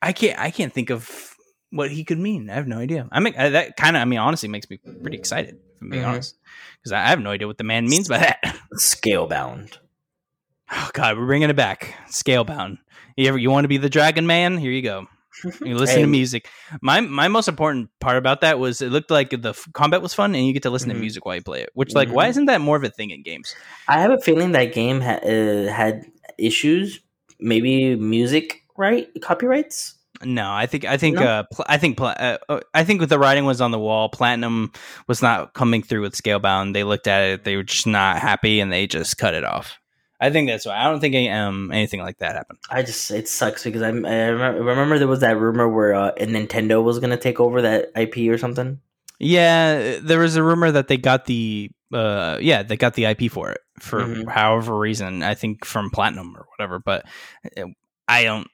I 0.00 0.12
can't. 0.12 0.38
I 0.38 0.50
can't 0.50 0.72
think 0.72 0.90
of 0.90 1.34
what 1.70 1.90
he 1.90 2.04
could 2.04 2.18
mean. 2.18 2.48
I 2.50 2.54
have 2.54 2.68
no 2.68 2.78
idea. 2.78 3.08
I 3.10 3.20
mean, 3.20 3.34
uh, 3.36 3.50
that 3.50 3.76
kind 3.76 3.96
of. 3.96 4.02
I 4.02 4.04
mean, 4.04 4.18
honestly, 4.20 4.48
makes 4.48 4.70
me 4.70 4.78
pretty 5.02 5.16
excited. 5.16 5.54
If 5.74 5.82
I'm 5.82 5.90
being 5.90 6.02
Mhm. 6.04 6.08
honest, 6.08 6.36
because 6.78 6.92
I 6.92 7.06
have 7.06 7.20
no 7.20 7.30
idea 7.30 7.46
what 7.48 7.58
the 7.58 7.64
man 7.64 7.88
means 7.88 8.08
by 8.08 8.18
that. 8.18 8.40
Scalebound. 8.74 9.78
Oh 10.70 10.90
God, 10.92 11.16
we're 11.18 11.26
bringing 11.26 11.50
it 11.50 11.56
back. 11.56 11.94
Scalebound. 12.08 12.78
You 13.16 13.28
ever 13.28 13.38
you 13.38 13.50
want 13.50 13.64
to 13.64 13.68
be 13.68 13.78
the 13.78 13.88
Dragon 13.90 14.26
Man? 14.26 14.58
Here 14.58 14.70
you 14.70 14.82
go. 14.82 15.06
You 15.64 15.76
listen 15.78 15.96
Hey. 15.96 16.02
to 16.02 16.08
music. 16.08 16.48
My 16.82 17.00
my 17.00 17.28
most 17.28 17.48
important 17.48 17.90
part 18.00 18.16
about 18.16 18.40
that 18.42 18.58
was 18.58 18.82
it 18.82 18.90
looked 18.90 19.10
like 19.10 19.30
the 19.30 19.50
f- 19.50 19.68
combat 19.72 20.02
was 20.02 20.14
fun, 20.14 20.34
and 20.34 20.46
you 20.46 20.52
get 20.52 20.62
to 20.64 20.70
listen 20.70 20.90
Mhm. 20.90 20.94
to 20.94 20.98
music 21.00 21.24
while 21.24 21.36
you 21.36 21.42
play 21.42 21.62
it. 21.62 21.70
Which 21.74 21.94
like, 21.94 22.10
why 22.10 22.26
Mhm. 22.26 22.30
isn't 22.30 22.46
that 22.46 22.60
more 22.60 22.76
of 22.76 22.84
a 22.84 22.90
thing 22.90 23.10
in 23.10 23.22
games? 23.22 23.54
I 23.88 24.00
have 24.00 24.10
a 24.10 24.18
feeling 24.18 24.52
that 24.52 24.72
game 24.74 25.00
ha- 25.00 25.20
uh, 25.24 25.72
had 25.72 26.04
issues. 26.38 27.00
Maybe 27.40 27.94
music 27.96 28.62
right 28.76 29.08
copyrights. 29.22 29.94
No, 30.24 30.50
I 30.52 30.66
think 30.66 30.84
I 30.84 30.96
think 30.96 31.16
No? 31.16 31.22
uh, 31.26 31.42
pl- 31.52 31.66
I 31.68 31.78
think 31.78 31.96
pl- 31.96 32.06
uh, 32.18 32.38
uh, 32.48 32.60
I 32.74 32.82
think 32.84 33.08
the 33.08 33.18
writing 33.18 33.44
was 33.44 33.60
on 33.60 33.70
the 33.70 33.78
wall. 33.78 34.08
Platinum 34.08 34.72
was 35.06 35.22
not 35.22 35.54
coming 35.54 35.82
through 35.82 36.00
with 36.02 36.14
Scalebound. 36.16 36.74
They 36.74 36.82
looked 36.82 37.06
at 37.06 37.22
it, 37.22 37.44
they 37.44 37.54
were 37.56 37.62
just 37.62 37.86
not 37.86 38.18
happy, 38.18 38.58
and 38.58 38.72
they 38.72 38.86
just 38.88 39.16
cut 39.18 39.34
it 39.34 39.44
off. 39.44 39.78
I 40.20 40.30
think 40.30 40.48
that's 40.48 40.66
why. 40.66 40.76
I 40.78 40.84
don't 40.84 41.00
think 41.00 41.30
um 41.30 41.70
anything 41.72 42.00
like 42.00 42.18
that 42.18 42.34
happened. 42.34 42.58
I 42.70 42.82
just 42.82 43.10
it 43.10 43.28
sucks 43.28 43.64
because 43.64 43.82
I, 43.82 43.88
I 43.88 43.90
remember, 43.90 44.62
remember 44.64 44.98
there 44.98 45.06
was 45.08 45.20
that 45.20 45.38
rumor 45.38 45.68
where 45.68 45.94
uh, 45.94 46.12
Nintendo 46.16 46.82
was 46.82 46.98
gonna 46.98 47.16
take 47.16 47.38
over 47.40 47.62
that 47.62 47.90
IP 47.96 48.28
or 48.32 48.38
something. 48.38 48.80
Yeah, 49.20 49.98
there 50.00 50.18
was 50.20 50.36
a 50.36 50.42
rumor 50.42 50.70
that 50.70 50.88
they 50.88 50.96
got 50.96 51.26
the 51.26 51.70
uh 51.92 52.38
yeah, 52.40 52.62
they 52.62 52.76
got 52.76 52.94
the 52.94 53.04
IP 53.06 53.30
for 53.30 53.50
it 53.50 53.60
for 53.80 54.02
Mhm. 54.04 54.28
however 54.28 54.76
reason, 54.78 55.22
I 55.22 55.34
think 55.34 55.64
from 55.64 55.90
Platinum 55.90 56.36
or 56.36 56.46
whatever, 56.56 56.78
but 56.78 57.06
uh, 57.56 57.66
I 58.08 58.24
don't 58.24 58.48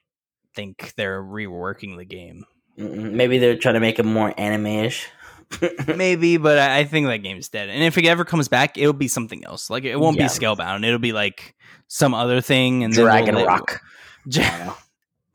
think 0.55 0.93
they're 0.97 1.21
reworking 1.23 1.97
the 1.97 2.05
game. 2.05 2.45
Maybe 2.77 3.37
they're 3.39 3.57
trying 3.57 3.73
to 3.75 3.79
make 3.79 3.99
it 3.99 4.03
more 4.05 4.33
anime-ish. 4.37 5.07
Maybe, 5.95 6.37
but 6.37 6.57
I 6.59 6.79
I 6.79 6.83
think 6.85 7.07
that 7.07 7.17
game's 7.17 7.49
dead. 7.49 7.69
And 7.69 7.83
if 7.83 7.97
it 7.97 8.05
ever 8.05 8.25
comes 8.25 8.47
back, 8.47 8.77
it'll 8.77 8.93
be 8.93 9.07
something 9.07 9.45
else. 9.45 9.69
Like 9.69 9.83
it 9.83 9.99
won't 9.99 10.17
Yeah. 10.17 10.23
be 10.25 10.29
Scalebound. 10.29 10.85
It'll 10.85 10.99
be 10.99 11.13
like 11.13 11.54
some 11.87 12.13
other 12.13 12.41
thing 12.41 12.83
and 12.83 12.93
Dragon 12.93 13.35
we'll- 13.35 13.45
Rock. 13.45 13.81
I 13.81 14.29
Ja- 14.29 14.57
don't 14.57 14.67
know. 14.67 14.75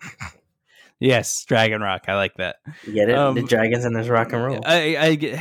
yes, 1.00 1.44
Dragon 1.44 1.80
Rock. 1.80 2.04
I 2.08 2.14
like 2.16 2.34
that. 2.36 2.56
You 2.86 2.92
get 2.92 3.08
it? 3.08 3.16
Um, 3.16 3.34
the 3.34 3.42
dragons 3.42 3.84
and 3.84 3.94
there's 3.94 4.08
rock 4.08 4.32
and 4.32 4.42
roll. 4.44 4.60
I 4.64 4.96
I 4.98 5.14
get 5.14 5.38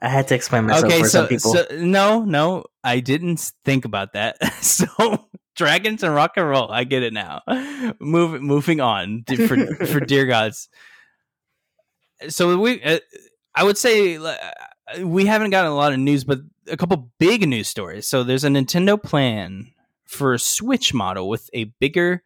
I 0.00 0.08
had 0.08 0.28
to 0.28 0.34
explain 0.34 0.66
myself 0.66 0.84
okay, 0.84 1.00
for 1.00 1.08
so, 1.08 1.18
some 1.20 1.28
people. 1.28 1.54
so 1.54 1.66
no, 1.72 2.24
no, 2.24 2.64
I 2.84 3.00
didn't 3.00 3.52
think 3.64 3.84
about 3.84 4.12
that. 4.12 4.42
so 4.62 4.86
dragons 5.56 6.04
and 6.04 6.14
rock 6.14 6.32
and 6.36 6.48
roll, 6.48 6.70
I 6.70 6.84
get 6.84 7.02
it 7.02 7.12
now. 7.12 7.42
Move, 7.98 8.40
moving 8.40 8.80
on 8.80 9.24
for 9.46 9.66
for 9.86 10.00
dear 10.00 10.24
gods. 10.26 10.68
So 12.28 12.56
we, 12.58 12.82
uh, 12.82 13.00
I 13.54 13.64
would 13.64 13.76
say 13.78 14.16
uh, 14.16 14.34
we 15.00 15.26
haven't 15.26 15.50
gotten 15.50 15.70
a 15.70 15.74
lot 15.74 15.92
of 15.92 15.98
news, 15.98 16.24
but 16.24 16.38
a 16.68 16.76
couple 16.76 17.10
big 17.18 17.48
news 17.48 17.68
stories. 17.68 18.06
So 18.06 18.22
there's 18.22 18.44
a 18.44 18.48
Nintendo 18.48 19.02
plan 19.02 19.72
for 20.08 20.34
a 20.34 20.38
Switch 20.38 20.92
model 20.92 21.28
with 21.28 21.48
a 21.52 21.64
bigger 21.80 22.22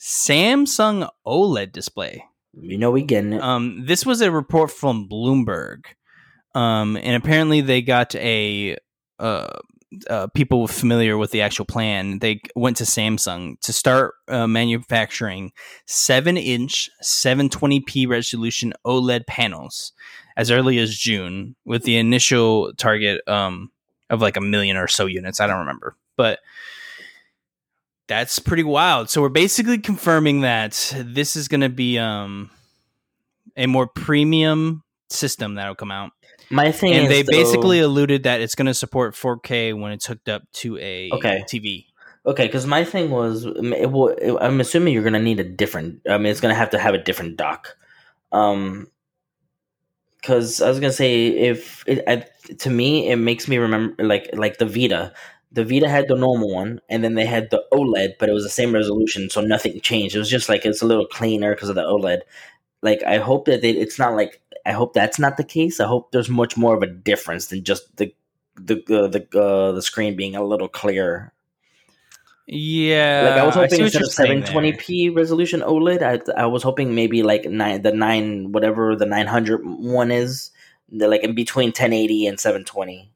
Samsung 0.00 1.08
OLED 1.26 1.72
display. 1.72 2.24
you 2.58 2.78
know 2.78 2.90
we 2.90 3.02
getting 3.02 3.34
it. 3.34 3.42
Um, 3.42 3.84
this 3.84 4.06
was 4.06 4.20
a 4.20 4.30
report 4.30 4.70
from 4.70 5.08
Bloomberg, 5.08 5.84
um, 6.54 6.96
and 6.96 7.16
apparently 7.16 7.60
they 7.60 7.82
got 7.82 8.14
a 8.14 8.76
uh, 9.18 9.58
uh, 10.08 10.26
people 10.28 10.66
familiar 10.68 11.18
with 11.18 11.30
the 11.30 11.42
actual 11.42 11.64
plan. 11.64 12.20
They 12.20 12.40
went 12.54 12.76
to 12.78 12.84
Samsung 12.84 13.60
to 13.60 13.72
start 13.72 14.14
uh, 14.28 14.46
manufacturing 14.46 15.52
seven-inch, 15.86 16.90
720p 17.02 18.08
resolution 18.08 18.72
OLED 18.86 19.26
panels 19.26 19.92
as 20.36 20.50
early 20.50 20.78
as 20.78 20.96
June, 20.96 21.54
with 21.64 21.84
the 21.84 21.96
initial 21.96 22.72
target 22.74 23.20
um, 23.28 23.70
of 24.10 24.20
like 24.20 24.36
a 24.36 24.40
million 24.40 24.76
or 24.76 24.88
so 24.88 25.06
units. 25.06 25.40
I 25.40 25.46
don't 25.46 25.60
remember, 25.60 25.96
but 26.16 26.40
that's 28.06 28.38
pretty 28.38 28.64
wild. 28.64 29.10
So 29.10 29.20
we're 29.22 29.28
basically 29.28 29.78
confirming 29.78 30.42
that 30.42 30.94
this 30.98 31.36
is 31.36 31.48
going 31.48 31.62
to 31.62 31.68
be 31.68 31.98
um, 31.98 32.50
a 33.56 33.66
more 33.66 33.86
premium 33.86 34.82
system 35.10 35.54
that'll 35.54 35.74
come 35.74 35.90
out, 35.90 36.10
My 36.50 36.72
thing 36.72 36.92
and 36.94 37.10
they 37.10 37.22
though- 37.22 37.30
basically 37.30 37.80
alluded 37.80 38.24
that 38.24 38.40
it's 38.40 38.54
going 38.54 38.66
to 38.66 38.74
support 38.74 39.14
4K 39.14 39.78
when 39.78 39.92
it's 39.92 40.06
hooked 40.06 40.28
up 40.28 40.42
to 40.54 40.76
a 40.78 41.10
Okay. 41.12 41.44
TV. 41.48 41.86
Okay, 42.26 42.46
because 42.46 42.66
my 42.66 42.84
thing 42.84 43.10
was, 43.10 43.44
it 43.44 43.90
will, 43.92 44.08
it- 44.08 44.36
I'm 44.40 44.58
assuming 44.60 44.94
you're 44.94 45.02
gonna 45.02 45.20
need 45.20 45.40
a 45.40 45.44
different. 45.44 46.00
I 46.08 46.16
mean, 46.16 46.28
it's 46.28 46.40
gonna 46.40 46.54
have 46.54 46.70
to 46.70 46.78
have 46.78 46.94
a 46.94 46.98
different 46.98 47.36
dock. 47.36 47.76
Um, 48.32 48.88
because 50.16 50.62
I 50.62 50.68
was 50.70 50.80
gonna 50.80 50.90
say, 50.92 51.26
if 51.28 51.84
it, 51.86 52.02
I, 52.08 52.24
to 52.60 52.70
me, 52.70 53.10
it 53.10 53.16
makes 53.16 53.46
me 53.46 53.58
remember 53.58 54.02
like 54.02 54.30
like 54.32 54.56
the 54.56 54.64
Vita. 54.64 55.12
The 55.54 55.64
Vita 55.64 55.88
had 55.88 56.08
the 56.08 56.16
normal 56.16 56.52
one, 56.52 56.80
and 56.88 57.04
then 57.04 57.14
they 57.14 57.26
had 57.26 57.50
the 57.50 57.64
OLED, 57.72 58.14
but 58.18 58.28
it 58.28 58.32
was 58.32 58.42
the 58.42 58.50
same 58.50 58.74
resolution, 58.74 59.30
so 59.30 59.40
nothing 59.40 59.80
changed. 59.80 60.16
It 60.16 60.18
was 60.18 60.28
just 60.28 60.48
like 60.48 60.66
it's 60.66 60.82
a 60.82 60.86
little 60.86 61.06
cleaner 61.06 61.54
because 61.54 61.68
of 61.68 61.76
the 61.76 61.84
OLED. 61.84 62.22
Like 62.82 63.02
I 63.04 63.18
hope 63.18 63.46
that 63.46 63.62
they, 63.62 63.70
it's 63.70 63.98
not 63.98 64.14
like 64.14 64.42
I 64.66 64.72
hope 64.72 64.94
that's 64.94 65.18
not 65.18 65.36
the 65.36 65.44
case. 65.44 65.80
I 65.80 65.86
hope 65.86 66.10
there's 66.10 66.28
much 66.28 66.56
more 66.56 66.74
of 66.74 66.82
a 66.82 66.86
difference 66.86 67.46
than 67.46 67.62
just 67.64 67.96
the 67.96 68.12
the 68.56 68.76
uh, 68.90 69.06
the 69.08 69.26
uh, 69.40 69.72
the 69.72 69.82
screen 69.82 70.16
being 70.16 70.36
a 70.36 70.44
little 70.44 70.68
clearer. 70.68 71.32
Yeah, 72.46 73.30
Like 73.30 73.40
I 73.40 73.46
was 73.46 73.54
hoping 73.54 73.78
what 73.78 73.84
instead 73.86 74.02
of 74.02 74.12
seven 74.12 74.42
twenty 74.42 74.72
p 74.72 75.08
resolution 75.08 75.60
OLED, 75.60 76.02
I 76.02 76.42
I 76.42 76.46
was 76.46 76.62
hoping 76.62 76.94
maybe 76.94 77.22
like 77.22 77.44
nine 77.46 77.82
the 77.82 77.92
nine 77.92 78.52
whatever 78.52 78.96
the 78.96 79.06
900 79.06 79.62
one 79.64 80.10
is, 80.10 80.50
like 80.90 81.22
in 81.22 81.34
between 81.34 81.72
ten 81.72 81.92
eighty 81.92 82.26
and 82.26 82.38
seven 82.38 82.64
twenty. 82.64 83.10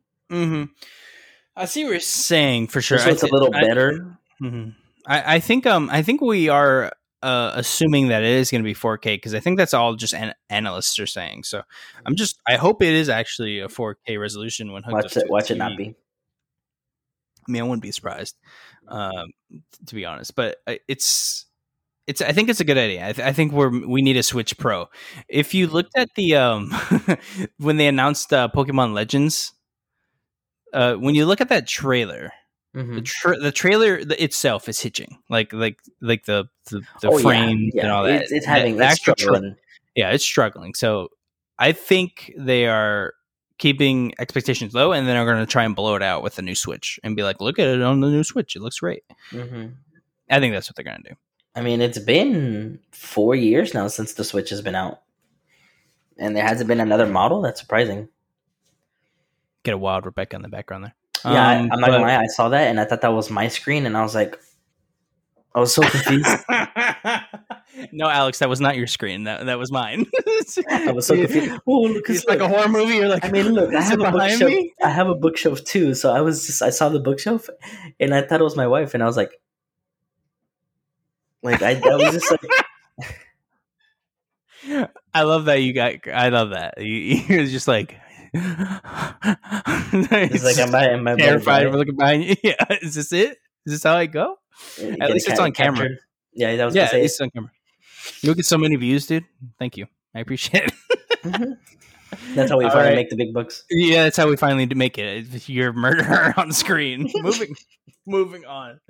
There. 1.59 1.63
I 1.63 1.67
see 1.67 1.85
what 1.85 1.91
you're 1.91 2.01
saying 2.01 2.69
for 2.69 2.81
sure. 2.81 2.99
So 2.99 3.09
I 3.09 3.13
it's 3.13 3.23
a 3.23 3.27
little 3.27 3.51
I- 3.55 3.61
better. 3.61 4.19
Mhm. 4.41 4.75
I, 5.07 5.37
I 5.37 5.41
think 5.41 5.67
um 5.67 5.89
I 5.91 6.03
think 6.03 6.21
we 6.21 6.49
are 6.49 6.93
uh, 7.21 7.51
assuming 7.57 8.09
that 8.09 8.23
it 8.23 8.31
is 8.31 8.49
going 8.51 8.63
to 8.63 8.65
be 8.65 8.75
4K 8.75 9.17
because 9.17 9.35
I 9.35 9.41
think 9.41 9.59
that's 9.59 9.75
all 9.75 9.97
just 9.97 10.15
an- 10.15 10.35
analysts 10.51 11.01
are 11.01 11.07
saying. 11.07 11.43
So 11.43 11.63
I'm 12.07 12.15
just 12.15 12.39
I 12.47 12.55
hope 12.57 12.81
it 12.83 12.93
is 12.95 13.09
actually 13.09 13.59
a 13.59 13.67
4K 13.69 14.21
resolution 14.21 14.71
when 14.73 14.85
hooked 14.85 14.95
Watch 14.95 15.05
up 15.07 15.11
to 15.13 15.21
it, 15.21 15.29
a 15.29 15.33
watch 15.33 15.51
it 15.51 15.59
not 15.59 15.77
be. 15.77 15.97
I 17.49 17.51
mean, 17.51 17.63
I 17.63 17.65
wouldn't 17.65 17.83
be 17.83 17.91
surprised, 17.93 18.37
um, 18.89 19.33
to 19.87 19.95
be 19.95 20.05
honest. 20.05 20.37
But 20.37 20.59
uh, 20.67 20.75
it's 20.87 21.47
it's. 22.07 22.21
I 22.23 22.33
think 22.33 22.51
it's 22.51 22.61
a 22.61 22.65
good 22.65 22.77
idea. 22.79 23.09
I, 23.09 23.13
th- 23.13 23.27
I 23.27 23.33
think 23.33 23.53
we're 23.53 23.71
we 23.87 24.03
need 24.03 24.17
a 24.19 24.23
Switch 24.23 24.57
Pro. 24.59 24.87
If 25.29 25.55
you 25.55 25.67
looked 25.67 25.97
at 25.97 26.11
the 26.15 26.37
um 26.37 26.71
when 27.59 27.79
they 27.79 27.89
announced 27.89 28.33
uh, 28.33 28.49
Pokemon 28.55 28.93
Legends, 28.93 29.55
uh, 30.73 30.95
when 30.95 31.15
you 31.15 31.27
look 31.27 31.41
at 31.41 31.49
that 31.51 31.67
trailer, 31.67 32.33
the, 32.75 32.81
Mhm. 32.83 33.05
tra- 33.05 33.39
the 33.39 33.51
trailer 33.53 33.97
itself 34.19 34.69
is 34.69 34.81
hitching, 34.81 35.19
like 35.31 35.53
like 35.53 35.79
like 36.01 36.25
the 36.27 36.49
the, 36.71 36.81
the 37.01 37.09
Oh, 37.11 37.19
yeah, 37.19 37.49
yeah, 37.75 37.83
and 37.83 37.91
all 37.93 38.05
that. 38.05 38.23
It's, 38.23 38.33
it's 38.33 38.47
having 38.47 38.77
the 38.77 38.85
it's 38.85 38.93
actual 38.93 39.15
tra- 39.15 39.23
struggling. 39.25 39.57
yeah, 39.97 40.11
it's 40.11 40.25
struggling. 40.25 40.75
So 40.75 41.09
I 41.59 41.73
think 41.73 42.33
they 42.39 42.67
are 42.67 43.15
keeping 43.59 44.13
expectations 44.21 44.75
low, 44.75 44.93
and 44.93 45.09
then 45.09 45.17
are 45.17 45.25
going 45.25 45.45
to 45.45 45.51
try 45.51 45.65
and 45.65 45.75
blow 45.75 45.97
it 45.97 46.03
out 46.03 46.23
with 46.23 46.37
the 46.37 46.43
new 46.43 46.55
Switch 46.55 47.01
and 47.03 47.17
be 47.17 47.23
like, 47.25 47.41
"Look 47.41 47.59
at 47.59 47.67
it 47.67 47.83
on 47.83 48.01
the 48.01 48.09
new 48.11 48.23
Switch; 48.23 48.55
it 48.55 48.63
looks 48.63 48.79
great." 48.79 49.03
hmm 49.31 49.67
I 50.31 50.39
think 50.41 50.53
that's 50.55 50.69
what 50.69 50.77
they're 50.77 50.85
going 50.85 51.03
to 51.03 51.09
do. 51.11 51.15
I 51.57 51.63
mean, 51.63 51.81
it's 51.81 51.99
been 51.99 52.79
four 52.93 53.35
years 53.35 53.73
now 53.75 53.89
since 53.89 54.13
the 54.13 54.23
Switch 54.25 54.51
has 54.51 54.61
been 54.61 54.75
out, 54.77 55.01
and 56.19 56.37
there 56.37 56.47
hasn't 56.47 56.69
been 56.69 56.81
another 56.81 57.07
model. 57.07 57.41
That's 57.41 57.59
surprising. 57.61 58.09
Get 59.65 59.75
a 59.75 59.79
wild 59.79 60.07
Rebecca 60.07 60.37
in 60.37 60.43
the 60.43 60.49
background 60.49 60.85
there. 60.85 60.95
Yeah, 61.25 61.47
I, 61.49 61.57
Um, 61.59 61.71
I'm 61.73 61.81
not 61.81 61.91
gonna 61.91 62.03
lie. 62.05 62.17
I 62.17 62.27
saw 62.27 62.49
that 62.51 62.69
and 62.69 62.79
I 62.81 62.85
thought 62.85 63.01
that 63.01 63.13
was 63.13 63.31
my 63.31 63.49
screen, 63.49 63.87
and 63.87 63.97
I 63.97 64.03
was 64.03 64.15
like, 64.15 64.39
I 65.55 65.61
was 65.61 65.75
so 65.75 65.83
confused. 65.83 66.29
no, 67.93 68.09
Alex, 68.09 68.39
that 68.39 68.49
was 68.49 68.61
not 68.61 68.77
your 68.77 68.87
screen. 68.87 69.25
That 69.25 69.47
that 69.47 69.59
was 69.59 69.73
mine. 69.73 70.07
I 70.71 70.93
was 70.93 71.07
so 71.07 71.17
confused. 71.17 71.61
Oh, 71.67 71.81
look, 71.83 72.09
It's 72.09 72.25
like 72.27 72.39
a 72.41 72.49
horror 72.49 72.69
movie. 72.69 72.95
You're 72.97 73.09
like, 73.09 73.25
I 73.25 73.31
mean, 73.31 73.49
look, 73.53 73.75
I 73.75 73.81
have 73.83 74.01
a 74.01 74.11
bookshelf. 74.13 74.51
me? 74.51 74.73
I 74.83 74.91
have 74.91 75.09
a 75.09 75.15
bookshelf 75.17 75.65
too. 75.65 75.95
So 75.95 76.13
I 76.13 76.21
was 76.21 76.47
just, 76.47 76.63
I 76.63 76.71
saw 76.71 76.89
the 76.89 77.01
bookshelf, 77.01 77.49
and 77.99 78.15
I 78.15 78.23
thought 78.23 78.41
it 78.41 78.45
was 78.45 78.57
my 78.57 78.69
wife, 78.69 78.95
and 78.95 79.03
I 79.03 79.07
was 79.07 79.17
like, 79.17 79.33
like 81.43 81.63
I, 81.63 81.73
I 81.73 81.97
was 81.97 82.13
just 82.13 82.31
like, 82.31 82.43
I 85.15 85.23
love 85.23 85.47
that 85.47 85.63
you 85.63 85.73
got. 85.73 85.95
I 86.13 86.29
love 86.29 86.51
that 86.51 86.75
you, 86.79 87.23
you're 87.29 87.47
just 87.47 87.67
like. 87.69 87.97
it's 90.03 90.45
like 90.45 90.59
I'm, 90.59 90.71
by, 90.73 90.89
I'm 90.91 91.05
by- 91.05 91.17
terrified 91.17 91.67
of 91.67 91.75
looking 91.75 91.97
behind 91.97 92.25
you. 92.25 92.37
Yeah, 92.43 92.55
is 92.83 92.95
this 92.95 93.13
it? 93.13 93.39
Is 93.67 93.73
this 93.75 93.83
how 93.83 93.97
I 93.97 94.07
go? 94.07 94.37
At 94.81 95.11
least 95.11 95.29
it's 95.29 95.41
on 95.41 95.53
camera. 95.53 95.89
Yeah, 96.33 96.57
that 96.57 96.65
was 96.67 96.75
yeah, 96.75 96.89
say. 96.89 97.05
it's 97.05 97.21
on 97.21 97.31
camera. 97.31 97.51
You'll 98.23 98.35
get 98.35 98.47
so 98.47 98.59
many 98.59 98.77
views, 98.77 99.07
dude. 99.07 99.25
Thank 99.59 99.77
you. 99.77 99.87
I 100.15 100.21
appreciate 100.21 100.65
it. 100.65 100.73
Mhm. 101.25 101.59
That's 102.35 102.51
how 102.51 102.57
we 102.59 102.65
All 102.65 102.71
finally 102.71 102.89
right. 102.91 102.97
make 102.97 103.11
the 103.11 103.17
big 103.17 103.35
bucks. 103.35 103.65
yeah, 103.71 104.05
that's 104.05 104.17
how 104.17 104.29
we 104.29 104.37
finally 104.37 104.67
make 104.67 104.97
it. 104.99 105.49
You're 105.49 105.73
murderer 105.73 106.33
on 106.37 106.53
screen. 106.53 107.11
moving, 107.17 107.55
moving 108.07 108.45
on. 108.47 108.81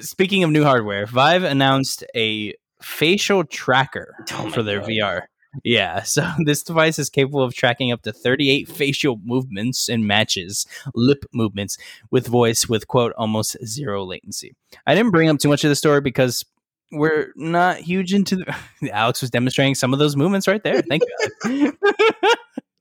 Speaking 0.00 0.42
of 0.44 0.50
new 0.50 0.64
hardware, 0.64 1.06
Vive 1.06 1.42
announced 1.44 2.04
a 2.16 2.54
facial 2.82 3.44
tracker 3.44 4.14
Oh 4.32 4.50
for 4.50 4.62
their 4.62 4.80
God. 4.80 4.88
VR. 4.88 5.20
Yeah, 5.64 6.02
so 6.02 6.28
this 6.44 6.62
device 6.62 6.98
is 6.98 7.10
capable 7.10 7.42
of 7.42 7.54
tracking 7.54 7.92
up 7.92 8.02
to 8.02 8.12
38 8.12 8.68
facial 8.68 9.20
movements 9.24 9.88
and 9.88 10.06
matches 10.06 10.66
lip 10.94 11.24
movements 11.32 11.78
with 12.10 12.26
voice 12.26 12.68
with 12.68 12.88
quote 12.88 13.12
almost 13.16 13.56
zero 13.64 14.04
latency. 14.04 14.54
I 14.86 14.94
didn't 14.94 15.12
bring 15.12 15.28
up 15.28 15.38
too 15.38 15.48
much 15.48 15.64
of 15.64 15.70
the 15.70 15.76
story 15.76 16.00
because 16.00 16.44
we're 16.92 17.32
not 17.36 17.78
huge 17.78 18.14
into 18.14 18.36
the, 18.36 18.56
Alex 18.92 19.20
was 19.20 19.30
demonstrating 19.30 19.74
some 19.74 19.92
of 19.92 19.98
those 19.98 20.16
movements 20.16 20.46
right 20.46 20.62
there. 20.62 20.82
Thank 20.82 21.02
you. 21.44 21.72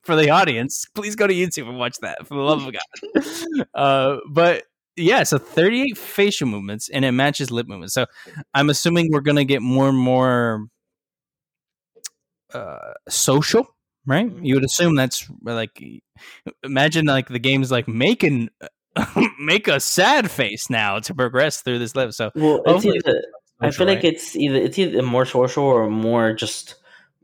For 0.04 0.16
the 0.16 0.30
audience, 0.30 0.86
please 0.94 1.16
go 1.16 1.26
to 1.26 1.34
YouTube 1.34 1.68
and 1.68 1.80
watch 1.80 1.98
that 2.02 2.28
for 2.28 2.36
the 2.36 2.42
love 2.42 2.64
of 2.68 2.72
God. 2.72 3.66
Uh, 3.74 4.18
but 4.30 4.66
yeah, 4.96 5.24
so 5.24 5.40
38 5.40 5.98
facial 5.98 6.48
movements 6.48 6.90
and 6.90 7.04
it 7.04 7.12
matches 7.12 7.50
lip 7.50 7.68
movements. 7.68 7.96
So 7.96 8.06
I'm 8.54 8.70
assuming 8.70 9.10
we're 9.12 9.22
going 9.22 9.38
to 9.38 9.46
get 9.46 9.64
more 9.64 9.90
and 9.90 9.98
more 9.98 10.68
uh, 12.56 12.94
social, 13.10 13.68
right? 14.06 14.32
You 14.42 14.56
would 14.56 14.66
assume 14.66 14.96
that's 14.96 15.30
like, 15.44 15.82
imagine 16.64 17.06
like 17.06 17.28
the 17.28 17.40
game's 17.40 17.72
like 17.72 17.88
making. 17.88 18.50
make 19.40 19.68
a 19.68 19.78
sad 19.78 20.32
face 20.32 20.70
now 20.70 21.00
to 21.00 21.14
progress 21.14 21.60
through 21.62 21.80
this 21.80 21.98
level. 21.98 22.14
So 22.14 22.32
Well, 22.34 22.62
it's 22.66 22.86
either, 22.86 23.26
I 23.60 23.66
feel 23.66 23.72
social, 23.74 23.88
like 23.88 24.04
it's 24.06 24.38
either 24.38 24.56
it's 24.56 24.80
either 24.80 25.02
more 25.02 25.26
social 25.26 25.66
or 25.66 25.90
more 25.90 26.32
just 26.34 26.76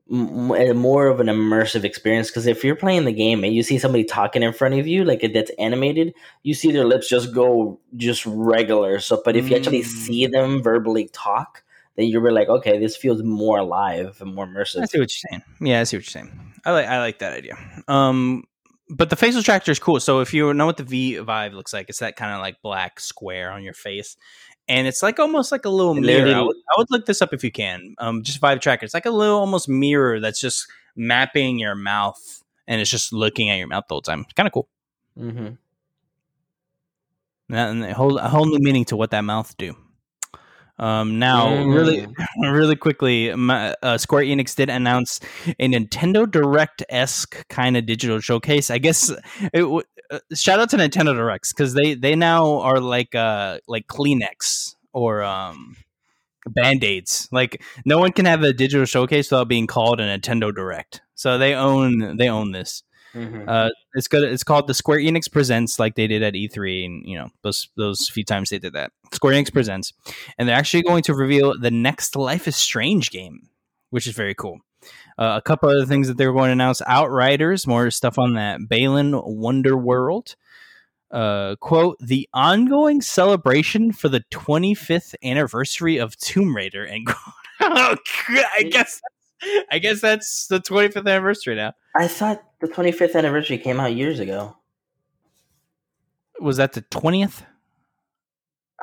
more 0.10 1.08
of 1.08 1.22
an 1.22 1.28
immersive 1.28 1.86
experience. 1.86 2.30
Because 2.30 2.46
if 2.46 2.66
you're 2.66 2.76
playing 2.76 3.06
the 3.06 3.14
game 3.14 3.46
and 3.46 3.54
you 3.54 3.64
see 3.64 3.80
somebody 3.80 4.04
talking 4.04 4.44
in 4.44 4.52
front 4.52 4.76
of 4.76 4.86
you, 4.86 5.06
like 5.06 5.24
it- 5.24 5.34
that's 5.34 5.52
animated, 5.58 6.14
you 6.44 6.54
see 6.54 6.74
their 6.74 6.84
lips 6.84 7.08
just 7.08 7.34
go 7.34 7.80
just 7.96 8.26
regular. 8.26 9.00
So, 9.00 9.22
but 9.24 9.38
if 9.38 9.50
you 9.50 9.56
actually 9.56 9.84
Mm. 9.84 9.86
see 9.86 10.28
them 10.28 10.62
verbally 10.62 11.10
talk, 11.14 11.64
you're 12.06 12.22
really 12.22 12.36
like, 12.36 12.50
okay, 12.50 12.80
this 12.80 12.96
feels 12.96 13.24
more 13.24 13.60
alive 13.60 14.18
and 14.22 14.34
more 14.34 14.46
immersive. 14.46 14.82
I 14.82 14.86
see 14.86 15.00
what 15.00 15.12
you're 15.12 15.30
saying. 15.30 15.44
Yeah, 15.60 15.82
I 15.82 15.84
see 15.84 15.98
what 15.98 16.06
you're 16.06 16.12
saying. 16.12 16.54
I 16.66 16.72
like 16.72 16.86
I 16.88 17.00
like 17.00 17.20
that 17.20 17.34
idea. 17.34 17.58
Um, 17.88 18.44
but 18.90 19.10
the 19.10 19.16
facial 19.16 19.42
tracker 19.42 19.72
is 19.72 19.80
cool. 19.80 20.00
So 20.00 20.20
if 20.20 20.34
you 20.34 20.54
know 20.54 20.66
what 20.66 20.78
the 20.78 20.84
V 20.84 21.18
Vive 21.18 21.54
looks 21.54 21.74
like, 21.74 21.90
it's 21.90 22.00
that 22.00 22.16
kind 22.16 22.34
of 22.34 22.42
like 22.42 22.62
black 22.62 23.00
square 23.00 23.52
on 23.52 23.64
your 23.64 23.74
face, 23.74 24.18
and 24.68 24.88
it's 24.88 25.02
like 25.02 25.20
almost 25.20 25.52
like 25.52 25.66
a 25.66 25.70
little 25.70 25.98
It 25.98 26.02
mirror. 26.02 26.36
I 26.36 26.42
would, 26.42 26.56
I 26.56 26.74
would 26.78 26.88
look 26.92 27.06
this 27.06 27.22
up 27.22 27.34
if 27.34 27.44
you 27.44 27.52
can. 27.52 27.96
Um, 27.98 28.24
just 28.24 28.40
Vive 28.40 28.60
tracker. 28.60 28.86
It's 28.86 28.94
like 28.94 29.06
a 29.06 29.12
little 29.12 29.40
almost 29.40 29.70
mirror 29.70 30.20
that's 30.20 30.40
just 30.40 30.68
mapping 30.96 31.58
your 31.58 31.76
mouth, 31.76 32.44
and 32.68 32.82
it's 32.82 32.92
just 32.92 33.14
looking 33.14 33.50
at 33.50 33.58
your 33.58 33.68
mouth 33.68 33.86
the 33.88 33.96
whole 33.96 34.02
time. 34.02 34.22
It's 34.22 34.34
kind 34.34 34.48
of 34.48 34.54
cool. 34.54 34.68
Mm-hmm. 35.18 35.54
And 37.54 37.84
a 37.84 37.94
whole 37.94 38.18
a 38.18 38.30
whole 38.30 38.46
new 38.46 38.60
meaning 38.60 38.86
to 38.86 38.96
what 38.96 39.12
that 39.12 39.22
mouth 39.22 39.56
do. 39.58 39.76
Um, 40.82 41.20
now, 41.20 41.48
Mm. 41.48 41.76
really, 41.76 42.08
really 42.52 42.76
quickly, 42.76 43.34
my, 43.36 43.76
uh, 43.84 43.98
Square 44.00 44.24
Enix 44.24 44.56
did 44.56 44.70
announce 44.70 45.20
a 45.60 45.68
Nintendo 45.70 46.30
Direct 46.30 46.84
esque 46.90 47.48
kind 47.50 47.78
of 47.78 47.86
digital 47.86 48.20
showcase. 48.20 48.70
I 48.72 48.80
guess 48.80 49.10
it 49.54 49.62
w- 49.62 49.84
uh, 50.10 50.20
shout 50.34 50.60
out 50.60 50.70
to 50.72 50.78
Nintendo 50.78 51.14
Directs 51.14 51.54
because 51.54 51.74
they 51.76 51.94
they 51.94 52.16
now 52.16 52.60
are 52.62 52.80
like 52.80 53.14
uh 53.16 53.60
like 53.68 53.86
Kleenex 53.88 54.76
or 54.92 55.22
um 55.24 55.78
band 56.48 56.84
aids. 56.84 57.30
Like 57.32 57.62
no 57.86 58.00
one 58.00 58.12
can 58.12 58.26
have 58.26 58.42
a 58.44 58.52
digital 58.52 58.86
showcase 58.86 59.30
without 59.32 59.48
being 59.48 59.68
called 59.68 60.00
a 60.02 60.04
Nintendo 60.18 60.54
Direct. 60.54 61.02
So 61.14 61.38
they 61.38 61.54
own 61.54 62.18
they 62.18 62.28
own 62.28 62.52
this. 62.54 62.82
Hmm 63.14 63.44
Uh, 63.48 63.70
it's 63.94 64.08
good. 64.08 64.24
It's 64.24 64.44
called 64.44 64.68
the 64.68 64.74
Square 64.74 65.00
Enix 65.00 65.32
Presents, 65.32 65.80
like 65.80 65.96
they 65.96 66.08
did 66.08 66.24
at 66.24 66.34
E3, 66.34 66.86
and 66.86 67.06
you 67.06 67.18
know 67.18 67.30
those 67.42 67.70
those 67.76 68.08
few 68.08 68.24
times 68.24 68.50
they 68.50 68.60
did 68.60 68.74
that. 68.74 68.92
Square 69.12 69.34
Enix 69.34 69.52
Presents, 69.52 69.94
and 70.38 70.48
they're 70.48 70.56
actually 70.56 70.84
going 70.84 71.04
to 71.04 71.14
reveal 71.14 71.58
the 71.60 71.72
next 71.72 72.16
Life 72.16 72.48
is 72.48 72.56
Strange 72.56 73.12
game, 73.12 73.50
which 73.90 74.08
is 74.08 74.14
very 74.14 74.36
cool. 74.36 74.60
Uh, 75.18 75.36
a 75.38 75.42
couple 75.42 75.70
other 75.70 75.86
things 75.86 76.08
that 76.08 76.18
they 76.18 76.26
were 76.26 76.34
going 76.34 76.48
to 76.48 76.54
announce: 76.54 76.82
Outriders, 76.88 77.68
more 77.68 77.92
stuff 77.92 78.18
on 78.18 78.36
that. 78.36 78.60
Balan 78.70 79.20
Wonder 79.24 79.76
World. 79.76 80.36
Uh, 81.12 81.58
quote: 81.58 81.98
The 82.00 82.30
ongoing 82.34 83.02
celebration 83.02 83.92
for 83.92 84.08
the 84.08 84.24
25th 84.32 85.16
anniversary 85.22 85.98
of 85.98 86.16
Tomb 86.18 86.56
Raider, 86.56 86.86
and 86.86 87.06
oh, 87.60 87.98
I 88.30 88.64
guess 88.64 89.02
I 89.70 89.80
guess 89.80 90.02
that's 90.02 90.48
the 90.48 90.60
25th 90.60 91.08
anniversary 91.08 91.56
now. 91.56 91.74
I 91.96 92.08
thought 92.08 92.44
the 92.62 92.68
25th 92.68 93.16
anniversary 93.16 93.58
came 93.58 93.80
out 93.80 93.94
years 93.96 94.20
ago. 94.20 94.58
Was 96.40 96.58
that 96.58 96.74
the 96.74 96.82
20th? 96.84 97.44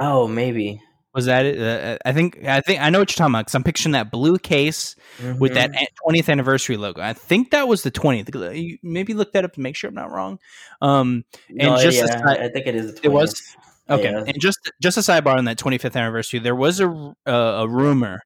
Oh, 0.00 0.28
maybe. 0.28 0.80
Was 1.14 1.24
that 1.24 1.46
it? 1.46 1.58
Uh, 1.60 1.98
I 2.04 2.12
think 2.12 2.44
I 2.44 2.60
think 2.60 2.80
I 2.80 2.90
know 2.90 3.00
what 3.00 3.10
you're 3.10 3.16
talking 3.16 3.32
about 3.34 3.46
because 3.46 3.54
I'm 3.56 3.64
picturing 3.64 3.92
that 3.92 4.12
blue 4.12 4.38
case 4.38 4.94
with 5.40 5.54
that 5.54 5.72
Mhm. 5.72 5.86
20th 6.06 6.28
anniversary 6.28 6.76
logo. 6.76 7.00
I 7.02 7.12
think 7.14 7.50
that 7.50 7.66
was 7.66 7.82
the 7.82 7.90
20th. 7.90 8.32
You 8.56 8.78
Maybe 8.82 9.14
look 9.14 9.32
that 9.32 9.44
up 9.44 9.54
to 9.54 9.60
make 9.60 9.74
sure 9.74 9.88
I'm 9.88 9.94
not 9.94 10.12
wrong. 10.12 10.38
Um, 10.80 11.24
No, 11.48 11.72
and 11.72 11.82
just 11.82 11.96
yeah, 11.96 12.20
I 12.24 12.48
think 12.48 12.66
it 12.66 12.76
is. 12.76 12.94
The 12.94 13.00
20th. 13.00 13.04
it 13.04 13.08
was 13.08 13.56
okay. 13.90 14.12
Yeah. 14.12 14.24
And 14.28 14.40
just 14.40 14.58
just 14.80 14.96
a 14.98 15.00
sidebar 15.00 15.36
on 15.36 15.46
that 15.46 15.58
25th 15.58 15.96
anniversary, 15.96 16.38
there 16.38 16.54
was 16.54 16.78
a 16.78 16.88
uh, 17.26 17.32
a 17.32 17.68
rumor 17.68 18.20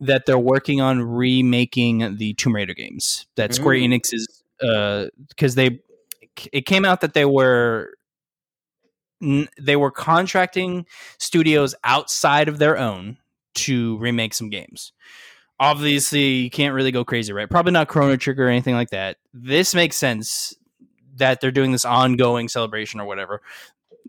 that 0.00 0.24
they're 0.24 0.38
working 0.38 0.80
on 0.80 1.02
remaking 1.02 2.16
the 2.16 2.32
Tomb 2.34 2.54
Raider 2.54 2.72
games. 2.74 3.26
That 3.36 3.52
Square 3.52 3.76
Mm. 3.76 3.88
Enix 3.94 4.14
is 4.14 4.41
because 5.28 5.54
they 5.54 5.80
it 6.52 6.66
came 6.66 6.84
out 6.84 7.00
that 7.02 7.14
they 7.14 7.24
were 7.24 7.94
they 9.60 9.76
were 9.76 9.90
contracting 9.90 10.86
studios 11.18 11.74
outside 11.84 12.48
of 12.48 12.58
their 12.58 12.76
own 12.76 13.18
to 13.54 13.96
remake 13.98 14.34
some 14.34 14.50
games. 14.50 14.92
Obviously, 15.60 16.24
you 16.24 16.50
can't 16.50 16.74
really 16.74 16.90
go 16.90 17.04
crazy, 17.04 17.32
right? 17.32 17.48
Probably 17.48 17.72
not 17.72 17.86
Chrono 17.86 18.16
Trigger 18.16 18.46
or 18.46 18.50
anything 18.50 18.74
like 18.74 18.90
that. 18.90 19.18
This 19.32 19.74
makes 19.74 19.96
sense 19.96 20.54
that 21.16 21.40
they're 21.40 21.52
doing 21.52 21.70
this 21.70 21.84
ongoing 21.84 22.48
celebration 22.48 22.98
or 22.98 23.04
whatever 23.04 23.42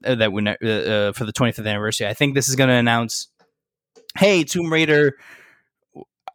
uh, 0.04 0.16
that 0.16 0.32
we 0.32 0.48
uh, 0.48 0.52
uh, 0.52 1.12
for 1.12 1.26
the 1.26 1.34
25th 1.34 1.68
anniversary. 1.68 2.08
I 2.08 2.14
think 2.14 2.34
this 2.34 2.50
is 2.50 2.56
going 2.56 2.70
to 2.70 2.76
announce, 2.76 3.28
hey, 4.18 4.44
Tomb 4.44 4.72
Raider. 4.72 5.16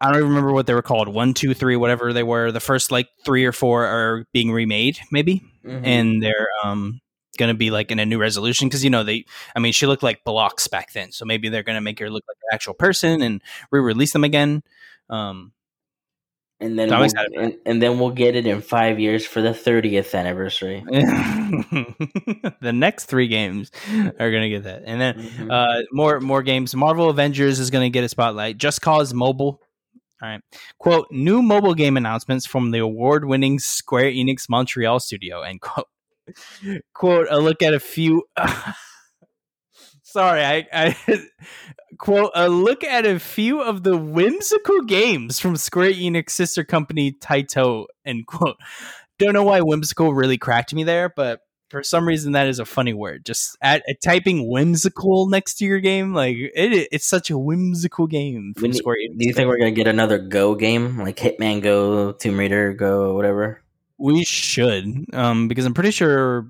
I 0.00 0.06
don't 0.06 0.16
even 0.16 0.28
remember 0.28 0.52
what 0.52 0.66
they 0.66 0.74
were 0.74 0.82
called. 0.82 1.08
One, 1.08 1.34
two, 1.34 1.54
three, 1.54 1.76
whatever 1.76 2.12
they 2.12 2.22
were. 2.22 2.52
The 2.52 2.60
first 2.60 2.90
like 2.92 3.08
three 3.24 3.44
or 3.44 3.52
four 3.52 3.84
are 3.84 4.24
being 4.32 4.52
remade, 4.52 4.98
maybe 5.10 5.42
Mhm. 5.64 5.80
and 5.84 6.22
they're 6.22 6.48
um 6.64 7.00
gonna 7.36 7.54
be 7.54 7.70
like 7.70 7.90
in 7.92 7.98
a 8.00 8.06
new 8.06 8.18
resolution 8.18 8.66
because 8.68 8.82
you 8.82 8.90
know 8.90 9.04
they 9.04 9.24
i 9.54 9.60
mean 9.60 9.72
she 9.72 9.86
looked 9.86 10.02
like 10.02 10.24
blocks 10.24 10.66
back 10.66 10.92
then 10.92 11.12
so 11.12 11.24
maybe 11.24 11.48
they're 11.48 11.62
gonna 11.62 11.80
make 11.80 12.00
her 12.00 12.10
look 12.10 12.24
like 12.26 12.36
an 12.50 12.54
actual 12.54 12.74
person 12.74 13.22
and 13.22 13.40
re-release 13.70 14.12
them 14.12 14.24
again 14.24 14.60
um 15.08 15.52
and 16.58 16.76
then 16.76 16.88
So 16.88 16.98
we'll, 16.98 17.10
and, 17.40 17.56
and 17.64 17.80
then 17.80 18.00
we'll 18.00 18.10
get 18.10 18.34
it 18.34 18.44
in 18.44 18.60
five 18.60 18.98
years 18.98 19.24
for 19.24 19.40
the 19.40 19.50
30th 19.54 20.12
anniversary. 20.16 20.82
the 20.90 22.72
next 22.74 23.04
three 23.04 23.28
games 23.28 23.70
are 24.18 24.32
gonna 24.32 24.48
get 24.48 24.64
that 24.64 24.82
and 24.84 25.00
then 25.00 25.14
Mhm. 25.14 25.50
uh 25.52 25.82
more 25.92 26.20
more 26.20 26.42
games 26.42 26.74
marvel 26.74 27.08
avengers 27.10 27.60
is 27.60 27.70
gonna 27.70 27.90
get 27.90 28.02
a 28.04 28.08
spotlight 28.08 28.58
just 28.58 28.80
cause 28.82 29.14
mobile 29.14 29.60
all 30.22 30.28
right 30.28 30.40
quote 30.78 31.06
new 31.10 31.42
mobile 31.42 31.74
game 31.74 31.96
announcements 31.96 32.46
from 32.46 32.70
the 32.70 32.78
award-winning 32.78 33.58
square 33.58 34.10
enix 34.10 34.48
montreal 34.48 35.00
studio 35.00 35.42
and 35.42 35.60
quote. 35.60 35.86
Quote 36.92 37.26
a 37.30 37.38
look 37.38 37.62
at 37.62 37.72
a 37.72 37.80
few 37.80 38.24
sorry 40.02 40.44
i 40.44 40.66
i 40.72 40.96
quote 41.98 42.30
a 42.34 42.48
look 42.48 42.84
at 42.84 43.06
a 43.06 43.18
few 43.18 43.62
of 43.62 43.82
the 43.82 43.96
whimsical 43.96 44.82
games 44.82 45.38
from 45.38 45.56
square 45.56 45.90
enix 45.90 46.30
sister 46.30 46.64
company 46.64 47.12
taito 47.12 47.86
end 48.04 48.26
quote. 48.26 48.56
Don't 49.18 49.32
know 49.32 49.44
why 49.44 49.60
whimsical 49.60 50.12
really 50.14 50.36
cracked 50.36 50.74
me 50.74 50.84
there 50.84 51.10
but 51.14 51.40
for 51.68 51.82
some 51.82 52.06
reason 52.06 52.32
that 52.32 52.46
is 52.46 52.58
a 52.58 52.64
funny 52.64 52.92
word. 52.94 53.24
Just 53.24 53.56
at, 53.60 53.82
at 53.88 54.00
typing 54.02 54.48
whimsical 54.48 55.28
next 55.28 55.54
to 55.58 55.64
your 55.64 55.80
game 55.80 56.14
like 56.14 56.36
it, 56.36 56.88
it's 56.92 57.06
such 57.06 57.30
a 57.30 57.38
whimsical 57.38 58.06
game 58.06 58.54
from 58.56 58.72
square 58.72 58.96
Do 59.16 59.26
you 59.26 59.32
think 59.32 59.48
we're 59.48 59.58
gonna 59.58 59.70
get 59.70 59.86
another 59.86 60.18
Go 60.18 60.54
game? 60.54 60.98
Like 60.98 61.16
Hitman 61.16 61.62
Go, 61.62 62.12
Tomb 62.12 62.38
Raider 62.38 62.72
Go, 62.74 63.14
whatever? 63.14 63.62
we 63.98 64.24
should 64.24 64.86
um 65.12 65.48
because 65.48 65.66
i'm 65.66 65.74
pretty 65.74 65.90
sure 65.90 66.46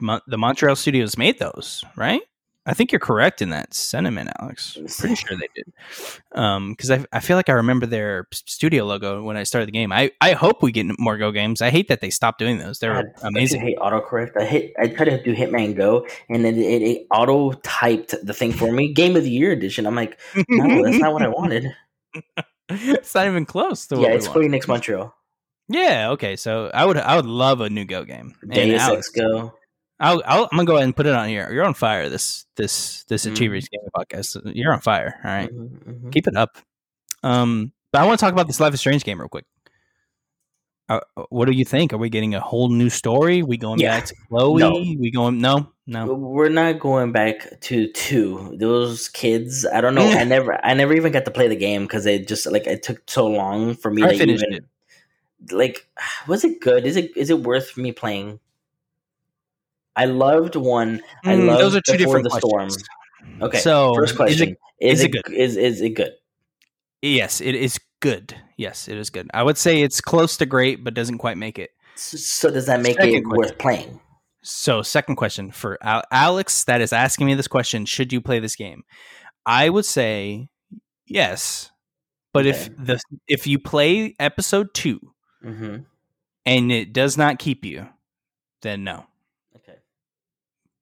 Mon- 0.00 0.22
the 0.26 0.38
montreal 0.38 0.74
studios 0.74 1.18
made 1.18 1.38
those 1.38 1.84
right 1.96 2.22
I 2.68 2.74
think 2.74 2.92
you're 2.92 2.98
correct 2.98 3.40
in 3.40 3.48
that 3.48 3.72
sentiment, 3.72 4.28
Alex. 4.38 4.76
Pretty 4.98 5.14
sure 5.14 5.38
they 5.38 5.48
did. 5.54 5.72
Um, 6.32 6.72
because 6.72 6.90
I, 6.90 7.02
I 7.14 7.20
feel 7.20 7.38
like 7.38 7.48
I 7.48 7.54
remember 7.54 7.86
their 7.86 8.28
studio 8.30 8.84
logo 8.84 9.22
when 9.22 9.38
I 9.38 9.44
started 9.44 9.68
the 9.68 9.72
game. 9.72 9.90
I, 9.90 10.10
I 10.20 10.32
hope 10.32 10.62
we 10.62 10.70
get 10.70 10.86
more 10.98 11.16
Go 11.16 11.32
games. 11.32 11.62
I 11.62 11.70
hate 11.70 11.88
that 11.88 12.02
they 12.02 12.10
stopped 12.10 12.38
doing 12.38 12.58
those. 12.58 12.78
They're 12.78 13.04
God, 13.04 13.06
amazing. 13.22 13.62
I 13.62 13.64
hate 13.64 13.78
autocorrect. 13.78 14.36
I 14.38 14.44
hit. 14.44 14.74
I 14.78 14.88
tried 14.88 15.06
to 15.06 15.22
do 15.22 15.34
Hitman 15.34 15.74
Go, 15.76 16.06
and 16.28 16.44
then 16.44 16.56
it, 16.56 16.82
it 16.82 17.06
auto 17.10 17.52
typed 17.62 18.14
the 18.22 18.34
thing 18.34 18.52
for 18.52 18.70
me. 18.70 18.92
Game 18.92 19.16
of 19.16 19.22
the 19.22 19.30
Year 19.30 19.50
edition. 19.50 19.86
I'm 19.86 19.94
like, 19.94 20.20
no, 20.50 20.84
that's 20.84 20.98
not 20.98 21.14
what 21.14 21.22
I 21.22 21.28
wanted. 21.28 21.74
it's 22.68 23.14
not 23.14 23.26
even 23.26 23.46
close 23.46 23.86
to 23.86 23.98
yeah, 23.98 24.08
it's 24.08 24.26
Square 24.26 24.44
Enix 24.44 24.68
Montreal. 24.68 25.14
Yeah. 25.68 26.10
Okay. 26.10 26.36
So 26.36 26.70
I 26.74 26.84
would 26.84 26.98
I 26.98 27.16
would 27.16 27.26
love 27.26 27.62
a 27.62 27.70
new 27.70 27.86
Go 27.86 28.04
game. 28.04 28.34
Deus 28.46 28.82
Ex 28.82 29.08
Go. 29.08 29.54
I'll, 30.00 30.22
i 30.24 30.38
am 30.38 30.48
gonna 30.50 30.64
go 30.64 30.74
ahead 30.74 30.84
and 30.84 30.96
put 30.96 31.06
it 31.06 31.14
on 31.14 31.28
here. 31.28 31.50
You're 31.52 31.64
on 31.64 31.74
fire. 31.74 32.08
This 32.08 32.46
this 32.56 33.04
this 33.04 33.24
mm-hmm. 33.24 33.32
Achievers 33.32 33.68
Gaming 33.68 33.88
Podcast. 33.96 34.54
You're 34.54 34.72
on 34.72 34.80
fire. 34.80 35.18
All 35.24 35.30
right? 35.30 35.50
mm-hmm, 35.50 35.90
mm-hmm. 35.90 36.10
keep 36.10 36.26
it 36.26 36.36
up. 36.36 36.56
Um, 37.22 37.72
but 37.92 38.02
I 38.02 38.06
want 38.06 38.20
to 38.20 38.24
talk 38.24 38.32
about 38.32 38.46
this 38.46 38.60
Life 38.60 38.74
is 38.74 38.80
Strange 38.80 39.04
game 39.04 39.18
real 39.18 39.28
quick. 39.28 39.44
Uh, 40.88 41.00
what 41.28 41.44
do 41.44 41.52
you 41.52 41.64
think? 41.64 41.92
Are 41.92 41.98
we 41.98 42.08
getting 42.08 42.34
a 42.34 42.40
whole 42.40 42.70
new 42.70 42.88
story? 42.88 43.42
We 43.42 43.58
going 43.58 43.78
yeah. 43.78 43.98
back 43.98 44.06
to 44.06 44.14
Chloe? 44.28 44.60
No. 44.60 44.72
We 44.72 45.10
going? 45.10 45.38
No, 45.38 45.72
no. 45.86 46.06
We're 46.06 46.48
not 46.48 46.78
going 46.78 47.12
back 47.12 47.60
to 47.62 47.92
two. 47.92 48.56
Those 48.58 49.08
kids. 49.08 49.66
I 49.66 49.82
don't 49.82 49.94
know. 49.94 50.08
I 50.08 50.24
never. 50.24 50.64
I 50.64 50.72
never 50.74 50.94
even 50.94 51.12
got 51.12 51.26
to 51.26 51.30
play 51.30 51.48
the 51.48 51.56
game 51.56 51.82
because 51.82 52.06
it 52.06 52.26
just 52.26 52.50
like 52.50 52.66
it 52.66 52.82
took 52.82 53.02
so 53.10 53.26
long 53.26 53.74
for 53.74 53.90
me 53.90 54.02
I 54.02 54.16
to 54.16 54.22
even. 54.22 54.52
It. 54.54 54.64
Like, 55.50 55.86
was 56.26 56.42
it 56.44 56.60
good? 56.60 56.86
Is 56.86 56.96
it 56.96 57.14
is 57.16 57.28
it 57.28 57.40
worth 57.40 57.76
me 57.76 57.92
playing? 57.92 58.40
I 59.98 60.04
loved 60.04 60.54
one. 60.54 61.02
I 61.24 61.34
mm, 61.34 61.46
loved 61.46 61.60
those 61.60 61.76
are 61.76 61.80
two 61.80 61.96
different 61.96 62.22
the 62.22 62.30
questions. 62.30 62.84
storm. 62.84 63.42
Okay, 63.42 63.58
so 63.58 63.94
first 63.94 64.16
question: 64.16 64.56
Is 64.80 65.00
it, 65.00 65.00
is, 65.00 65.02
it 65.02 65.12
good? 65.12 65.34
Is 65.34 65.56
is 65.56 65.80
it 65.80 65.90
good? 65.90 66.12
Yes, 67.02 67.40
it 67.40 67.56
is 67.56 67.80
good. 68.00 68.34
Yes, 68.56 68.86
it 68.86 68.96
is 68.96 69.10
good. 69.10 69.28
I 69.34 69.42
would 69.42 69.58
say 69.58 69.82
it's 69.82 70.00
close 70.00 70.36
to 70.36 70.46
great, 70.46 70.84
but 70.84 70.94
doesn't 70.94 71.18
quite 71.18 71.36
make 71.36 71.58
it. 71.58 71.70
So, 71.96 72.48
does 72.48 72.66
that 72.66 72.80
make 72.80 72.96
second 72.96 73.14
it 73.14 73.24
question. 73.24 73.36
worth 73.36 73.58
playing? 73.58 74.00
So, 74.42 74.82
second 74.82 75.16
question 75.16 75.50
for 75.50 75.78
Alex 75.82 76.62
that 76.64 76.80
is 76.80 76.92
asking 76.92 77.26
me 77.26 77.34
this 77.34 77.48
question: 77.48 77.84
Should 77.84 78.12
you 78.12 78.20
play 78.20 78.38
this 78.38 78.54
game? 78.54 78.84
I 79.44 79.68
would 79.68 79.84
say 79.84 80.48
yes, 81.06 81.72
but 82.32 82.46
okay. 82.46 82.56
if 82.56 82.76
the 82.76 83.00
if 83.26 83.48
you 83.48 83.58
play 83.58 84.14
episode 84.20 84.72
2 84.74 85.00
mm-hmm. 85.44 85.76
and 86.46 86.72
it 86.72 86.92
does 86.92 87.18
not 87.18 87.40
keep 87.40 87.64
you, 87.64 87.88
then 88.62 88.84
no. 88.84 89.06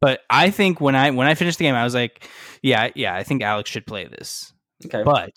But 0.01 0.21
I 0.29 0.51
think 0.51 0.81
when 0.81 0.95
I 0.95 1.11
when 1.11 1.27
I 1.27 1.35
finished 1.35 1.59
the 1.59 1.65
game, 1.65 1.75
I 1.75 1.85
was 1.85 1.95
like, 1.95 2.29
yeah, 2.63 2.91
yeah, 2.95 3.15
I 3.15 3.23
think 3.23 3.43
Alex 3.43 3.71
should 3.71 3.87
play 3.87 4.07
this. 4.07 4.53
Okay. 4.85 5.03
But 5.03 5.31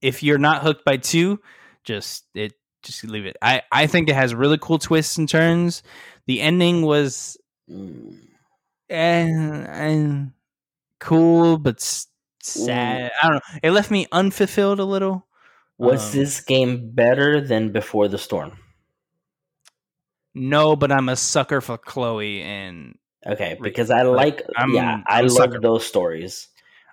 if 0.00 0.22
you're 0.22 0.38
not 0.38 0.62
hooked 0.62 0.84
by 0.84 0.98
two, 0.98 1.40
just 1.84 2.24
it 2.34 2.52
just 2.82 3.04
leave 3.04 3.26
it. 3.26 3.36
I 3.42 3.62
I 3.72 3.86
think 3.86 4.08
it 4.08 4.14
has 4.14 4.34
really 4.34 4.58
cool 4.60 4.78
twists 4.78 5.18
and 5.18 5.28
turns. 5.28 5.82
The 6.26 6.40
ending 6.40 6.82
was 6.82 7.36
mm. 7.68 8.16
and, 8.88 9.66
and 9.66 10.32
cool, 11.00 11.58
but 11.58 11.80
sad. 12.40 13.10
I 13.20 13.28
don't 13.28 13.34
know. 13.34 13.58
It 13.62 13.70
left 13.72 13.90
me 13.90 14.06
unfulfilled 14.12 14.78
a 14.78 14.84
little. 14.84 15.26
Was 15.78 16.12
um, 16.14 16.20
this 16.20 16.40
game 16.40 16.90
better 16.90 17.40
than 17.40 17.72
Before 17.72 18.06
the 18.06 18.18
Storm? 18.18 18.58
No, 20.34 20.76
but 20.76 20.92
I'm 20.92 21.08
a 21.08 21.16
sucker 21.16 21.60
for 21.60 21.76
Chloe 21.76 22.40
and 22.42 22.96
Okay, 23.26 23.56
because 23.60 23.90
I 23.90 24.02
like 24.02 24.42
yeah, 24.70 25.02
I 25.06 25.22
love 25.22 25.54
those 25.60 25.86
stories. 25.86 26.48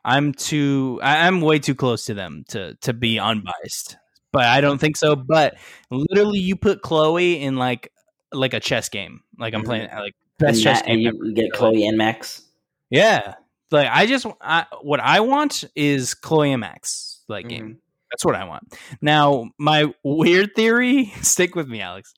I'm 0.05 0.33
too 0.33 0.99
I'm 1.01 1.41
way 1.41 1.59
too 1.59 1.75
close 1.75 2.05
to 2.05 2.13
them 2.13 2.45
to 2.49 2.75
to 2.81 2.93
be 2.93 3.19
unbiased. 3.19 3.97
But 4.31 4.45
I 4.45 4.61
don't 4.61 4.77
think 4.77 4.95
so. 4.95 5.15
But 5.15 5.55
literally 5.89 6.39
you 6.39 6.55
put 6.55 6.81
Chloe 6.81 7.41
in 7.41 7.57
like 7.57 7.91
like 8.31 8.53
a 8.53 8.59
chess 8.59 8.89
game. 8.89 9.21
Like 9.37 9.53
I'm 9.53 9.61
mm-hmm. 9.61 9.67
playing 9.67 9.89
like 9.91 10.15
best 10.37 10.61
chess 10.61 10.81
game. 10.83 10.99
you 10.99 11.33
get 11.33 11.51
Chloe 11.51 11.87
and 11.87 11.97
Max. 11.97 12.43
Yeah. 12.89 13.35
Like 13.71 13.87
I 13.91 14.05
just 14.05 14.25
I, 14.41 14.65
what 14.81 14.99
I 14.99 15.21
want 15.21 15.63
is 15.75 16.13
Chloe 16.13 16.51
and 16.51 16.61
Max 16.61 17.23
like 17.27 17.45
mm-hmm. 17.45 17.55
game. 17.55 17.77
That's 18.11 18.25
what 18.25 18.35
I 18.35 18.45
want. 18.45 18.75
Now, 19.01 19.51
my 19.59 19.93
weird 20.03 20.55
theory, 20.55 21.13
stick 21.21 21.55
with 21.55 21.67
me, 21.67 21.81
Alex 21.81 22.13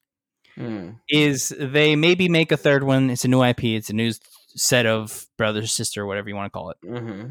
mm. 0.58 0.96
is 1.10 1.54
they 1.58 1.96
maybe 1.96 2.30
make 2.30 2.52
a 2.52 2.58
third 2.58 2.84
one. 2.84 3.10
It's 3.10 3.26
a 3.26 3.28
new 3.28 3.44
IP. 3.44 3.64
It's 3.66 3.90
a 3.90 3.94
new 3.94 4.12
set 4.56 4.86
of 4.86 5.28
brother, 5.38 5.66
sister, 5.66 6.06
whatever 6.06 6.30
you 6.30 6.36
want 6.36 6.52
to 6.52 6.58
call 6.58 6.70
it. 6.72 6.78
Mm-hmm. 6.86 7.30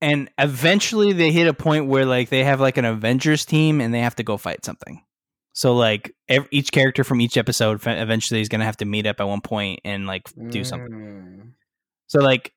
And 0.00 0.30
eventually, 0.38 1.12
they 1.12 1.32
hit 1.32 1.48
a 1.48 1.54
point 1.54 1.86
where 1.86 2.06
like 2.06 2.28
they 2.28 2.44
have 2.44 2.60
like 2.60 2.76
an 2.76 2.84
Avengers 2.84 3.44
team, 3.44 3.80
and 3.80 3.92
they 3.92 4.00
have 4.00 4.16
to 4.16 4.22
go 4.22 4.36
fight 4.36 4.64
something. 4.64 5.02
So 5.58 5.74
like 5.74 6.14
every, 6.28 6.48
each 6.52 6.70
character 6.70 7.02
from 7.02 7.20
each 7.20 7.36
episode 7.36 7.84
eventually 7.84 8.40
is 8.40 8.48
going 8.48 8.60
to 8.60 8.64
have 8.64 8.76
to 8.76 8.84
meet 8.84 9.06
up 9.06 9.18
at 9.18 9.26
one 9.26 9.40
point 9.40 9.80
and 9.84 10.06
like 10.06 10.28
do 10.50 10.62
something. 10.62 10.92
Mm. 10.92 11.52
So 12.06 12.20
like 12.20 12.52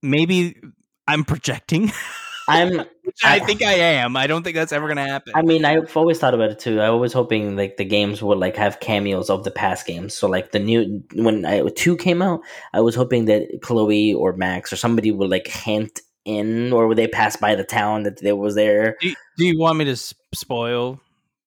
maybe 0.00 0.60
I'm 1.08 1.24
projecting. 1.24 1.90
I'm. 2.48 2.80
I, 3.24 3.36
I, 3.36 3.38
think 3.38 3.62
I 3.62 3.72
am. 3.72 4.16
I 4.16 4.26
don't 4.26 4.42
think 4.42 4.56
that's 4.56 4.72
ever 4.72 4.88
gonna 4.88 5.06
happen. 5.06 5.32
I 5.34 5.42
mean, 5.42 5.64
I've 5.64 5.96
always 5.96 6.18
thought 6.18 6.34
about 6.34 6.50
it 6.50 6.58
too. 6.58 6.80
I 6.80 6.90
was 6.90 7.12
hoping 7.12 7.56
like 7.56 7.78
the 7.78 7.84
games 7.84 8.22
would 8.22 8.38
like 8.38 8.56
have 8.56 8.80
cameos 8.80 9.30
of 9.30 9.44
the 9.44 9.50
past 9.50 9.86
games. 9.86 10.12
So 10.12 10.28
like 10.28 10.52
the 10.52 10.58
new 10.58 11.02
when 11.14 11.46
I, 11.46 11.62
two 11.76 11.96
came 11.96 12.20
out, 12.20 12.40
I 12.74 12.80
was 12.80 12.94
hoping 12.94 13.24
that 13.26 13.60
Chloe 13.62 14.12
or 14.12 14.34
Max 14.34 14.72
or 14.72 14.76
somebody 14.76 15.12
would 15.12 15.30
like 15.30 15.46
hint 15.46 16.00
in, 16.26 16.72
or 16.72 16.88
would 16.88 16.98
they 16.98 17.08
pass 17.08 17.36
by 17.36 17.54
the 17.54 17.64
town 17.64 18.02
that 18.02 18.20
they 18.20 18.32
was 18.32 18.54
there? 18.54 18.96
Do 19.00 19.08
you, 19.08 19.14
do 19.38 19.46
you 19.46 19.58
want 19.58 19.78
me 19.78 19.86
to 19.86 19.96
spoil 19.96 21.00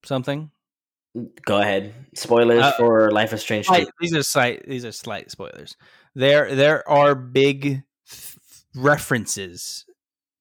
something? 0.04 0.50
Go 1.46 1.60
ahead. 1.60 1.94
Spoilers 2.16 2.64
uh, 2.64 2.72
for 2.78 3.12
Life 3.12 3.34
is 3.34 3.42
Strange. 3.42 3.68
These 4.00 4.16
are 4.16 4.24
slight. 4.24 4.68
These 4.68 4.86
are 4.86 4.92
slight 4.92 5.32
spoilers. 5.32 5.76
There, 6.16 6.56
there 6.56 6.88
are 6.88 7.16
big 7.16 7.84
references 8.76 9.86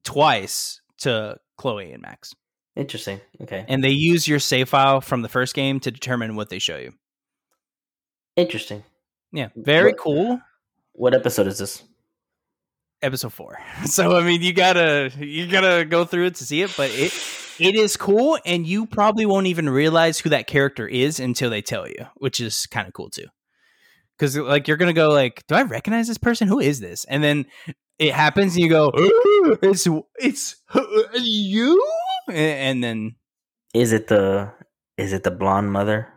twice 0.09 0.81
to 0.97 1.37
Chloe 1.59 1.92
and 1.92 2.01
Max. 2.01 2.35
Interesting. 2.75 3.21
Okay. 3.42 3.66
And 3.68 3.85
they 3.85 3.90
use 3.90 4.27
your 4.27 4.38
save 4.38 4.71
file 4.71 5.03
from 5.03 5.21
the 5.21 5.29
first 5.29 5.55
game 5.55 5.81
to 5.81 5.90
determine 5.90 6.35
what 6.35 6.49
they 6.49 6.59
show 6.59 6.79
you. 6.79 6.92
Interesting. 8.35 8.85
Yeah. 9.33 9.49
Very 9.55 9.90
what, 9.90 9.99
cool. 9.99 10.40
What 10.92 11.14
episode 11.14 11.47
is 11.47 11.59
this? 11.59 11.83
Episode 13.03 13.35
four. 13.35 13.59
So 13.85 14.16
I 14.16 14.25
mean 14.25 14.40
you 14.40 14.55
gotta 14.55 15.12
you 15.18 15.47
gotta 15.47 15.85
go 15.85 16.07
through 16.07 16.27
it 16.27 16.37
to 16.37 16.44
see 16.47 16.62
it, 16.62 16.73
but 16.75 16.90
it 16.90 17.12
it 17.59 17.75
is 17.75 17.99
cool 17.99 18.38
and 18.47 18.66
you 18.66 18.87
probably 18.87 19.27
won't 19.27 19.49
even 19.49 19.68
realize 19.68 20.18
who 20.18 20.31
that 20.31 20.47
character 20.47 20.88
is 20.88 21.21
until 21.21 21.51
they 21.51 21.61
tell 21.61 21.87
you, 21.87 22.07
which 22.16 22.40
is 22.40 22.64
kind 22.64 22.88
of 22.88 22.94
cool 22.94 23.11
too 23.11 23.27
because 24.16 24.37
like 24.37 24.66
you're 24.66 24.77
gonna 24.77 24.92
go 24.92 25.11
like 25.11 25.44
do 25.47 25.55
i 25.55 25.62
recognize 25.62 26.09
this 26.09 26.18
person 26.18 26.49
who 26.49 26.59
is 26.59 26.81
this 26.81 27.05
and 27.05 27.23
then 27.23 27.47
it 27.99 28.15
happens 28.15 28.55
and 28.55 28.65
you 28.65 28.71
go 28.71 28.93
it's 29.63 29.87
it's 30.17 30.57
you 31.21 31.83
and 32.31 32.83
then 32.83 33.15
is 33.75 33.93
it 33.93 34.09
the 34.09 34.53
is 34.97 35.13
it 35.13 35.25
the 35.25 35.31
blonde 35.31 35.73
mother 35.73 36.09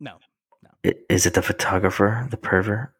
no 0.00 0.18
no 0.62 0.92
is 1.08 1.26
it 1.26 1.34
the 1.34 1.42
photographer 1.42 2.26
the 2.30 2.36
pervert 2.36 2.92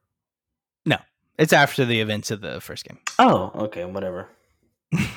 no 0.84 0.96
it's 1.38 1.52
after 1.52 1.84
the 1.84 2.00
events 2.00 2.30
of 2.30 2.40
the 2.40 2.60
first 2.60 2.84
game 2.84 2.98
oh 3.18 3.50
okay 3.54 3.84
whatever 3.84 4.28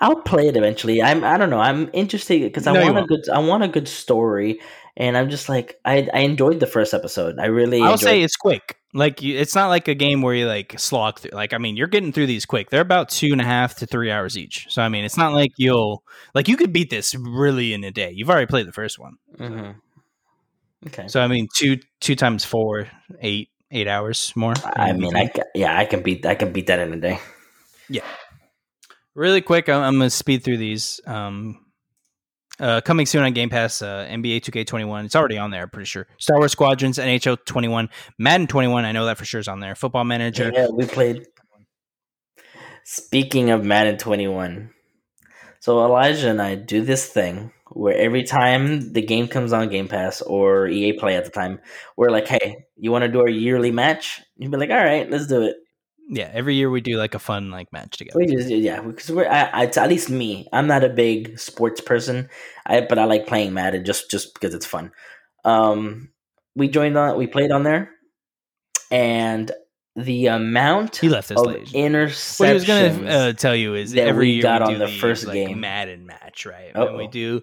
I'll 0.00 0.16
play 0.16 0.48
it 0.48 0.56
eventually. 0.56 1.02
I'm 1.02 1.24
I 1.24 1.38
don't 1.38 1.48
know. 1.48 1.60
I'm 1.60 1.88
interested 1.94 2.42
because 2.42 2.66
I 2.66 2.72
no, 2.72 2.84
want 2.84 2.98
a 2.98 3.06
good 3.06 3.28
I 3.30 3.38
want 3.38 3.62
a 3.62 3.68
good 3.68 3.88
story, 3.88 4.60
and 4.98 5.16
I'm 5.16 5.30
just 5.30 5.48
like 5.48 5.80
I 5.84 6.08
I 6.12 6.20
enjoyed 6.20 6.60
the 6.60 6.66
first 6.66 6.92
episode. 6.92 7.38
I 7.38 7.46
really 7.46 7.80
I'll 7.80 7.96
say 7.96 8.22
it's 8.22 8.36
quick. 8.36 8.76
Like 8.96 9.22
you, 9.22 9.36
it's 9.36 9.56
not 9.56 9.68
like 9.68 9.88
a 9.88 9.94
game 9.94 10.22
where 10.22 10.34
you 10.34 10.46
like 10.46 10.78
slog 10.78 11.18
through. 11.18 11.32
Like 11.32 11.52
I 11.52 11.58
mean, 11.58 11.76
you're 11.76 11.88
getting 11.88 12.12
through 12.12 12.26
these 12.26 12.46
quick. 12.46 12.70
They're 12.70 12.80
about 12.80 13.08
two 13.08 13.32
and 13.32 13.40
a 13.40 13.44
half 13.44 13.74
to 13.76 13.86
three 13.86 14.10
hours 14.10 14.38
each. 14.38 14.66
So 14.70 14.82
I 14.82 14.88
mean, 14.88 15.04
it's 15.04 15.16
not 15.16 15.32
like 15.32 15.50
you'll 15.56 16.04
like 16.32 16.46
you 16.46 16.56
could 16.56 16.72
beat 16.72 16.90
this 16.90 17.14
really 17.14 17.72
in 17.72 17.82
a 17.82 17.90
day. 17.90 18.12
You've 18.14 18.30
already 18.30 18.46
played 18.46 18.68
the 18.68 18.72
first 18.72 18.98
one. 19.00 19.16
Mm-hmm. 19.36 19.70
Okay. 20.86 21.08
So 21.08 21.20
I 21.20 21.26
mean, 21.26 21.48
two 21.52 21.78
two 22.00 22.14
times 22.14 22.44
four, 22.44 22.86
eight 23.20 23.50
eight 23.72 23.88
hours 23.88 24.32
more. 24.36 24.54
I 24.64 24.92
mean, 24.92 25.16
I 25.16 25.30
yeah, 25.56 25.76
I 25.76 25.86
can 25.86 26.02
beat 26.02 26.24
I 26.24 26.36
can 26.36 26.52
beat 26.52 26.68
that 26.68 26.78
in 26.78 26.92
a 26.92 26.96
day. 26.96 27.18
Yeah. 27.88 28.04
Really 29.14 29.40
quick, 29.40 29.68
I'm, 29.68 29.82
I'm 29.82 29.94
gonna 29.94 30.10
speed 30.10 30.44
through 30.44 30.58
these. 30.58 31.00
Um, 31.06 31.63
uh, 32.60 32.80
coming 32.82 33.06
soon 33.06 33.22
on 33.22 33.32
Game 33.32 33.50
Pass, 33.50 33.82
uh, 33.82 34.06
NBA 34.08 34.40
2K21. 34.40 35.04
It's 35.04 35.16
already 35.16 35.38
on 35.38 35.50
there, 35.50 35.66
pretty 35.66 35.86
sure. 35.86 36.06
Star 36.18 36.38
Wars 36.38 36.52
Squadrons, 36.52 36.98
NHL 36.98 37.44
21, 37.44 37.88
Madden 38.18 38.46
21. 38.46 38.84
I 38.84 38.92
know 38.92 39.06
that 39.06 39.18
for 39.18 39.24
sure 39.24 39.40
is 39.40 39.48
on 39.48 39.60
there. 39.60 39.74
Football 39.74 40.04
Manager. 40.04 40.50
Yeah, 40.54 40.68
we 40.72 40.86
played. 40.86 41.26
Speaking 42.84 43.50
of 43.50 43.64
Madden 43.64 43.96
21, 43.96 44.70
So 45.60 45.84
Elijah 45.84 46.28
and 46.28 46.42
I 46.42 46.54
do 46.54 46.82
this 46.82 47.06
thing 47.06 47.50
where 47.70 47.96
every 47.96 48.22
time 48.22 48.92
the 48.92 49.00
game 49.02 49.26
comes 49.26 49.52
on 49.52 49.68
Game 49.70 49.88
Pass 49.88 50.20
or 50.20 50.68
EA 50.68 50.92
Play 50.92 51.16
at 51.16 51.24
the 51.24 51.30
time, 51.30 51.60
we're 51.96 52.10
like, 52.10 52.28
"Hey, 52.28 52.66
you 52.76 52.92
want 52.92 53.02
to 53.02 53.10
do 53.10 53.20
our 53.20 53.28
yearly 53.28 53.70
match?" 53.70 54.20
You'd 54.36 54.50
be 54.50 54.58
like, 54.58 54.70
"All 54.70 54.76
right, 54.76 55.10
let's 55.10 55.26
do 55.26 55.42
it." 55.42 55.56
Yeah, 56.08 56.30
every 56.32 56.54
year 56.54 56.70
we 56.70 56.80
do 56.80 56.96
like 56.98 57.14
a 57.14 57.18
fun 57.18 57.50
like 57.50 57.72
match 57.72 57.96
together. 57.96 58.18
We 58.18 58.26
just 58.26 58.48
yeah, 58.48 58.80
because 58.80 59.10
we're 59.10 59.28
I, 59.28 59.44
I, 59.44 59.64
at 59.64 59.88
least 59.88 60.10
me. 60.10 60.48
I'm 60.52 60.66
not 60.66 60.84
a 60.84 60.88
big 60.88 61.38
sports 61.38 61.80
person, 61.80 62.28
I 62.66 62.82
but 62.82 62.98
I 62.98 63.04
like 63.04 63.26
playing 63.26 63.54
Madden 63.54 63.84
just 63.84 64.10
just 64.10 64.34
because 64.34 64.54
it's 64.54 64.66
fun. 64.66 64.92
Um, 65.44 66.10
we 66.54 66.68
joined 66.68 66.96
on, 66.96 67.16
we 67.16 67.26
played 67.26 67.50
on 67.50 67.62
there, 67.62 67.90
and 68.90 69.50
the 69.96 70.26
amount 70.26 70.96
He 70.96 71.08
left 71.08 71.30
us 71.30 71.40
of 71.40 71.46
late. 71.46 71.68
interceptions. 71.68 72.40
What 72.40 72.48
he 72.48 72.54
was 72.54 72.64
going 72.64 73.00
to 73.00 73.08
uh, 73.08 73.32
tell 73.32 73.54
you 73.54 73.74
is 73.74 73.92
that 73.92 74.08
every 74.08 74.26
we 74.26 74.32
year 74.34 74.42
got 74.42 74.60
we 74.62 74.66
on 74.66 74.72
do 74.74 74.78
the 74.80 74.88
first 74.88 75.24
like, 75.24 75.34
game. 75.34 75.60
Madden 75.60 76.04
match, 76.06 76.46
right? 76.46 76.72
And 76.74 76.96
we 76.96 77.04
Uh-oh. 77.04 77.10
do 77.10 77.42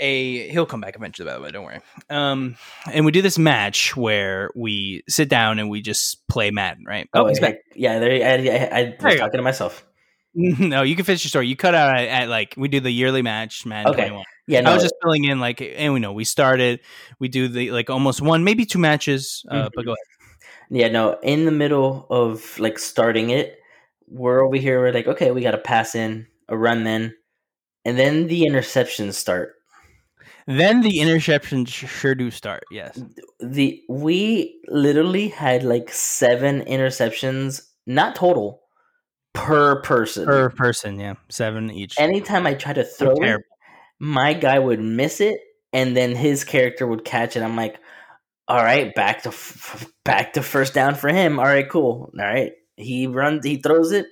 a. 0.00 0.48
He'll 0.48 0.66
come 0.66 0.80
back 0.80 0.96
eventually, 0.96 1.26
by 1.26 1.34
the 1.34 1.40
way. 1.40 1.50
Don't 1.50 1.64
worry. 1.64 1.80
Um, 2.10 2.56
and 2.92 3.04
we 3.04 3.12
do 3.12 3.22
this 3.22 3.38
match 3.38 3.96
where 3.96 4.50
we 4.54 5.02
sit 5.08 5.28
down 5.28 5.58
and 5.58 5.68
we 5.70 5.80
just 5.80 6.26
play 6.28 6.50
Madden, 6.50 6.84
right? 6.86 7.08
Oh, 7.14 7.26
he's 7.26 7.40
back. 7.40 7.56
yeah, 7.74 7.98
there, 7.98 8.10
I, 8.12 8.34
I, 8.34 8.78
I 8.78 8.82
There 8.84 8.96
was 9.02 9.14
go. 9.14 9.18
talking 9.20 9.38
to 9.38 9.42
myself. 9.42 9.84
no, 10.34 10.82
you 10.82 10.94
can 10.94 11.04
finish 11.04 11.24
your 11.24 11.30
story. 11.30 11.48
You 11.48 11.56
cut 11.56 11.74
out 11.74 11.96
at, 11.96 12.06
at 12.08 12.28
like 12.28 12.54
we 12.56 12.68
do 12.68 12.80
the 12.80 12.90
yearly 12.90 13.22
match, 13.22 13.64
Madden 13.66 13.92
Okay. 13.92 14.02
21. 14.08 14.24
Yeah, 14.46 14.60
no, 14.62 14.70
I 14.70 14.74
was 14.74 14.82
just 14.82 14.94
filling 15.02 15.24
in 15.24 15.40
like, 15.40 15.60
and 15.60 15.92
we 15.92 16.00
know 16.00 16.12
we 16.12 16.24
started. 16.24 16.80
We 17.18 17.28
do 17.28 17.48
the 17.48 17.70
like 17.72 17.90
almost 17.90 18.22
one, 18.22 18.44
maybe 18.44 18.64
two 18.64 18.78
matches. 18.78 19.44
Uh, 19.50 19.54
Mm-hmm. 19.54 19.68
But 19.74 19.84
go 19.84 19.90
ahead. 19.92 20.68
Yeah, 20.70 20.88
no. 20.88 21.18
In 21.22 21.44
the 21.44 21.50
middle 21.50 22.06
of 22.10 22.58
like 22.58 22.78
starting 22.78 23.30
it, 23.30 23.58
we're 24.06 24.44
over 24.44 24.56
here. 24.56 24.80
We're 24.80 24.92
like, 24.92 25.06
okay, 25.06 25.30
we 25.32 25.42
got 25.42 25.50
to 25.52 25.58
pass 25.58 25.94
in 25.94 26.26
a 26.48 26.56
run 26.56 26.84
then, 26.84 27.14
and 27.84 27.98
then 27.98 28.26
the 28.26 28.42
interceptions 28.42 29.14
start. 29.14 29.54
Then 30.48 30.80
the 30.80 30.98
interceptions 31.00 31.68
sure 31.68 32.14
do 32.14 32.30
start. 32.30 32.64
Yes. 32.70 32.98
The 33.38 33.82
we 33.86 34.62
literally 34.66 35.28
had 35.28 35.62
like 35.62 35.90
seven 35.90 36.62
interceptions, 36.62 37.60
not 37.86 38.16
total, 38.16 38.62
per 39.34 39.82
person. 39.82 40.24
Per 40.24 40.48
person, 40.48 40.98
yeah, 40.98 41.14
seven 41.28 41.70
each. 41.70 42.00
Anytime 42.00 42.46
I 42.46 42.54
try 42.54 42.72
to 42.72 42.82
throw 42.82 43.14
it, 43.16 43.42
my 43.98 44.32
guy 44.32 44.58
would 44.58 44.80
miss 44.80 45.20
it, 45.20 45.38
and 45.74 45.94
then 45.94 46.14
his 46.14 46.44
character 46.44 46.86
would 46.86 47.04
catch 47.04 47.36
it. 47.36 47.42
I'm 47.42 47.54
like, 47.54 47.78
all 48.48 48.64
right, 48.64 48.94
back 48.94 49.24
to 49.24 49.28
f- 49.28 49.86
back 50.02 50.32
to 50.32 50.42
first 50.42 50.72
down 50.72 50.94
for 50.94 51.10
him. 51.10 51.38
All 51.38 51.44
right, 51.44 51.68
cool. 51.68 52.10
All 52.18 52.24
right, 52.26 52.52
he 52.76 53.06
runs, 53.06 53.44
he 53.44 53.56
throws 53.58 53.92
it, 53.92 54.06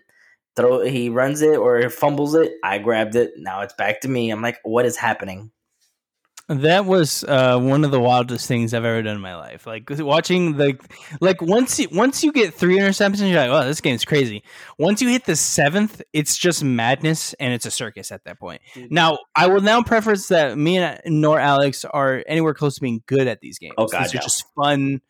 throw, 0.54 0.84
he 0.84 1.08
runs 1.08 1.40
it 1.40 1.56
or 1.56 1.88
fumbles 1.88 2.34
it. 2.34 2.52
I 2.62 2.76
grabbed 2.76 3.16
it. 3.16 3.32
Now 3.38 3.62
it's 3.62 3.72
back 3.72 4.02
to 4.02 4.08
me. 4.08 4.28
I'm 4.30 4.42
like, 4.42 4.58
what 4.64 4.84
is 4.84 4.98
happening? 4.98 5.50
That 6.48 6.84
was 6.84 7.24
uh, 7.24 7.58
one 7.58 7.84
of 7.84 7.90
the 7.90 7.98
wildest 7.98 8.46
things 8.46 8.72
I've 8.72 8.84
ever 8.84 9.02
done 9.02 9.16
in 9.16 9.20
my 9.20 9.34
life. 9.34 9.66
Like 9.66 9.90
watching 9.90 10.56
the 10.56 10.78
like 11.20 11.42
once 11.42 11.80
you 11.80 11.88
once 11.90 12.22
you 12.22 12.30
get 12.30 12.54
three 12.54 12.78
interceptions, 12.78 13.28
you're 13.28 13.40
like, 13.40 13.50
oh, 13.50 13.66
this 13.66 13.80
game's 13.80 14.04
crazy. 14.04 14.44
Once 14.78 15.02
you 15.02 15.08
hit 15.08 15.24
the 15.24 15.34
seventh, 15.34 16.00
it's 16.12 16.36
just 16.36 16.62
madness 16.62 17.34
and 17.34 17.52
it's 17.52 17.66
a 17.66 17.70
circus 17.70 18.12
at 18.12 18.22
that 18.24 18.38
point. 18.38 18.60
Now, 18.90 19.18
I 19.34 19.48
will 19.48 19.60
now 19.60 19.82
preface 19.82 20.28
that 20.28 20.56
me 20.56 20.78
and 20.78 21.00
nor 21.06 21.40
Alex 21.40 21.84
are 21.84 22.22
anywhere 22.28 22.54
close 22.54 22.76
to 22.76 22.80
being 22.80 23.02
good 23.06 23.26
at 23.26 23.40
these 23.40 23.58
games. 23.58 23.74
Oh, 23.76 23.88
God, 23.88 24.04
these 24.04 24.14
are 24.14 24.18
just 24.18 24.44
fun. 24.54 25.00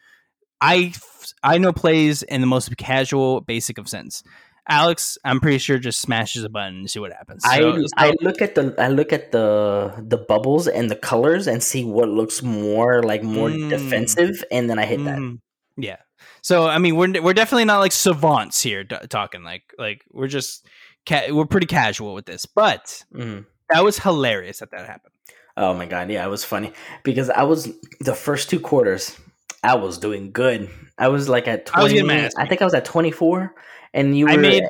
I 0.63 0.95
I 1.43 1.59
know 1.59 1.73
plays 1.73 2.23
in 2.23 2.41
the 2.41 2.47
most 2.47 2.75
casual, 2.79 3.43
basic 3.43 3.77
of 3.77 3.91
sense. 3.91 4.23
Alex, 4.69 5.17
I'm 5.25 5.41
pretty 5.41 5.59
sure 5.59 5.79
just 5.79 6.01
smashes 6.01 6.43
a 6.45 6.49
button 6.49 6.77
and 6.79 6.91
see 6.91 6.99
what 6.99 7.13
happens. 7.13 7.43
I 7.45 7.59
So- 7.61 7.85
I 7.97 8.13
look 8.21 8.43
at 8.43 8.55
the 8.55 8.75
I 8.79 8.89
look 8.89 9.13
at 9.13 9.31
the 9.33 9.95
the 9.99 10.17
bubbles 10.19 10.67
and 10.69 10.91
the 10.91 10.97
colors 10.97 11.47
and 11.47 11.63
see 11.63 11.85
what 11.85 12.09
looks 12.09 12.43
more 12.43 13.03
like 13.03 13.23
more 13.23 13.49
Mm. 13.49 13.71
defensive, 13.71 14.43
and 14.51 14.69
then 14.69 14.79
I 14.79 14.87
hit 14.87 15.05
that. 15.05 15.19
Mhm. 15.19 15.39
Yeah. 15.77 15.97
So 16.43 16.67
I 16.67 16.79
mean, 16.79 16.97
we're 16.97 17.21
we're 17.23 17.35
definitely 17.35 17.65
not 17.67 17.79
like 17.79 17.93
savants 17.93 18.61
here 18.63 18.83
d- 18.85 18.97
talking 19.09 19.45
like 19.45 19.63
like 19.79 20.03
we're 20.13 20.27
just 20.29 20.67
ca- 21.09 21.31
we're 21.31 21.47
pretty 21.47 21.67
casual 21.67 22.15
with 22.15 22.27
this, 22.27 22.45
but 22.47 23.05
Mhm. 23.15 23.47
that 23.71 23.85
was 23.85 23.99
hilarious 24.01 24.59
that 24.59 24.71
that 24.73 24.87
happened. 24.87 25.13
Oh 25.57 25.75
my 25.75 25.87
god, 25.87 26.11
yeah, 26.11 26.25
it 26.27 26.29
was 26.31 26.45
funny 26.45 26.73
because 27.05 27.31
I 27.31 27.45
was 27.45 27.73
the 28.01 28.15
first 28.15 28.51
two 28.51 28.61
quarters. 28.61 29.17
I 29.63 29.75
was 29.75 29.99
doing 29.99 30.31
good. 30.33 30.69
I 30.99 31.09
was 31.09 31.29
like 31.29 31.49
at 31.49 31.69
I 31.73 31.81
twenty. 31.81 31.95
getting 31.95 32.31
I, 32.39 32.47
think 32.47 32.63
I 32.63 32.65
was 32.65 32.75
at 32.75 32.85
twenty 32.85 33.11
four, 33.11 33.55
and 33.97 34.17
you 34.17 34.27
were. 34.27 34.33
I 34.33 34.37
made 34.37 34.65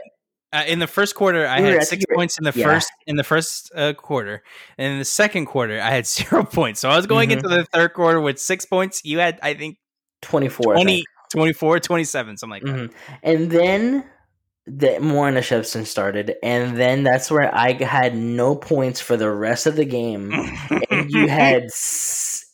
uh, 0.53 0.65
in 0.67 0.79
the 0.79 0.87
first 0.87 1.15
quarter. 1.15 1.47
I 1.47 1.57
I 1.57 1.61
had 1.61 1.85
six 1.85 2.05
points 2.15 2.39
in 2.39 2.45
the 2.45 2.53
yeah. 2.55 2.65
first 2.65 2.91
in 3.07 3.17
the 3.17 3.25
first 3.25 3.71
uh, 3.75 3.93
quarter, 3.93 4.43
and 4.79 4.93
in 4.95 4.99
the 4.99 5.05
second 5.05 5.47
quarter, 5.47 5.81
I 5.81 5.91
had 5.91 6.07
zero 6.17 6.45
points. 6.45 6.81
So 6.81 6.89
I 6.89 6.97
was 6.97 7.07
going 7.07 7.29
Mhm. 7.29 7.33
into 7.33 7.49
the 7.49 7.65
third 7.73 7.93
quarter 7.93 8.21
with 8.21 8.39
six 8.41 8.65
points. 8.65 9.03
You 9.05 9.19
had, 9.19 9.39
I 9.43 9.55
think, 9.55 9.79
twenty 10.23 10.49
four. 10.49 10.73
20, 10.75 11.05
24, 11.33 11.81
27, 11.81 12.37
something 12.39 12.51
like 12.51 12.63
that. 12.63 12.71
hmm 12.71 12.87
And 13.23 13.51
then 13.51 14.05
the 14.69 14.99
more 15.01 15.29
interceptions 15.29 15.87
started, 15.87 16.35
and 16.43 16.77
then 16.77 17.03
that's 17.05 17.31
where 17.31 17.55
I 17.55 17.73
had 17.73 18.17
no 18.17 18.57
points 18.57 19.01
for 19.01 19.17
the 19.17 19.31
rest 19.31 19.67
of 19.67 19.77
the 19.77 19.85
game, 19.85 20.33
and 20.91 21.11
you 21.11 21.29
had 21.43 21.71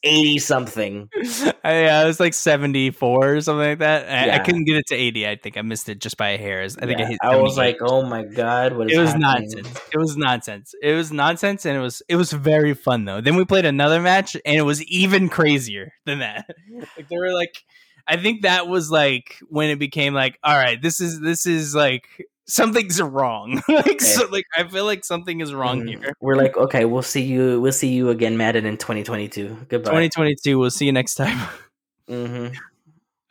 eighty 0.02 0.38
something. 0.38 1.08
I, 1.64 1.86
I 1.86 2.04
was 2.04 2.18
like 2.18 2.34
74 2.34 3.34
or 3.34 3.40
something 3.40 3.68
like 3.68 3.78
that. 3.78 4.08
I, 4.08 4.36
I 4.36 4.38
couldn't 4.40 4.64
get 4.64 4.76
it 4.76 4.86
to 4.88 4.94
80. 4.94 5.28
I 5.28 5.36
think 5.36 5.56
I 5.56 5.62
missed 5.62 5.88
it 5.88 6.00
just 6.00 6.16
by 6.16 6.30
a 6.30 6.38
hair. 6.38 6.62
I 6.62 6.68
think 6.68 7.00
I 7.00 7.04
hit 7.04 7.18
I 7.22 7.36
was 7.36 7.56
like, 7.56 7.78
oh 7.80 8.02
my 8.02 8.24
god, 8.24 8.76
what 8.76 8.90
is 8.90 8.98
it 8.98 9.00
was 9.00 9.12
happening? 9.12 9.50
nonsense. 9.54 9.80
It 9.92 9.98
was 9.98 10.16
nonsense. 10.16 10.74
It 10.82 10.92
was 10.94 11.12
nonsense, 11.12 11.64
and 11.64 11.76
it 11.76 11.80
was 11.80 12.02
it 12.08 12.16
was 12.16 12.32
very 12.32 12.74
fun 12.74 13.04
though. 13.04 13.20
Then 13.20 13.36
we 13.36 13.44
played 13.44 13.64
another 13.64 14.00
match, 14.00 14.34
and 14.34 14.56
it 14.56 14.62
was 14.62 14.82
even 14.84 15.28
crazier 15.28 15.92
than 16.04 16.20
that. 16.20 16.46
Like 16.96 17.08
there 17.08 17.20
were 17.20 17.32
like, 17.32 17.64
I 18.06 18.16
think 18.16 18.42
that 18.42 18.66
was 18.66 18.90
like 18.90 19.38
when 19.48 19.70
it 19.70 19.78
became 19.78 20.14
like, 20.14 20.38
all 20.42 20.56
right, 20.56 20.80
this 20.80 21.00
is 21.00 21.20
this 21.20 21.46
is 21.46 21.74
like 21.74 22.06
something's 22.46 23.00
wrong. 23.00 23.62
like 23.68 24.00
so, 24.00 24.26
like 24.30 24.44
I 24.56 24.64
feel 24.68 24.84
like 24.84 25.04
something 25.04 25.40
is 25.40 25.52
wrong 25.54 25.82
Mhm. 25.82 25.88
here. 25.88 26.12
We're 26.20 26.36
like, 26.36 26.56
okay, 26.56 26.84
we'll 26.84 27.02
see 27.02 27.22
you. 27.22 27.60
We'll 27.60 27.72
see 27.72 27.88
you 27.88 28.10
again, 28.10 28.36
Madden, 28.36 28.66
in 28.66 28.76
2022. 28.76 29.66
Goodbye. 29.68 29.90
2022. 29.90 30.58
We'll 30.58 30.70
see 30.70 30.86
you 30.86 30.92
next 30.92 31.14
time. 31.16 31.38
hmm 32.08 32.48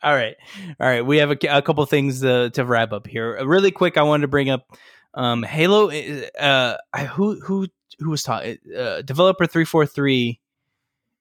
All 0.02 0.14
right, 0.14 0.34
all 0.80 0.86
right. 0.88 1.04
We 1.06 1.18
have 1.18 1.30
a, 1.30 1.36
a 1.48 1.62
couple 1.62 1.84
things 1.86 2.22
to, 2.22 2.50
to 2.50 2.64
wrap 2.64 2.92
up 2.92 3.06
here. 3.06 3.38
Uh, 3.38 3.44
Really 3.44 3.70
quick, 3.70 3.96
I 3.96 4.02
wanted 4.02 4.22
to 4.22 4.28
bring 4.28 4.50
up 4.50 4.66
um, 5.14 5.42
Halo. 5.42 5.90
Uh, 5.90 6.76
I, 6.92 7.04
who 7.04 7.38
who 7.40 7.68
who 8.00 8.10
was 8.10 8.22
talking? 8.22 8.58
Uh, 8.76 9.02
developer 9.02 9.46
three 9.46 9.64
four 9.64 9.86
three 9.86 10.40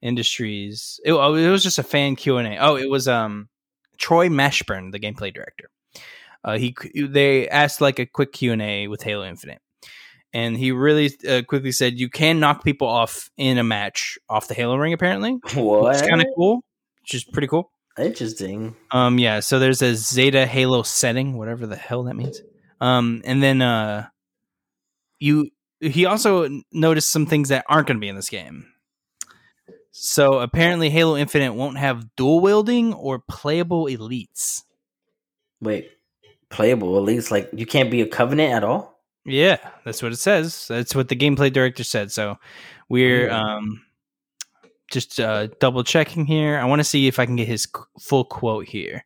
Industries. 0.01 0.99
It, 1.05 1.11
oh, 1.11 1.35
it 1.35 1.47
was 1.49 1.61
just 1.61 1.77
a 1.77 1.83
fan 1.83 2.15
Q 2.15 2.37
and 2.37 2.47
A. 2.47 2.57
Oh, 2.57 2.75
it 2.75 2.89
was 2.89 3.07
um 3.07 3.49
Troy 3.99 4.29
Mashburn, 4.29 4.91
the 4.91 4.99
gameplay 4.99 5.31
director. 5.31 5.69
Uh, 6.43 6.57
he 6.57 6.75
they 6.95 7.47
asked 7.47 7.81
like 7.81 7.99
a 7.99 8.05
quick 8.05 8.33
Q 8.33 8.53
and 8.53 8.61
A 8.61 8.87
with 8.87 9.03
Halo 9.03 9.25
Infinite, 9.25 9.61
and 10.33 10.57
he 10.57 10.71
really 10.71 11.11
uh, 11.27 11.43
quickly 11.47 11.71
said 11.71 11.99
you 11.99 12.09
can 12.09 12.39
knock 12.39 12.63
people 12.63 12.87
off 12.87 13.29
in 13.37 13.57
a 13.57 13.63
match 13.63 14.17
off 14.29 14.47
the 14.47 14.53
Halo 14.53 14.75
ring. 14.75 14.93
Apparently, 14.93 15.37
What? 15.53 15.83
which 15.83 15.95
is 15.97 16.01
kind 16.01 16.21
of 16.21 16.27
cool. 16.35 16.63
Which 17.01 17.13
is 17.13 17.23
pretty 17.23 17.47
cool. 17.47 17.71
Interesting. 17.97 18.75
Um, 18.91 19.19
yeah. 19.19 19.41
So 19.41 19.59
there's 19.59 19.81
a 19.81 19.95
Zeta 19.95 20.45
Halo 20.45 20.81
setting, 20.81 21.37
whatever 21.37 21.67
the 21.67 21.75
hell 21.75 22.03
that 22.03 22.15
means. 22.15 22.41
Um, 22.79 23.21
and 23.25 23.43
then 23.43 23.61
uh, 23.61 24.07
you 25.19 25.49
he 25.79 26.05
also 26.05 26.47
noticed 26.71 27.11
some 27.11 27.25
things 27.25 27.49
that 27.49 27.65
aren't 27.67 27.87
going 27.87 27.97
to 27.97 28.01
be 28.01 28.07
in 28.07 28.15
this 28.15 28.29
game. 28.29 28.67
So 29.91 30.39
apparently, 30.39 30.89
Halo 30.89 31.17
Infinite 31.17 31.53
won't 31.53 31.77
have 31.77 32.15
dual 32.15 32.39
wielding 32.39 32.93
or 32.93 33.19
playable 33.19 33.85
elites. 33.85 34.63
Wait, 35.59 35.91
playable 36.51 36.97
at 36.97 37.03
least 37.03 37.31
like 37.31 37.49
you 37.53 37.65
can't 37.65 37.89
be 37.89 38.01
a 38.01 38.07
covenant 38.07 38.53
at 38.53 38.63
all. 38.63 38.99
Yeah, 39.25 39.57
that's 39.85 40.01
what 40.03 40.11
it 40.11 40.17
says. 40.17 40.67
That's 40.67 40.93
what 40.95 41.07
the 41.07 41.15
gameplay 41.15 41.51
director 41.53 41.83
said. 41.83 42.11
So 42.11 42.37
we're 42.89 43.29
Hmm. 43.29 43.33
um 43.35 43.85
just 44.91 45.19
uh, 45.21 45.47
double 45.59 45.83
checking 45.85 46.25
here. 46.25 46.57
I 46.59 46.65
want 46.65 46.79
to 46.81 46.83
see 46.83 47.07
if 47.07 47.17
I 47.17 47.25
can 47.25 47.37
get 47.37 47.47
his 47.47 47.63
c- 47.63 47.81
full 48.01 48.25
quote 48.25 48.67
here. 48.67 49.05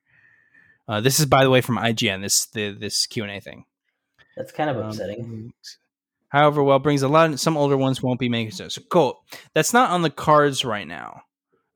Uh, 0.88 0.99
this 0.99 1.19
is, 1.19 1.27
by 1.27 1.43
the 1.43 1.49
way, 1.51 1.62
from 1.62 1.77
IGN. 1.77 2.21
This 2.21 2.47
the 2.47 2.71
this 2.71 3.05
Q 3.05 3.23
and 3.23 3.31
A 3.31 3.39
thing. 3.39 3.65
That's 4.36 4.51
kind 4.51 4.69
of 4.69 4.77
Um, 4.77 4.88
upsetting. 4.88 5.53
However, 6.29 6.63
well 6.63 6.79
brings 6.79 7.01
a 7.03 7.08
lot, 7.08 7.39
some 7.39 7.55
older 7.55 7.77
ones 7.77 8.01
won't 8.01 8.19
be 8.19 8.29
making 8.29 8.51
sense. 8.51 8.73
So 8.75 8.81
cool. 8.89 9.23
That's 9.53 9.73
not 9.73 9.91
on 9.91 10.01
the 10.01 10.10
cards 10.10 10.65
right 10.65 10.88
now. 10.88 11.21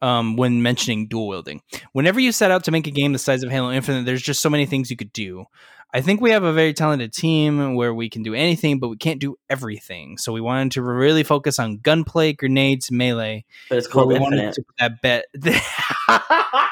Um, 0.02 0.38
when 0.38 0.62
mentioning 0.62 1.08
dual 1.08 1.28
wielding, 1.28 1.62
whenever 1.92 2.22
you 2.22 2.32
set 2.32 2.52
out 2.52 2.64
to 2.64 2.72
make 2.72 2.88
a 2.88 2.92
game 2.92 3.12
the 3.12 3.20
size 3.20 3.44
of 3.44 3.52
Halo 3.52 3.70
Infinite, 3.70 4.06
there's 4.06 4.22
just 4.22 4.40
so 4.40 4.50
many 4.50 4.66
things 4.66 4.90
you 4.90 4.96
could 4.96 5.12
do. 5.12 5.46
I 5.92 6.02
think 6.02 6.22
we 6.22 6.30
have 6.32 6.44
a 6.44 6.54
very 6.54 6.74
talented 6.74 7.12
team 7.14 7.74
where 7.74 7.94
we 7.94 8.10
can 8.10 8.22
do 8.22 8.36
anything, 8.36 8.80
but 8.80 8.90
we 8.90 8.98
can't 8.98 9.20
do 9.20 9.38
everything. 9.50 10.18
So 10.20 10.32
we 10.32 10.40
wanted 10.40 10.74
to 10.74 10.84
really 10.84 11.24
focus 11.24 11.58
on 11.58 11.80
gunplay, 11.80 12.34
grenades, 12.34 12.92
melee. 12.92 13.44
But 13.70 13.80
it's 13.80 13.88
called 13.88 14.10
we 14.10 14.20
wanted 14.20 14.54
to 14.54 14.62
put 14.62 14.76
that 14.78 15.02
bet. 15.02 15.26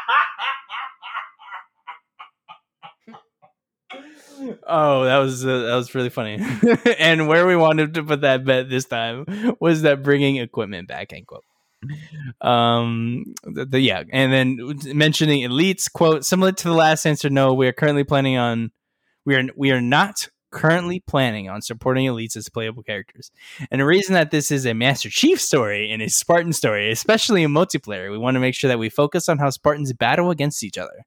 Oh, 4.66 5.04
that 5.06 5.18
was 5.18 5.46
uh, 5.46 5.64
that 5.64 5.76
was 5.76 5.96
really 5.96 6.10
funny. 6.10 6.40
and 7.00 7.28
where 7.28 7.48
we 7.48 7.56
wanted 7.56 7.96
to 7.96 8.04
put 8.04 8.22
that 8.22 8.46
bet 8.46 8.70
this 8.70 8.86
time 8.86 9.26
was 9.60 9.82
that 9.82 10.04
bringing 10.04 10.38
equipment 10.38 10.88
back. 10.88 11.12
End 11.12 11.26
quote. 11.26 11.44
Um, 12.42 13.36
the, 13.44 13.66
the, 13.66 13.80
yeah, 13.80 14.04
and 14.12 14.34
then 14.34 14.80
mentioning 14.96 15.48
elites 15.48 15.92
quote 15.92 16.26
similar 16.26 16.52
to 16.52 16.64
the 16.64 16.74
last 16.74 17.06
answer. 17.06 17.30
No, 17.30 17.54
we 17.54 17.68
are 17.68 17.74
currently 17.74 18.04
planning 18.04 18.38
on 18.38 18.72
we 19.26 19.36
are 19.36 19.44
we 19.56 19.72
are 19.72 19.82
not 19.82 20.30
currently 20.52 21.00
planning 21.02 21.50
on 21.50 21.62
supporting 21.62 22.06
elites 22.06 22.36
as 22.38 22.50
playable 22.50 22.84
characters. 22.84 23.32
And 23.70 23.82
the 23.82 23.86
reason 23.86 24.14
that 24.14 24.32
this 24.32 24.50
is 24.52 24.66
a 24.66 24.74
Master 24.74 25.10
Chief 25.10 25.40
story 25.42 25.92
and 25.92 26.02
a 26.02 26.10
Spartan 26.10 26.54
story, 26.54 26.90
especially 26.92 27.44
in 27.44 27.52
multiplayer, 27.52 28.10
we 28.12 28.18
want 28.18 28.36
to 28.36 28.40
make 28.40 28.56
sure 28.56 28.70
that 28.70 28.80
we 28.80 28.90
focus 28.90 29.28
on 29.30 29.38
how 29.38 29.50
Spartans 29.50 29.94
battle 29.94 30.32
against 30.32 30.64
each 30.64 30.78
other 30.78 31.06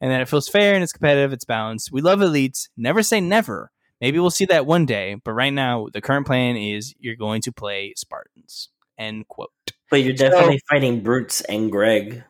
and 0.00 0.10
that 0.10 0.20
it 0.20 0.28
feels 0.28 0.48
fair 0.48 0.74
and 0.74 0.82
it's 0.82 0.92
competitive, 0.92 1.32
it's 1.32 1.44
balanced. 1.44 1.92
We 1.92 2.00
love 2.00 2.18
elites, 2.18 2.68
never 2.76 3.02
say 3.02 3.20
never. 3.20 3.70
Maybe 4.00 4.18
we'll 4.18 4.30
see 4.30 4.46
that 4.46 4.66
one 4.66 4.86
day, 4.86 5.16
but 5.22 5.32
right 5.32 5.52
now 5.52 5.88
the 5.92 6.00
current 6.00 6.26
plan 6.26 6.56
is 6.56 6.94
you're 6.98 7.16
going 7.16 7.42
to 7.42 7.52
play 7.52 7.92
Spartans. 7.96 8.70
End 8.98 9.28
quote. 9.28 9.52
But 9.90 10.02
you're 10.02 10.14
definitely 10.14 10.58
so, 10.58 10.64
fighting 10.70 11.02
Brutes 11.02 11.40
and 11.42 11.70
Greg. 11.70 12.22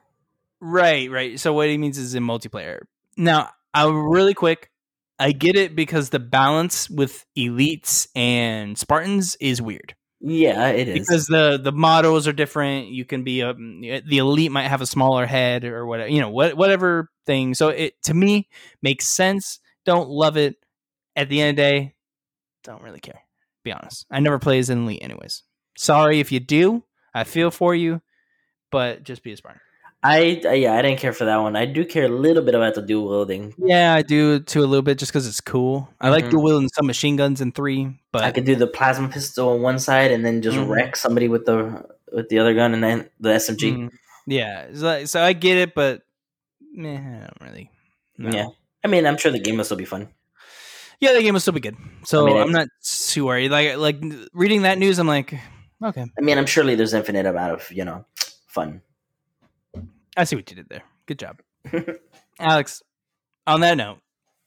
Right, 0.60 1.10
right. 1.10 1.38
So 1.38 1.52
what 1.52 1.68
he 1.68 1.78
means 1.78 1.98
is 1.98 2.14
in 2.14 2.24
multiplayer. 2.24 2.80
Now, 3.16 3.50
I'll 3.74 3.92
really 3.92 4.34
quick 4.34 4.70
I 5.20 5.32
get 5.32 5.54
it 5.54 5.76
because 5.76 6.08
the 6.08 6.18
balance 6.18 6.88
with 6.88 7.26
elites 7.36 8.08
and 8.16 8.76
Spartans 8.78 9.36
is 9.38 9.60
weird. 9.60 9.94
Yeah, 10.22 10.68
it 10.68 10.88
is 10.88 10.98
because 10.98 11.26
the 11.26 11.60
the 11.62 11.72
models 11.72 12.26
are 12.26 12.32
different. 12.32 12.88
You 12.88 13.04
can 13.04 13.22
be 13.22 13.42
um, 13.42 13.82
a 13.84 14.00
the 14.00 14.18
elite 14.18 14.50
might 14.50 14.68
have 14.68 14.80
a 14.80 14.86
smaller 14.86 15.26
head 15.26 15.64
or 15.64 15.86
whatever 15.86 16.08
you 16.08 16.20
know 16.20 16.30
what 16.30 16.54
whatever 16.56 17.10
thing. 17.26 17.52
So 17.52 17.68
it 17.68 18.02
to 18.04 18.14
me 18.14 18.48
makes 18.82 19.06
sense. 19.06 19.60
Don't 19.84 20.08
love 20.08 20.38
it. 20.38 20.56
At 21.16 21.28
the 21.28 21.40
end 21.42 21.50
of 21.50 21.56
the 21.56 21.70
day, 21.70 21.94
don't 22.64 22.82
really 22.82 23.00
care. 23.00 23.20
Be 23.62 23.72
honest. 23.72 24.06
I 24.10 24.20
never 24.20 24.38
play 24.38 24.58
as 24.58 24.70
an 24.70 24.84
elite, 24.84 25.02
anyways. 25.02 25.42
Sorry 25.76 26.20
if 26.20 26.32
you 26.32 26.40
do. 26.40 26.82
I 27.14 27.24
feel 27.24 27.50
for 27.50 27.74
you, 27.74 28.00
but 28.70 29.02
just 29.02 29.22
be 29.22 29.32
a 29.32 29.36
Spartan. 29.36 29.60
I 30.02 30.40
uh, 30.44 30.52
yeah, 30.52 30.74
I 30.74 30.82
didn't 30.82 30.98
care 30.98 31.12
for 31.12 31.26
that 31.26 31.36
one. 31.36 31.56
I 31.56 31.66
do 31.66 31.84
care 31.84 32.06
a 32.06 32.08
little 32.08 32.42
bit 32.42 32.54
about 32.54 32.74
the 32.74 32.80
dual 32.80 33.08
wielding. 33.08 33.54
Yeah, 33.58 33.92
I 33.92 34.00
do 34.00 34.40
too 34.40 34.60
a 34.60 34.66
little 34.66 34.82
bit 34.82 34.98
just 34.98 35.12
because 35.12 35.26
it's 35.26 35.42
cool. 35.42 35.88
I 36.00 36.06
mm-hmm. 36.06 36.12
like 36.12 36.30
dual 36.30 36.42
wielding 36.42 36.70
some 36.70 36.86
machine 36.86 37.16
guns 37.16 37.42
in 37.42 37.52
three, 37.52 38.00
but 38.10 38.24
I 38.24 38.30
could 38.30 38.44
do 38.44 38.56
the 38.56 38.66
plasma 38.66 39.08
pistol 39.08 39.50
on 39.50 39.60
one 39.60 39.78
side 39.78 40.10
and 40.10 40.24
then 40.24 40.40
just 40.40 40.56
mm-hmm. 40.56 40.70
wreck 40.70 40.96
somebody 40.96 41.28
with 41.28 41.44
the 41.44 41.86
with 42.12 42.30
the 42.30 42.38
other 42.38 42.54
gun 42.54 42.72
and 42.72 42.82
then 42.82 43.10
the 43.20 43.30
SMG. 43.30 43.72
Mm-hmm. 43.72 43.88
Yeah, 44.26 44.68
so, 44.74 45.04
so, 45.06 45.22
I 45.22 45.32
get 45.32 45.58
it, 45.58 45.74
but 45.74 46.02
meh, 46.72 46.96
I 46.96 47.20
don't 47.20 47.40
really. 47.40 47.70
No. 48.16 48.30
Yeah, 48.30 48.46
I 48.84 48.88
mean, 48.88 49.06
I'm 49.06 49.16
sure 49.16 49.32
the 49.32 49.38
game 49.38 49.56
will 49.56 49.64
still 49.64 49.76
be 49.76 49.84
fun. 49.84 50.08
Yeah, 51.00 51.14
the 51.14 51.22
game 51.22 51.34
will 51.34 51.40
still 51.40 51.54
be 51.54 51.60
good. 51.60 51.76
So 52.04 52.26
I 52.26 52.32
mean, 52.32 52.42
I'm 52.42 52.52
not 52.52 52.68
too 52.82 53.26
worried. 53.26 53.50
Like 53.50 53.76
like 53.76 54.02
reading 54.32 54.62
that 54.62 54.78
news, 54.78 54.98
I'm 54.98 55.06
like, 55.06 55.38
okay. 55.82 56.04
I 56.18 56.20
mean, 56.20 56.38
I'm 56.38 56.46
surely 56.46 56.74
there's 56.74 56.94
infinite 56.94 57.26
amount 57.26 57.52
of 57.52 57.70
you 57.72 57.84
know 57.84 58.04
fun 58.46 58.82
I 60.16 60.24
see 60.24 60.36
what 60.36 60.50
you 60.50 60.56
did 60.56 60.68
there. 60.68 60.82
Good 61.06 61.18
job. 61.18 61.40
Alex, 62.40 62.82
on 63.46 63.60
that 63.60 63.76
note, 63.76 63.98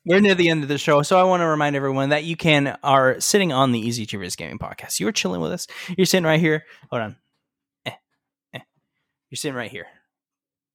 we're 0.06 0.20
near 0.20 0.36
the 0.36 0.50
end 0.50 0.64
of 0.64 0.70
the 0.70 0.78
show, 0.78 1.02
so 1.02 1.18
I 1.18 1.24
want 1.24 1.42
to 1.42 1.48
remind 1.48 1.76
everyone 1.76 2.10
that 2.10 2.26
you 2.26 2.36
can 2.36 2.78
are 2.84 3.20
sitting 3.20 3.54
on 3.54 3.72
the 3.72 3.80
Easy 3.80 4.04
Achievers 4.04 4.36
Gaming 4.36 4.60
Podcast. 4.60 5.00
You 5.00 5.08
are 5.08 5.12
chilling 5.14 5.42
with 5.42 5.52
us. 5.52 5.68
You're 5.98 6.06
sitting 6.06 6.26
right 6.26 6.40
here. 6.40 6.66
Hold 6.90 7.02
on. 7.02 7.16
Eh, 7.86 7.92
eh. 8.54 8.60
You're 9.30 9.38
sitting 9.38 9.56
right 9.56 9.72
here. 9.72 9.88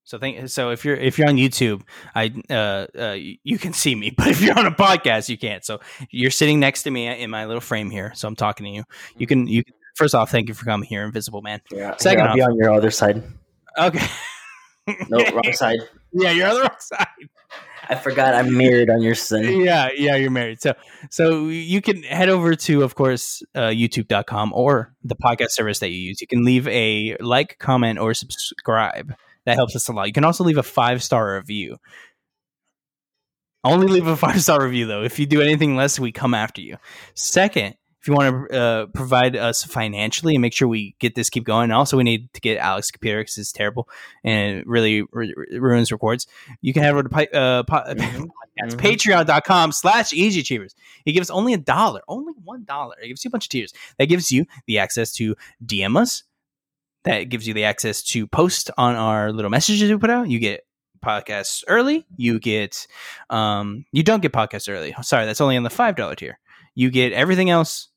So 0.05 0.19
thank. 0.19 0.49
so 0.49 0.71
if 0.71 0.87
you're 0.87 0.97
if 0.97 1.19
you're 1.19 1.29
on 1.29 1.37
YouTube, 1.37 1.83
I 2.15 2.33
uh, 2.49 2.87
uh 2.99 3.17
you 3.19 3.59
can 3.59 3.75
see 3.75 3.95
me, 3.95 4.11
but 4.17 4.29
if 4.29 4.41
you're 4.41 4.59
on 4.59 4.65
a 4.65 4.71
podcast, 4.71 5.29
you 5.29 5.37
can't. 5.37 5.63
So 5.63 5.81
you're 6.11 6.31
sitting 6.31 6.59
next 6.59 6.85
to 6.85 6.91
me 6.91 7.07
in 7.07 7.29
my 7.29 7.45
little 7.45 7.61
frame 7.61 7.91
here, 7.91 8.13
so 8.15 8.27
I'm 8.27 8.37
talking 8.37 8.65
to 8.65 8.71
you. 8.73 8.85
You 9.19 9.27
can 9.27 9.47
you 9.47 9.63
can, 9.63 9.75
first 9.99 10.15
off, 10.15 10.31
thank 10.31 10.49
you 10.49 10.55
for 10.55 10.65
coming 10.65 10.89
here, 10.89 11.05
Invisible 11.05 11.43
Man. 11.43 11.61
Yeah, 11.71 11.97
Second, 11.99 12.23
I'll 12.23 12.29
off, 12.31 12.37
be 12.37 12.43
on 12.43 12.57
your 12.57 12.73
other 12.73 12.91
side. 12.91 13.23
Okay. 13.77 14.07
no, 15.09 15.19
wrong 15.33 15.43
side. 15.53 15.81
Yeah, 16.13 16.31
you're 16.31 16.49
on 16.49 16.55
the 16.55 16.61
wrong 16.63 16.77
side. 16.79 17.07
I 17.91 17.95
forgot 17.95 18.35
I'm 18.35 18.57
married 18.57 18.91
on 18.91 19.03
your 19.03 19.15
son. 19.15 19.61
Yeah, 19.61 19.89
yeah, 19.97 20.17
you're 20.17 20.31
married. 20.31 20.61
So 20.61 20.75
so 21.11 21.49
you 21.49 21.81
can 21.81 22.03
head 22.03 22.29
over 22.29 22.55
to, 22.55 22.83
of 22.83 22.95
course, 22.95 23.43
uh, 23.55 23.69
youtube.com 23.69 24.53
or 24.55 24.95
the 25.03 25.17
podcast 25.17 25.51
service 25.51 25.79
that 25.79 25.91
you 25.91 25.99
use. 25.99 26.21
You 26.21 26.27
can 26.27 26.45
leave 26.45 26.69
a 26.69 27.17
like, 27.21 27.59
comment, 27.59 27.99
or 27.99 28.15
subscribe. 28.15 29.15
That 29.47 29.57
helps 29.57 29.75
us 29.75 29.89
a 29.89 29.93
lot. 29.93 30.07
You 30.07 30.13
can 30.13 30.25
also 30.25 30.45
leave 30.45 30.59
a 30.59 30.63
five 30.63 31.03
star 31.03 31.37
review. 31.37 31.79
Only 33.65 33.87
leave 33.87 34.07
a 34.07 34.17
five 34.17 34.43
star 34.43 34.63
review 34.63 34.87
though. 34.87 35.03
If 35.03 35.19
you 35.19 35.25
do 35.25 35.41
anything 35.41 35.75
less, 35.75 35.99
we 35.99 36.13
come 36.13 36.35
after 36.35 36.61
you. 36.61 36.77
Second, 37.15 37.75
if 38.01 38.07
you 38.07 38.15
want 38.15 38.51
to 38.51 38.59
uh, 38.59 38.87
provide 38.87 39.37
us 39.37 39.65
financially 39.65 40.35
and 40.35 40.43
make 40.43 40.53
sure 40.53 40.69
we 40.69 40.95
get 41.01 41.15
this 41.15 41.31
keep 41.31 41.45
going. 41.45 41.71
Also, 41.73 41.97
we 41.97 42.05
need 42.05 42.33
to 42.35 42.41
get 42.41 42.59
Alex 42.59 42.91
computer 42.91 43.21
because 43.21 43.39
it's 43.39 43.53
terrible 43.53 43.89
and 44.23 44.59
it 44.59 44.67
really 44.67 45.03
ruins 45.13 45.91
records. 45.91 46.27
You 46.61 46.73
can 46.73 46.83
head 46.83 46.93
over 46.93 47.03
to 47.03 47.37
uh, 47.37 47.63
po- 47.65 47.75
mm-hmm. 47.89 48.25
mm-hmm. 48.25 48.79
patreon.com 48.79 49.73
slash 49.73 50.13
easy 50.13 50.41
achievers. 50.41 50.75
He 51.05 51.13
gives 51.13 51.29
us 51.29 51.35
only 51.35 51.55
a 51.55 51.59
dollar, 51.59 52.03
only 52.07 52.35
one 52.45 52.65
dollar. 52.65 52.95
It 53.03 53.09
gives 53.09 53.25
you 53.25 53.29
a 53.29 53.33
bunch 53.33 53.47
of 53.47 53.51
tiers. 53.51 53.73
That 53.99 54.07
gives 54.07 54.31
you 54.31 54.47
the 54.67 54.79
access 54.79 55.13
to 55.15 55.35
DM 55.65 56.01
us. 56.01 56.23
That 57.05 57.25
gives 57.25 57.47
you 57.49 57.55
the 57.55 57.65
access 57.65 58.03
to 58.05 58.27
post 58.27 58.71
on 58.77 58.95
our 58.95 59.33
little 59.33 59.51
messages 59.51 59.91
we 59.91 59.97
put 59.99 60.11
out. 60.11 60.29
You 60.29 60.39
get 60.39 60.65
podcasts 61.05 61.65
early. 61.67 62.07
You 62.17 62.39
get, 62.39 62.87
um, 63.31 63.87
you 63.93 64.03
don't 64.03 64.21
get 64.21 64.33
podcasts 64.33 64.73
early. 64.73 64.95
Sorry, 65.03 65.27
that's 65.27 65.41
only 65.41 65.57
on 65.57 65.63
the 65.63 65.71
five 65.71 65.97
dollar 65.97 66.15
tier. 66.15 66.39
You 66.79 66.93
get 66.93 67.13
everything 67.13 67.51
else 67.51 67.89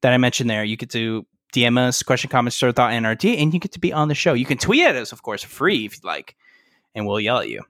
that 0.00 0.14
I 0.14 0.16
mentioned 0.16 0.48
there. 0.48 0.64
You 0.64 0.78
get 0.78 0.88
to 0.92 1.26
DM 1.54 1.76
us, 1.76 2.02
question, 2.02 2.30
comments, 2.30 2.56
short 2.56 2.74
thought, 2.74 2.92
NRT, 2.92 3.42
and 3.42 3.52
you 3.52 3.60
get 3.60 3.72
to 3.72 3.78
be 3.78 3.92
on 3.92 4.08
the 4.08 4.14
show. 4.14 4.32
You 4.32 4.46
can 4.46 4.56
tweet 4.56 4.86
at 4.86 4.96
us, 4.96 5.12
of 5.12 5.22
course, 5.22 5.42
free 5.42 5.84
if 5.84 5.96
you 5.96 6.00
like, 6.02 6.34
and 6.94 7.06
we'll 7.06 7.20
yell 7.20 7.40
at 7.40 7.50
you 7.50 7.60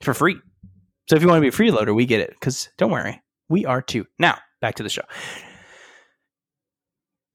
for 0.00 0.14
free. 0.14 0.38
So 1.06 1.16
if 1.16 1.22
you 1.22 1.28
want 1.28 1.36
to 1.36 1.42
be 1.42 1.48
a 1.48 1.50
freeloader, 1.50 1.94
we 1.94 2.06
get 2.06 2.22
it 2.22 2.30
because 2.30 2.70
don't 2.78 2.90
worry, 2.90 3.20
we 3.50 3.66
are 3.66 3.82
too. 3.82 4.06
Now 4.18 4.38
back 4.62 4.76
to 4.76 4.82
the 4.82 4.88
show. 4.88 5.02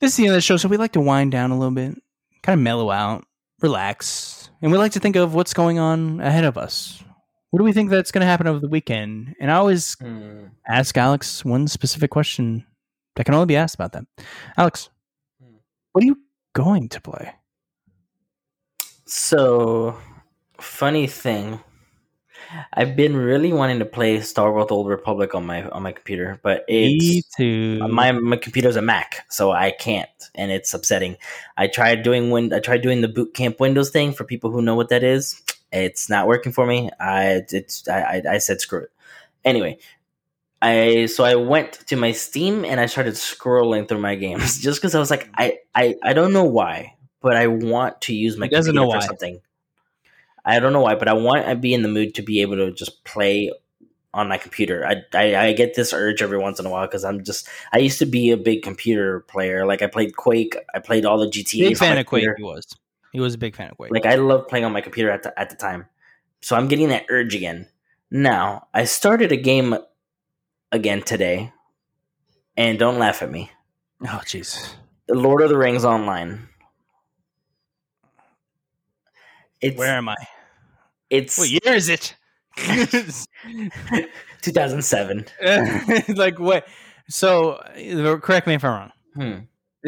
This 0.01 0.13
is 0.13 0.17
the 0.17 0.23
end 0.23 0.31
of 0.31 0.37
the 0.37 0.41
show, 0.41 0.57
so 0.57 0.69
we 0.69 0.77
like 0.77 0.93
to 0.93 0.99
wind 0.99 1.31
down 1.31 1.51
a 1.51 1.55
little 1.55 1.69
bit, 1.69 2.01
kind 2.41 2.59
of 2.59 2.63
mellow 2.63 2.89
out, 2.89 3.25
relax, 3.61 4.49
and 4.63 4.71
we 4.71 4.79
like 4.79 4.93
to 4.93 4.99
think 4.99 5.17
of 5.17 5.35
what's 5.35 5.53
going 5.53 5.77
on 5.77 6.19
ahead 6.19 6.45
of 6.45 6.57
us 6.57 7.03
what 7.49 7.59
do 7.59 7.63
we 7.63 7.73
think 7.73 7.89
that's 7.89 8.11
going 8.11 8.21
to 8.21 8.27
happen 8.27 8.47
over 8.47 8.59
the 8.59 8.67
weekend? 8.67 9.35
And 9.39 9.49
I 9.49 9.55
always 9.55 9.95
mm. 9.97 10.49
ask 10.67 10.97
Alex 10.97 11.45
one 11.45 11.67
specific 11.67 12.11
question 12.11 12.65
that 13.15 13.25
can 13.25 13.33
only 13.33 13.45
be 13.45 13.55
asked 13.55 13.75
about 13.75 13.93
them. 13.93 14.07
Alex, 14.57 14.89
mm. 15.43 15.55
what 15.93 16.03
are 16.03 16.07
you 16.07 16.19
going 16.53 16.89
to 16.89 17.01
play? 17.01 17.33
So, 19.05 19.97
funny 20.59 21.07
thing, 21.07 21.61
I've 22.73 22.97
been 22.97 23.15
really 23.15 23.53
wanting 23.53 23.79
to 23.79 23.85
play 23.85 24.19
Star 24.19 24.51
Wars: 24.51 24.67
Old 24.69 24.87
Republic 24.87 25.33
on 25.33 25.45
my 25.45 25.67
on 25.69 25.83
my 25.83 25.93
computer, 25.93 26.39
but 26.43 26.65
it's 26.67 27.03
Me 27.03 27.23
too. 27.35 27.87
my 27.87 28.11
my 28.11 28.35
computer's 28.35 28.75
a 28.75 28.81
Mac, 28.81 29.25
so 29.29 29.51
I 29.51 29.71
can't, 29.71 30.09
and 30.35 30.51
it's 30.51 30.73
upsetting. 30.73 31.15
I 31.55 31.67
tried 31.67 32.03
doing 32.03 32.29
when 32.29 32.51
I 32.51 32.59
tried 32.59 32.81
doing 32.81 32.99
the 32.99 33.07
boot 33.07 33.33
camp 33.33 33.61
Windows 33.61 33.89
thing 33.89 34.11
for 34.11 34.25
people 34.25 34.51
who 34.51 34.61
know 34.61 34.75
what 34.75 34.89
that 34.89 35.03
is 35.03 35.41
it's 35.71 36.09
not 36.09 36.27
working 36.27 36.51
for 36.51 36.65
me. 36.65 36.89
I 36.99 37.43
it's 37.49 37.87
I, 37.87 38.21
I 38.29 38.37
said 38.37 38.61
screw 38.61 38.83
it. 38.83 38.91
Anyway, 39.43 39.79
I 40.61 41.05
so 41.07 41.23
I 41.23 41.35
went 41.35 41.73
to 41.87 41.95
my 41.95 42.11
Steam 42.11 42.65
and 42.65 42.79
I 42.79 42.85
started 42.85 43.13
scrolling 43.13 43.87
through 43.87 43.99
my 43.99 44.15
games 44.15 44.59
just 44.61 44.79
because 44.79 44.95
I 44.95 44.99
was 44.99 45.11
like 45.11 45.29
I, 45.35 45.59
I 45.75 45.95
I 46.03 46.13
don't 46.13 46.33
know 46.33 46.45
why, 46.45 46.95
but 47.21 47.35
I 47.35 47.47
want 47.47 48.01
to 48.01 48.13
use 48.13 48.37
my 48.37 48.47
doesn't 48.47 48.75
know 48.75 48.87
why. 48.87 48.99
something. 48.99 49.41
I 50.45 50.59
don't 50.59 50.71
know 50.71 50.81
why, 50.81 50.95
but 50.95 51.09
I 51.09 51.13
want 51.13 51.45
to 51.45 51.55
be 51.55 51.73
in 51.73 51.81
the 51.81 51.89
mood 51.89 52.15
to 52.15 52.21
be 52.21 52.41
able 52.41 52.55
to 52.55 52.71
just 52.71 53.03
play 53.03 53.51
on 54.13 54.29
my 54.29 54.37
computer. 54.37 54.85
I, 54.85 55.03
I, 55.13 55.47
I 55.47 55.53
get 55.53 55.75
this 55.75 55.91
urge 55.91 56.21
every 56.21 56.37
once 56.37 56.59
in 56.59 56.65
a 56.65 56.69
while 56.69 56.87
because 56.87 57.03
I'm 57.03 57.23
just 57.23 57.49
I 57.73 57.79
used 57.79 57.99
to 57.99 58.05
be 58.05 58.31
a 58.31 58.37
big 58.37 58.63
computer 58.63 59.19
player. 59.21 59.65
Like 59.65 59.81
I 59.81 59.87
played 59.87 60.15
Quake, 60.15 60.55
I 60.73 60.79
played 60.79 61.05
all 61.05 61.19
the 61.19 61.27
GTA. 61.27 61.59
Big 61.69 61.77
fan 61.77 61.97
of 61.97 62.05
Quake, 62.05 62.25
he 62.37 62.43
was. 62.43 62.65
He 63.13 63.19
was 63.19 63.33
a 63.33 63.37
big 63.37 63.55
fan 63.55 63.71
of 63.71 63.77
Quake. 63.77 63.91
Like 63.91 64.05
I 64.05 64.15
love 64.15 64.47
playing 64.47 64.65
on 64.65 64.71
my 64.71 64.81
computer 64.81 65.11
at 65.11 65.23
the, 65.23 65.37
at 65.39 65.49
the 65.49 65.55
time. 65.55 65.85
So 66.41 66.55
I'm 66.55 66.67
getting 66.67 66.89
that 66.89 67.05
urge 67.09 67.35
again. 67.35 67.67
Now, 68.11 68.67
I 68.73 68.85
started 68.85 69.31
a 69.31 69.37
game 69.37 69.75
again 70.71 71.01
today. 71.01 71.51
And 72.55 72.79
don't 72.79 72.97
laugh 72.97 73.21
at 73.21 73.31
me. 73.31 73.51
Oh 74.03 74.21
jeez. 74.25 74.73
The 75.07 75.15
Lord 75.15 75.41
of 75.41 75.49
the 75.49 75.57
Rings 75.57 75.85
online. 75.85 76.49
It's, 79.61 79.77
Where 79.77 79.95
am 79.95 80.09
I? 80.09 80.15
It's 81.09 81.37
what 81.37 81.49
year 81.49 81.73
is 81.73 81.89
it? 81.89 82.15
2007. 84.41 85.25
like 86.15 86.39
what? 86.39 86.67
So 87.09 87.61
correct 88.21 88.47
me 88.47 88.55
if 88.55 88.63
I'm 88.63 88.71
wrong. 88.71 88.91
Hmm. 89.15 89.37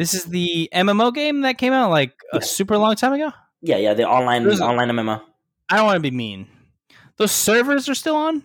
This 0.00 0.14
is 0.14 0.24
the 0.24 0.66
MMO 0.72 1.12
game 1.14 1.42
that 1.42 1.58
came 1.58 1.74
out 1.74 1.90
like 1.90 2.14
a 2.32 2.36
yeah. 2.36 2.40
super 2.40 2.78
long 2.78 2.96
time 2.96 3.12
ago. 3.12 3.32
Yeah, 3.60 3.76
yeah, 3.76 3.92
the 3.92 4.08
online 4.08 4.44
There's 4.44 4.62
online 4.62 4.88
MMO. 4.88 5.20
I 5.68 5.76
don't 5.76 5.84
want 5.84 5.96
to 5.96 6.00
be 6.00 6.10
mean. 6.10 6.48
Those 7.18 7.32
servers 7.32 7.86
are 7.86 7.94
still 7.94 8.16
on. 8.16 8.42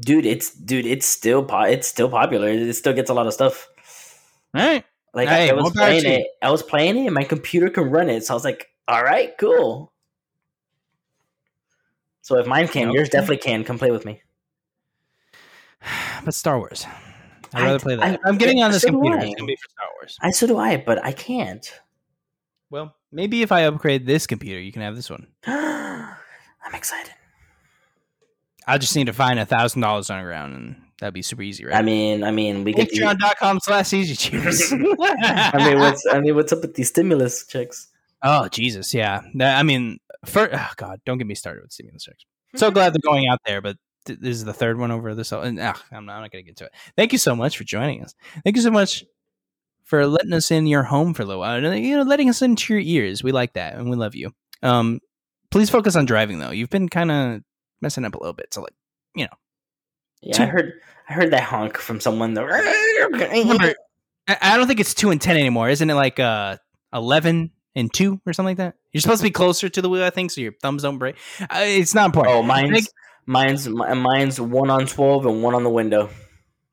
dude, 0.00 0.26
it's 0.26 0.54
dude, 0.54 0.84
it's 0.84 1.06
still 1.06 1.42
po- 1.42 1.62
it's 1.62 1.88
still 1.88 2.10
popular. 2.10 2.48
It 2.48 2.74
still 2.74 2.92
gets 2.92 3.08
a 3.08 3.14
lot 3.14 3.26
of 3.26 3.32
stuff. 3.32 3.66
All 4.54 4.60
right. 4.60 4.84
Like 5.14 5.30
Hey, 5.30 5.48
I 5.48 5.54
was 5.54 5.72
playing 5.72 6.04
it, 6.04 6.26
I 6.42 6.50
was 6.50 6.62
playing 6.62 6.98
it, 6.98 7.06
and 7.06 7.14
my 7.14 7.24
computer 7.24 7.70
can 7.70 7.84
run 7.84 8.10
it. 8.10 8.26
So 8.26 8.34
I 8.34 8.36
was 8.36 8.44
like, 8.44 8.68
all 8.86 9.02
right, 9.02 9.32
cool. 9.38 9.90
So 12.20 12.38
if 12.38 12.46
mine 12.46 12.68
can, 12.68 12.90
yours 12.90 13.08
definitely 13.08 13.38
can. 13.38 13.64
Come 13.64 13.78
play 13.78 13.90
with 13.90 14.04
me. 14.04 14.20
But 16.26 16.34
Star 16.34 16.58
Wars. 16.58 16.84
I'd 17.54 17.62
I- 17.62 17.64
rather 17.66 17.78
play 17.78 17.96
that. 17.96 18.04
I- 18.04 18.18
I, 18.24 18.28
am 18.28 18.38
getting 18.38 18.62
on 18.62 18.72
this 18.72 18.82
so 18.82 18.88
computer. 18.88 19.18
I. 19.18 19.24
It's 19.24 19.34
gonna 19.34 19.46
be 19.46 19.56
for 19.56 19.70
Star 19.70 19.86
Wars. 20.00 20.16
I 20.20 20.30
so 20.30 20.46
do 20.46 20.58
I, 20.58 20.76
but 20.76 21.04
I 21.04 21.12
can't. 21.12 21.80
Well, 22.70 22.94
maybe 23.10 23.42
if 23.42 23.52
I 23.52 23.62
upgrade 23.62 24.06
this 24.06 24.26
computer, 24.26 24.60
you 24.60 24.72
can 24.72 24.82
have 24.82 24.96
this 24.96 25.08
one. 25.10 25.26
I'm 25.46 26.74
excited. 26.74 27.12
I 28.66 28.76
just 28.76 28.94
need 28.94 29.06
to 29.06 29.14
find 29.14 29.38
a 29.38 29.46
thousand 29.46 29.80
dollars 29.80 30.10
on 30.10 30.18
the 30.18 30.24
ground, 30.24 30.54
and 30.54 30.76
that'd 31.00 31.14
be 31.14 31.22
super 31.22 31.40
easy, 31.42 31.64
right? 31.64 31.74
I 31.74 31.82
mean, 31.82 32.22
I 32.22 32.30
mean, 32.30 32.64
we 32.64 32.74
get. 32.74 32.90
The, 32.90 32.98
Patreon.com 32.98 33.60
slash 33.60 33.92
easy 33.94 34.14
cheaters. 34.14 34.70
I 34.72 35.56
mean, 35.56 35.78
what's 35.78 36.06
I 36.06 36.20
mean, 36.20 36.34
what's 36.34 36.52
up 36.52 36.60
with 36.60 36.74
these 36.74 36.88
stimulus 36.88 37.46
checks? 37.46 37.88
oh 38.22 38.48
Jesus, 38.48 38.92
yeah. 38.92 39.22
I 39.40 39.62
mean, 39.62 40.00
for 40.26 40.50
oh 40.52 40.70
God, 40.76 41.00
don't 41.06 41.16
get 41.18 41.26
me 41.26 41.34
started 41.34 41.62
with 41.62 41.72
stimulus 41.72 42.04
checks. 42.04 42.26
So 42.56 42.70
glad 42.72 42.92
they're 42.92 43.00
going 43.02 43.28
out 43.28 43.40
there, 43.46 43.62
but 43.62 43.76
th- 43.76 43.78
this 44.08 44.36
is 44.36 44.44
the 44.44 44.52
third 44.52 44.78
one 44.78 44.90
over 44.90 45.14
this. 45.14 45.32
And 45.32 45.60
ah, 45.60 45.80
I'm 45.92 46.06
not, 46.06 46.14
I'm 46.16 46.22
not 46.22 46.32
going 46.32 46.44
to 46.44 46.48
get 46.48 46.56
to 46.58 46.64
it. 46.64 46.72
Thank 46.96 47.12
you 47.12 47.18
so 47.18 47.36
much 47.36 47.56
for 47.56 47.64
joining 47.64 48.02
us. 48.02 48.14
Thank 48.44 48.56
you 48.56 48.62
so 48.62 48.70
much 48.70 49.04
for 49.84 50.06
letting 50.06 50.32
us 50.32 50.50
in 50.50 50.66
your 50.66 50.82
home 50.82 51.14
for 51.14 51.22
a 51.22 51.26
little 51.26 51.40
while. 51.40 51.62
You 51.62 51.96
know, 51.96 52.02
letting 52.02 52.28
us 52.28 52.42
into 52.42 52.74
your 52.74 52.82
ears. 52.82 53.22
We 53.22 53.32
like 53.32 53.54
that, 53.54 53.74
and 53.74 53.88
we 53.88 53.96
love 53.96 54.14
you. 54.14 54.32
Um, 54.62 55.00
please 55.50 55.70
focus 55.70 55.96
on 55.96 56.04
driving 56.04 56.38
though. 56.38 56.50
You've 56.50 56.70
been 56.70 56.88
kind 56.88 57.10
of 57.10 57.42
messing 57.80 58.04
up 58.04 58.14
a 58.14 58.18
little 58.18 58.34
bit. 58.34 58.52
So 58.52 58.62
like, 58.62 58.74
you 59.14 59.24
know. 59.24 59.36
Yeah, 60.20 60.32
Two- 60.34 60.42
I 60.42 60.46
heard. 60.46 60.72
I 61.08 61.12
heard 61.14 61.30
that 61.30 61.42
honk 61.42 61.78
from 61.78 62.00
someone. 62.00 62.34
Though. 62.34 62.46
I, 64.28 64.56
don't 64.56 64.66
think 64.66 64.80
it's 64.80 64.92
two 64.92 65.10
and 65.10 65.20
ten 65.20 65.36
anymore. 65.36 65.70
Isn't 65.70 65.88
it 65.88 65.94
like 65.94 66.20
uh 66.20 66.58
eleven 66.92 67.50
and 67.74 67.92
two 67.92 68.20
or 68.26 68.34
something 68.34 68.50
like 68.50 68.56
that? 68.58 68.74
You're 68.92 69.00
supposed 69.00 69.20
to 69.20 69.26
be 69.26 69.30
closer 69.30 69.68
to 69.68 69.80
the 69.80 69.88
wheel, 69.88 70.04
I 70.04 70.10
think, 70.10 70.30
so 70.30 70.40
your 70.40 70.52
thumbs 70.60 70.82
don't 70.82 70.98
break. 70.98 71.16
Uh, 71.40 71.46
it's 71.60 71.94
not 71.94 72.06
important. 72.06 72.36
Oh, 72.36 72.42
mine's 72.42 72.90
mine's 73.28 73.68
mine's 73.68 74.40
one 74.40 74.70
on 74.70 74.86
twelve 74.86 75.26
and 75.26 75.42
one 75.42 75.54
on 75.54 75.62
the 75.62 75.70
window. 75.70 76.08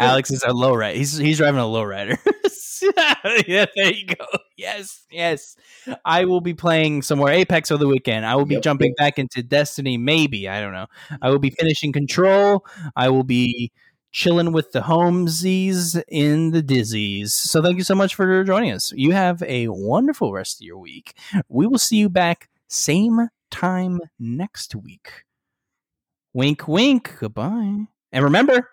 Alex 0.00 0.30
is 0.30 0.42
a 0.46 0.52
low 0.52 0.74
rider. 0.74 0.96
He's 0.98 1.16
he's 1.16 1.38
driving 1.38 1.60
a 1.60 1.66
low 1.66 1.82
rider. 1.84 2.18
yeah, 3.46 3.66
there 3.76 3.92
you 3.92 4.06
go. 4.06 4.26
Yes, 4.56 5.04
yes. 5.10 5.56
I 6.04 6.24
will 6.24 6.40
be 6.40 6.54
playing 6.54 7.02
some 7.02 7.18
more 7.18 7.30
Apex 7.30 7.70
over 7.70 7.82
the 7.82 7.88
weekend. 7.88 8.26
I 8.26 8.34
will 8.36 8.44
be 8.46 8.54
Yep. 8.54 8.62
jumping 8.62 8.94
back 8.98 9.18
into 9.18 9.42
Destiny. 9.42 9.96
Maybe 9.96 10.48
I 10.48 10.60
don't 10.60 10.72
know. 10.72 10.86
I 11.22 11.30
will 11.30 11.38
be 11.38 11.50
finishing 11.50 11.92
Control. 11.92 12.64
I 12.96 13.08
will 13.08 13.24
be 13.24 13.72
chilling 14.12 14.52
with 14.52 14.72
the 14.72 14.80
Holmesies 14.80 16.02
in 16.08 16.50
the 16.50 16.62
Dizzies. 16.62 17.28
So 17.30 17.62
thank 17.62 17.76
you 17.76 17.84
so 17.84 17.94
much 17.94 18.14
for 18.14 18.42
joining 18.44 18.72
us. 18.72 18.92
You 18.96 19.12
have 19.12 19.42
a 19.42 19.68
wonderful 19.68 20.32
rest 20.32 20.60
of 20.60 20.64
your 20.66 20.78
week. 20.78 21.14
We 21.48 21.66
will 21.66 21.78
see 21.78 21.96
you 21.96 22.08
back 22.08 22.48
same 22.68 23.28
time 23.50 24.00
next 24.18 24.74
week. 24.74 25.24
Wink, 26.32 26.68
wink. 26.68 27.16
Goodbye. 27.18 27.86
And 28.12 28.24
remember, 28.24 28.68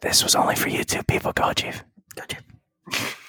this 0.00 0.22
was 0.24 0.34
only 0.34 0.56
for 0.56 0.68
YouTube 0.68 1.06
people. 1.06 1.32
Go, 1.32 1.52
Chief. 1.52 1.84
Gotcha. 2.14 2.38